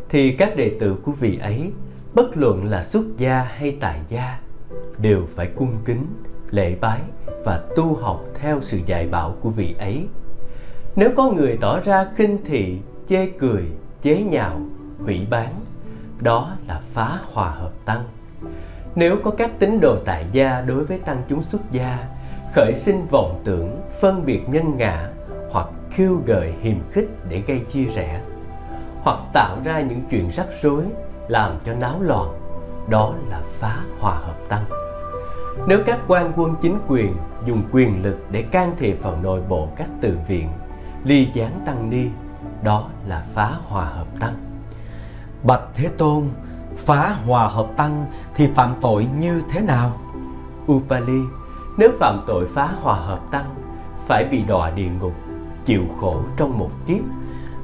thì 0.08 0.32
các 0.32 0.56
đệ 0.56 0.76
tử 0.80 0.96
của 1.04 1.12
vị 1.12 1.38
ấy, 1.38 1.72
bất 2.14 2.36
luận 2.36 2.64
là 2.64 2.82
xuất 2.82 3.04
gia 3.16 3.42
hay 3.42 3.76
tại 3.80 4.00
gia, 4.08 4.38
đều 4.98 5.22
phải 5.34 5.46
cung 5.46 5.76
kính, 5.84 6.06
lễ 6.50 6.76
bái 6.80 7.00
và 7.44 7.64
tu 7.76 7.96
học 7.96 8.24
theo 8.34 8.60
sự 8.62 8.80
dạy 8.86 9.08
bảo 9.08 9.36
của 9.40 9.50
vị 9.50 9.74
ấy. 9.78 10.06
Nếu 10.96 11.10
có 11.16 11.30
người 11.30 11.58
tỏ 11.60 11.80
ra 11.80 12.06
khinh 12.16 12.38
thị, 12.44 12.78
chê 13.08 13.26
cười, 13.26 13.64
chế 14.02 14.22
nhạo, 14.22 14.60
hủy 15.04 15.26
bán, 15.30 15.54
đó 16.20 16.56
là 16.68 16.80
phá 16.92 17.18
hòa 17.32 17.50
hợp 17.50 17.72
tăng. 17.84 18.04
Nếu 18.96 19.16
có 19.24 19.30
các 19.30 19.50
tín 19.58 19.80
đồ 19.80 19.96
tại 20.04 20.26
gia 20.32 20.60
đối 20.60 20.84
với 20.84 20.98
tăng 20.98 21.22
chúng 21.28 21.42
xuất 21.42 21.60
gia, 21.70 21.98
khởi 22.54 22.72
sinh 22.74 23.06
vọng 23.10 23.40
tưởng, 23.44 23.80
phân 24.00 24.26
biệt 24.26 24.48
nhân 24.48 24.76
ngã, 24.76 25.08
hoặc 25.50 25.66
khiêu 25.90 26.20
gợi 26.26 26.52
hiềm 26.60 26.76
khích 26.90 27.08
để 27.28 27.42
gây 27.46 27.58
chia 27.58 27.84
rẽ, 27.84 28.20
hoặc 29.02 29.18
tạo 29.32 29.56
ra 29.64 29.80
những 29.80 30.02
chuyện 30.10 30.28
rắc 30.30 30.46
rối, 30.62 30.84
làm 31.28 31.58
cho 31.66 31.74
náo 31.74 32.02
loạn, 32.02 32.28
đó 32.88 33.14
là 33.30 33.42
phá 33.60 33.76
hòa 34.00 34.14
hợp 34.14 34.36
tăng 34.48 34.64
nếu 35.66 35.82
các 35.86 36.00
quan 36.08 36.32
quân 36.36 36.54
chính 36.62 36.78
quyền 36.88 37.16
dùng 37.46 37.62
quyền 37.72 38.02
lực 38.02 38.16
để 38.30 38.42
can 38.42 38.76
thiệp 38.78 38.98
vào 39.02 39.16
nội 39.22 39.40
bộ 39.48 39.68
các 39.76 39.88
từ 40.00 40.18
viện, 40.28 40.48
ly 41.04 41.28
gián 41.34 41.60
tăng 41.66 41.90
ni, 41.90 42.06
đó 42.62 42.88
là 43.06 43.24
phá 43.34 43.52
hòa 43.68 43.84
hợp 43.84 44.06
tăng 44.20 44.34
bạch 45.42 45.62
thế 45.74 45.88
tôn 45.98 46.24
phá 46.76 47.16
hòa 47.26 47.48
hợp 47.48 47.66
tăng 47.76 48.06
thì 48.34 48.46
phạm 48.54 48.74
tội 48.80 49.06
như 49.18 49.42
thế 49.48 49.60
nào? 49.60 50.00
Upali 50.72 51.20
nếu 51.78 51.90
phạm 52.00 52.24
tội 52.26 52.48
phá 52.54 52.68
hòa 52.82 52.94
hợp 52.94 53.20
tăng 53.30 53.54
phải 54.06 54.24
bị 54.24 54.42
đọa 54.42 54.70
địa 54.70 54.88
ngục 55.00 55.12
chịu 55.64 55.82
khổ 56.00 56.22
trong 56.36 56.58
một 56.58 56.70
kiếp. 56.86 57.02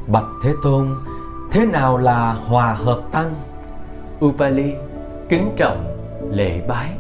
Bạch 0.07 0.27
thế 0.43 0.53
tôn 0.63 0.89
thế 1.51 1.67
nào 1.67 1.99
là 1.99 2.33
hòa 2.33 2.75
hợp 2.75 3.03
tăng? 3.13 3.35
Upali 4.25 4.75
kính 5.29 5.53
trọng 5.57 5.97
lễ 6.31 6.67
bái 6.69 6.93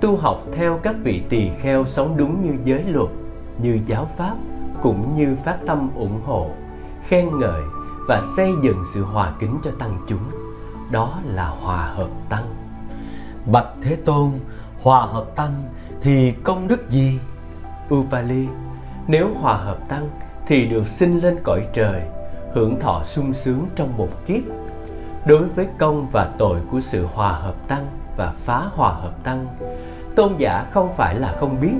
tu 0.00 0.16
học 0.16 0.42
theo 0.52 0.80
các 0.82 0.96
vị 1.02 1.22
tỳ 1.28 1.50
kheo 1.60 1.84
sống 1.84 2.16
đúng 2.16 2.42
như 2.42 2.54
giới 2.64 2.84
luật 2.84 3.08
như 3.62 3.78
giáo 3.86 4.08
pháp 4.16 4.34
cũng 4.82 5.14
như 5.14 5.36
phát 5.44 5.56
tâm 5.66 5.90
ủng 5.96 6.20
hộ 6.24 6.50
khen 7.08 7.38
ngợi 7.38 7.62
và 8.08 8.22
xây 8.36 8.52
dựng 8.62 8.82
sự 8.94 9.04
hòa 9.04 9.32
kính 9.40 9.58
cho 9.64 9.70
tăng 9.78 9.98
chúng 10.08 10.45
đó 10.90 11.20
là 11.24 11.46
hòa 11.46 11.86
hợp 11.86 12.08
tăng 12.28 12.54
bạch 13.52 13.68
thế 13.82 13.96
tôn 13.96 14.30
hòa 14.82 15.00
hợp 15.00 15.26
tăng 15.36 15.62
thì 16.00 16.32
công 16.32 16.68
đức 16.68 16.90
gì? 16.90 17.20
Upali, 17.94 18.48
nếu 19.06 19.28
hòa 19.40 19.54
hợp 19.54 19.78
tăng 19.88 20.08
thì 20.46 20.66
được 20.66 20.86
sinh 20.86 21.18
lên 21.20 21.36
cõi 21.44 21.66
trời, 21.72 22.02
hưởng 22.54 22.80
thọ 22.80 23.02
sung 23.04 23.32
sướng 23.32 23.66
trong 23.76 23.96
một 23.96 24.08
kiếp. 24.26 24.42
Đối 25.26 25.48
với 25.48 25.66
công 25.78 26.08
và 26.12 26.30
tội 26.38 26.60
của 26.70 26.80
sự 26.80 27.06
hòa 27.14 27.32
hợp 27.32 27.68
tăng 27.68 27.86
và 28.16 28.32
phá 28.44 28.62
hòa 28.74 28.92
hợp 28.92 29.24
tăng, 29.24 29.46
tôn 30.16 30.32
giả 30.38 30.66
không 30.70 30.94
phải 30.96 31.14
là 31.14 31.36
không 31.40 31.60
biết, 31.60 31.74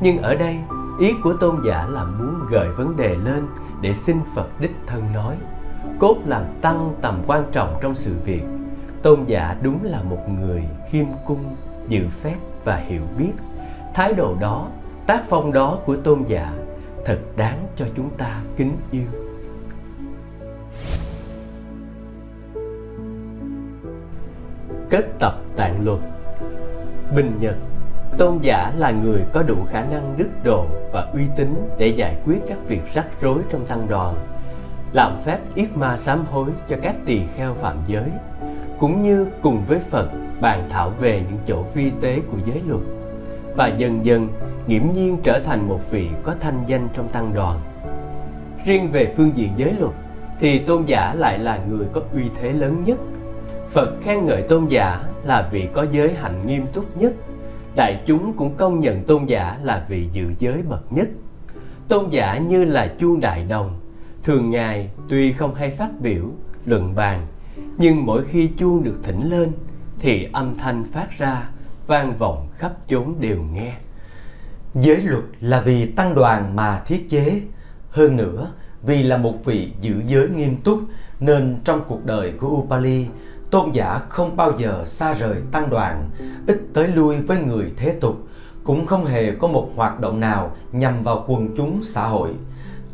nhưng 0.00 0.22
ở 0.22 0.34
đây 0.34 0.58
ý 0.98 1.14
của 1.22 1.32
tôn 1.40 1.56
giả 1.66 1.86
là 1.90 2.04
muốn 2.04 2.46
gợi 2.50 2.68
vấn 2.68 2.96
đề 2.96 3.14
lên 3.14 3.46
để 3.80 3.94
xin 3.94 4.16
Phật 4.34 4.60
đích 4.60 4.76
thân 4.86 5.12
nói. 5.12 5.36
Cốt 6.02 6.16
làm 6.26 6.44
tăng 6.60 6.94
tầm 7.00 7.22
quan 7.26 7.44
trọng 7.52 7.78
trong 7.80 7.94
sự 7.94 8.14
việc. 8.24 8.42
Tôn 9.02 9.24
giả 9.26 9.56
đúng 9.62 9.84
là 9.84 10.02
một 10.02 10.28
người 10.28 10.64
khiêm 10.90 11.06
cung, 11.26 11.44
dự 11.88 12.06
phép 12.22 12.34
và 12.64 12.76
hiểu 12.76 13.02
biết. 13.18 13.32
Thái 13.94 14.14
độ 14.14 14.36
đó 14.40 14.68
tác 15.06 15.22
phong 15.28 15.52
đó 15.52 15.78
của 15.86 15.96
tôn 15.96 16.22
giả 16.26 16.52
thật 17.04 17.18
đáng 17.36 17.66
cho 17.76 17.86
chúng 17.96 18.10
ta 18.10 18.40
kính 18.56 18.76
yêu. 18.90 19.06
Kết 24.90 25.04
tập 25.18 25.34
tạng 25.56 25.84
luật. 25.84 26.00
Bình 27.16 27.38
nhật 27.40 27.56
tôn 28.18 28.38
giả 28.38 28.72
là 28.76 28.90
người 28.90 29.24
có 29.32 29.42
đủ 29.42 29.56
khả 29.68 29.84
năng 29.84 30.14
đức 30.16 30.30
độ 30.44 30.66
và 30.92 31.10
uy 31.12 31.22
tín 31.36 31.54
để 31.78 31.86
giải 31.86 32.16
quyết 32.24 32.38
các 32.48 32.58
việc 32.66 32.94
rắc 32.94 33.06
rối 33.20 33.38
trong 33.50 33.66
tăng 33.66 33.86
đoàn 33.88 34.31
làm 34.92 35.18
phép 35.24 35.38
yết 35.54 35.76
ma 35.76 35.96
sám 35.96 36.24
hối 36.30 36.50
cho 36.68 36.76
các 36.82 36.94
tỳ 37.06 37.20
kheo 37.36 37.54
phạm 37.54 37.76
giới 37.86 38.10
cũng 38.78 39.02
như 39.02 39.26
cùng 39.42 39.62
với 39.68 39.78
phật 39.90 40.08
bàn 40.40 40.68
thảo 40.70 40.92
về 41.00 41.22
những 41.30 41.38
chỗ 41.46 41.64
vi 41.74 41.90
tế 42.00 42.20
của 42.30 42.38
giới 42.44 42.62
luật 42.66 42.82
và 43.56 43.66
dần 43.68 44.04
dần 44.04 44.28
nghiễm 44.66 44.82
nhiên 44.92 45.18
trở 45.22 45.40
thành 45.44 45.68
một 45.68 45.80
vị 45.90 46.08
có 46.22 46.34
thanh 46.40 46.64
danh 46.66 46.88
trong 46.94 47.08
tăng 47.08 47.34
đoàn. 47.34 47.60
Riêng 48.64 48.90
về 48.92 49.14
phương 49.16 49.30
diện 49.34 49.52
giới 49.56 49.72
luật 49.78 49.92
thì 50.38 50.58
tôn 50.58 50.84
giả 50.84 51.14
lại 51.14 51.38
là 51.38 51.58
người 51.68 51.86
có 51.92 52.00
uy 52.14 52.22
thế 52.40 52.52
lớn 52.52 52.82
nhất. 52.82 52.98
Phật 53.70 53.88
khen 54.02 54.24
ngợi 54.24 54.42
tôn 54.42 54.66
giả 54.66 55.00
là 55.24 55.48
vị 55.52 55.68
có 55.72 55.86
giới 55.90 56.14
hạnh 56.14 56.46
nghiêm 56.46 56.66
túc 56.72 56.96
nhất. 56.96 57.12
Đại 57.74 58.00
chúng 58.06 58.32
cũng 58.32 58.54
công 58.56 58.80
nhận 58.80 59.02
tôn 59.04 59.24
giả 59.24 59.58
là 59.62 59.84
vị 59.88 60.08
giữ 60.12 60.24
giới 60.38 60.62
bậc 60.68 60.92
nhất. 60.92 61.08
Tôn 61.88 62.08
giả 62.10 62.38
như 62.38 62.64
là 62.64 62.86
chuông 62.98 63.20
đại 63.20 63.44
đồng, 63.48 63.80
thường 64.24 64.50
ngày 64.50 64.90
tuy 65.08 65.32
không 65.32 65.54
hay 65.54 65.70
phát 65.70 65.90
biểu, 66.00 66.24
luận 66.66 66.94
bàn, 66.94 67.26
nhưng 67.78 68.06
mỗi 68.06 68.24
khi 68.24 68.50
chuông 68.58 68.84
được 68.84 68.96
thỉnh 69.02 69.30
lên 69.30 69.52
thì 69.98 70.28
âm 70.32 70.58
thanh 70.58 70.84
phát 70.92 71.18
ra 71.18 71.48
vang 71.86 72.12
vọng 72.18 72.48
khắp 72.58 72.72
chốn 72.86 73.14
đều 73.20 73.42
nghe. 73.52 73.74
Giới 74.74 74.96
luật 74.96 75.24
là 75.40 75.60
vì 75.60 75.86
tăng 75.86 76.14
đoàn 76.14 76.56
mà 76.56 76.82
thiết 76.86 77.10
chế, 77.10 77.40
hơn 77.90 78.16
nữa 78.16 78.50
vì 78.82 79.02
là 79.02 79.16
một 79.16 79.44
vị 79.44 79.72
giữ 79.80 80.02
giới 80.06 80.28
nghiêm 80.28 80.56
túc 80.56 80.80
nên 81.20 81.56
trong 81.64 81.80
cuộc 81.88 82.04
đời 82.04 82.32
của 82.40 82.48
Upali, 82.48 83.06
tôn 83.50 83.70
giả 83.70 83.98
không 84.08 84.36
bao 84.36 84.52
giờ 84.58 84.84
xa 84.86 85.14
rời 85.14 85.36
tăng 85.52 85.70
đoàn, 85.70 86.10
ít 86.46 86.60
tới 86.74 86.88
lui 86.88 87.16
với 87.16 87.38
người 87.38 87.72
thế 87.76 87.96
tục, 88.00 88.16
cũng 88.64 88.86
không 88.86 89.04
hề 89.04 89.34
có 89.34 89.48
một 89.48 89.70
hoạt 89.76 90.00
động 90.00 90.20
nào 90.20 90.56
nhằm 90.72 91.04
vào 91.04 91.24
quần 91.28 91.56
chúng 91.56 91.82
xã 91.82 92.06
hội. 92.06 92.30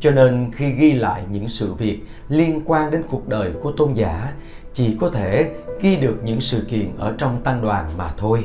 Cho 0.01 0.11
nên 0.11 0.51
khi 0.53 0.71
ghi 0.71 0.93
lại 0.93 1.23
những 1.31 1.49
sự 1.49 1.75
việc 1.75 2.01
liên 2.29 2.63
quan 2.65 2.91
đến 2.91 3.03
cuộc 3.11 3.29
đời 3.29 3.53
của 3.63 3.73
tôn 3.73 3.93
giả, 3.93 4.33
chỉ 4.73 4.97
có 5.01 5.11
thể 5.11 5.51
ghi 5.81 5.97
được 5.97 6.21
những 6.25 6.41
sự 6.41 6.65
kiện 6.69 6.91
ở 6.99 7.15
trong 7.19 7.41
tăng 7.45 7.63
đoàn 7.63 7.91
mà 7.97 8.11
thôi. 8.17 8.45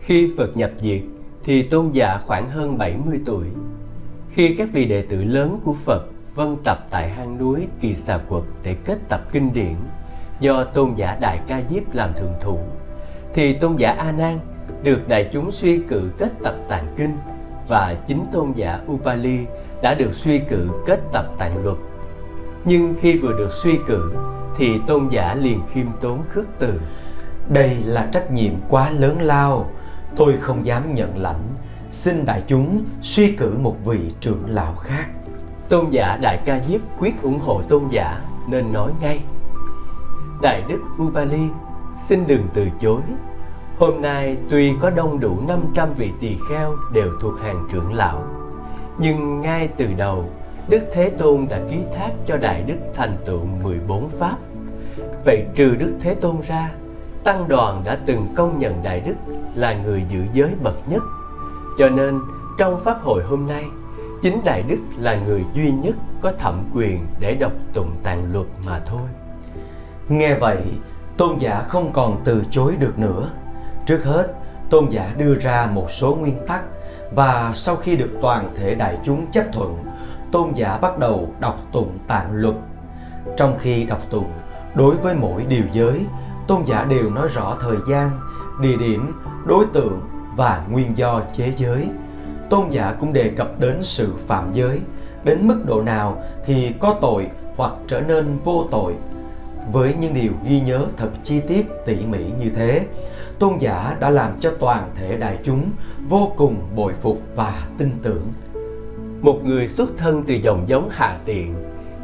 Khi 0.00 0.32
Phật 0.36 0.56
nhập 0.56 0.70
diệt 0.80 1.00
thì 1.44 1.62
tôn 1.62 1.90
giả 1.90 2.18
khoảng 2.26 2.50
hơn 2.50 2.78
70 2.78 3.20
tuổi. 3.26 3.46
Khi 4.34 4.54
các 4.58 4.68
vị 4.72 4.84
đệ 4.84 5.02
tử 5.02 5.24
lớn 5.24 5.60
của 5.64 5.74
Phật 5.84 6.02
vân 6.34 6.56
tập 6.64 6.78
tại 6.90 7.08
hang 7.08 7.38
núi 7.38 7.66
Kỳ 7.80 7.94
Xà 7.94 8.18
Quật 8.18 8.42
để 8.62 8.76
kết 8.84 8.98
tập 9.08 9.20
kinh 9.32 9.52
điển 9.52 9.74
do 10.40 10.64
tôn 10.64 10.94
giả 10.94 11.18
Đại 11.20 11.40
Ca 11.46 11.62
Diếp 11.68 11.94
làm 11.94 12.14
thượng 12.14 12.34
thủ, 12.40 12.58
thì 13.34 13.52
tôn 13.52 13.76
giả 13.76 13.90
A 13.90 14.12
Nan 14.12 14.38
được 14.82 15.08
đại 15.08 15.28
chúng 15.32 15.50
suy 15.52 15.80
cử 15.88 16.10
kết 16.18 16.32
tập 16.42 16.56
tạng 16.68 16.94
kinh 16.96 17.16
và 17.68 17.96
chính 18.06 18.26
tôn 18.32 18.52
giả 18.54 18.80
Upali 18.92 19.38
đã 19.82 19.94
được 19.94 20.14
suy 20.14 20.38
cử 20.38 20.68
kết 20.86 21.00
tập 21.12 21.26
tạng 21.38 21.64
luật. 21.64 21.76
Nhưng 22.64 22.94
khi 23.00 23.18
vừa 23.18 23.32
được 23.32 23.52
suy 23.52 23.78
cử 23.86 24.12
thì 24.56 24.80
tôn 24.86 25.08
giả 25.08 25.34
liền 25.34 25.60
khiêm 25.72 25.86
tốn 26.00 26.22
khước 26.28 26.46
từ. 26.58 26.80
Đây 27.48 27.76
là 27.84 28.08
trách 28.12 28.30
nhiệm 28.30 28.52
quá 28.68 28.90
lớn 28.90 29.20
lao, 29.20 29.70
tôi 30.16 30.36
không 30.40 30.66
dám 30.66 30.94
nhận 30.94 31.18
lãnh. 31.18 31.42
Xin 31.90 32.26
đại 32.26 32.42
chúng 32.46 32.84
suy 33.00 33.32
cử 33.32 33.54
một 33.58 33.76
vị 33.84 33.98
trưởng 34.20 34.42
lão 34.46 34.74
khác. 34.74 35.06
Tôn 35.68 35.90
giả 35.90 36.18
Đại 36.22 36.38
Ca 36.44 36.62
Diếp 36.68 36.80
quyết 36.98 37.22
ủng 37.22 37.38
hộ 37.38 37.62
tôn 37.68 37.82
giả 37.90 38.20
nên 38.48 38.72
nói 38.72 38.92
ngay. 39.00 39.20
Đại 40.42 40.62
Đức 40.68 40.80
Upali, 41.02 41.48
xin 42.06 42.26
đừng 42.26 42.48
từ 42.54 42.66
chối. 42.80 43.00
Hôm 43.78 44.02
nay 44.02 44.36
tuy 44.50 44.72
có 44.80 44.90
đông 44.90 45.20
đủ 45.20 45.38
500 45.48 45.94
vị 45.94 46.12
tỳ 46.20 46.36
kheo 46.48 46.76
đều 46.92 47.10
thuộc 47.20 47.40
hàng 47.40 47.68
trưởng 47.72 47.92
lão, 47.92 48.22
nhưng 48.98 49.40
ngay 49.40 49.68
từ 49.76 49.86
đầu, 49.96 50.24
Đức 50.68 50.80
Thế 50.92 51.10
Tôn 51.10 51.46
đã 51.50 51.60
ký 51.70 51.78
thác 51.94 52.10
cho 52.26 52.36
Đại 52.36 52.62
Đức 52.62 52.78
thành 52.94 53.16
tựu 53.24 53.44
14 53.62 54.08
Pháp. 54.18 54.36
Vậy 55.24 55.44
trừ 55.54 55.74
Đức 55.74 55.92
Thế 56.00 56.14
Tôn 56.14 56.36
ra, 56.48 56.70
Tăng 57.26 57.48
đoàn 57.48 57.82
đã 57.84 57.98
từng 58.06 58.26
công 58.36 58.58
nhận 58.58 58.82
Đại 58.82 59.00
Đức 59.00 59.14
là 59.54 59.72
người 59.72 60.04
giữ 60.08 60.20
giới 60.32 60.50
bậc 60.62 60.74
nhất. 60.88 61.02
Cho 61.78 61.88
nên, 61.88 62.20
trong 62.58 62.80
Pháp 62.84 63.02
hội 63.02 63.22
hôm 63.24 63.46
nay, 63.46 63.64
chính 64.22 64.40
Đại 64.44 64.62
Đức 64.62 64.78
là 64.98 65.16
người 65.16 65.44
duy 65.54 65.70
nhất 65.70 65.96
có 66.20 66.32
thẩm 66.38 66.62
quyền 66.74 67.06
để 67.20 67.34
đọc 67.34 67.52
tụng 67.74 67.90
tạng 68.02 68.32
luật 68.32 68.46
mà 68.66 68.80
thôi. 68.86 69.08
Nghe 70.08 70.34
vậy, 70.34 70.58
tôn 71.16 71.38
giả 71.38 71.62
không 71.68 71.92
còn 71.92 72.22
từ 72.24 72.42
chối 72.50 72.76
được 72.76 72.98
nữa. 72.98 73.30
Trước 73.86 74.04
hết, 74.04 74.34
tôn 74.70 74.88
giả 74.90 75.12
đưa 75.16 75.34
ra 75.34 75.66
một 75.66 75.90
số 75.90 76.14
nguyên 76.14 76.46
tắc 76.46 76.62
và 77.14 77.52
sau 77.54 77.76
khi 77.76 77.96
được 77.96 78.10
toàn 78.22 78.50
thể 78.56 78.74
đại 78.74 78.98
chúng 79.04 79.30
chấp 79.30 79.44
thuận, 79.52 79.84
tôn 80.32 80.52
giả 80.54 80.78
bắt 80.78 80.98
đầu 80.98 81.28
đọc 81.40 81.60
tụng 81.72 81.98
tạng 82.06 82.28
luật. 82.32 82.54
Trong 83.36 83.58
khi 83.58 83.84
đọc 83.84 84.00
tụng, 84.10 84.32
đối 84.74 84.96
với 84.96 85.14
mỗi 85.14 85.44
điều 85.48 85.64
giới, 85.72 86.06
tôn 86.48 86.64
giả 86.64 86.84
đều 86.84 87.10
nói 87.10 87.28
rõ 87.28 87.56
thời 87.60 87.76
gian, 87.88 88.10
địa 88.60 88.76
điểm, 88.76 89.12
đối 89.46 89.66
tượng 89.72 90.00
và 90.36 90.62
nguyên 90.70 90.98
do 90.98 91.20
chế 91.32 91.52
giới. 91.56 91.88
Tôn 92.50 92.70
giả 92.70 92.94
cũng 93.00 93.12
đề 93.12 93.28
cập 93.36 93.60
đến 93.60 93.82
sự 93.82 94.14
phạm 94.26 94.52
giới, 94.52 94.80
đến 95.24 95.48
mức 95.48 95.62
độ 95.66 95.82
nào 95.82 96.22
thì 96.44 96.74
có 96.80 96.98
tội 97.00 97.26
hoặc 97.56 97.72
trở 97.86 98.00
nên 98.00 98.38
vô 98.44 98.66
tội. 98.70 98.94
Với 99.72 99.94
những 100.00 100.14
điều 100.14 100.32
ghi 100.44 100.60
nhớ 100.60 100.86
thật 100.96 101.10
chi 101.22 101.40
tiết 101.48 101.66
tỉ 101.86 101.96
mỉ 102.06 102.24
như 102.40 102.50
thế, 102.50 102.86
tôn 103.38 103.58
giả 103.58 103.96
đã 104.00 104.10
làm 104.10 104.40
cho 104.40 104.52
toàn 104.60 104.90
thể 104.94 105.16
đại 105.16 105.38
chúng 105.42 105.70
vô 106.08 106.32
cùng 106.36 106.56
bội 106.76 106.92
phục 107.00 107.18
và 107.34 107.66
tin 107.78 107.90
tưởng. 108.02 108.32
Một 109.20 109.44
người 109.44 109.68
xuất 109.68 109.90
thân 109.96 110.22
từ 110.26 110.34
dòng 110.34 110.64
giống 110.66 110.88
hạ 110.90 111.18
tiện 111.24 111.54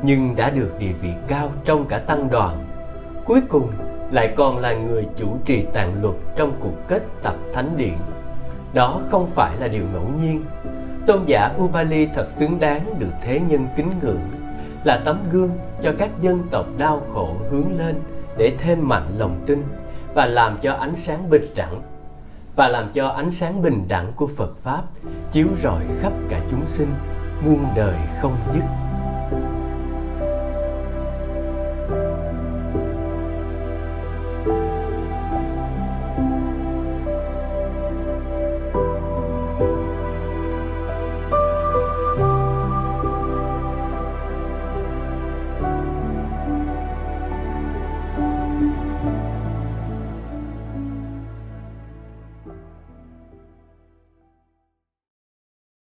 nhưng 0.03 0.37
đã 0.37 0.51
được 0.51 0.71
địa 0.79 0.93
vị 1.03 1.11
cao 1.29 1.53
trong 1.65 1.85
cả 1.89 1.99
tăng 1.99 2.31
đoàn. 2.31 2.67
Cuối 3.25 3.41
cùng 3.49 3.69
lại 4.11 4.35
còn 4.37 4.59
là 4.59 4.73
người 4.75 5.07
chủ 5.17 5.39
trì 5.45 5.63
tạng 5.73 6.03
luật 6.03 6.15
trong 6.37 6.53
cuộc 6.61 6.89
kết 6.89 7.03
tập 7.23 7.37
thánh 7.55 7.77
điện. 7.77 7.99
Đó 8.75 9.01
không 9.11 9.31
phải 9.35 9.57
là 9.57 9.69
điều 9.69 9.85
ngẫu 9.93 10.09
nhiên. 10.23 10.45
Tôn 11.07 11.25
giả 11.27 11.51
Ubali 11.63 12.07
thật 12.07 12.29
xứng 12.29 12.61
đáng 12.61 12.95
được 12.99 13.13
thế 13.23 13.41
nhân 13.49 13.67
kính 13.77 13.91
ngưỡng, 14.03 14.21
là 14.85 15.03
tấm 15.05 15.18
gương 15.33 15.51
cho 15.83 15.93
các 15.99 16.11
dân 16.20 16.43
tộc 16.51 16.66
đau 16.78 17.03
khổ 17.14 17.37
hướng 17.51 17.78
lên 17.78 18.01
để 18.39 18.57
thêm 18.59 18.89
mạnh 18.89 19.18
lòng 19.18 19.41
tin 19.47 19.62
và 20.14 20.26
làm 20.26 20.59
cho 20.62 20.74
ánh 20.74 20.97
sáng 20.97 21.30
bình 21.30 21.47
đẳng. 21.57 21.83
Và 22.57 22.68
làm 22.68 22.91
cho 22.93 23.09
ánh 23.09 23.30
sáng 23.30 23.62
bình 23.62 23.85
đẳng 23.89 24.12
của 24.16 24.28
Phật 24.37 24.51
pháp 24.62 24.83
chiếu 25.33 25.47
rọi 25.62 25.80
khắp 26.01 26.12
cả 26.28 26.41
chúng 26.51 26.66
sinh 26.66 26.89
muôn 27.45 27.64
đời 27.76 27.97
không 28.20 28.37
dứt. 28.55 28.62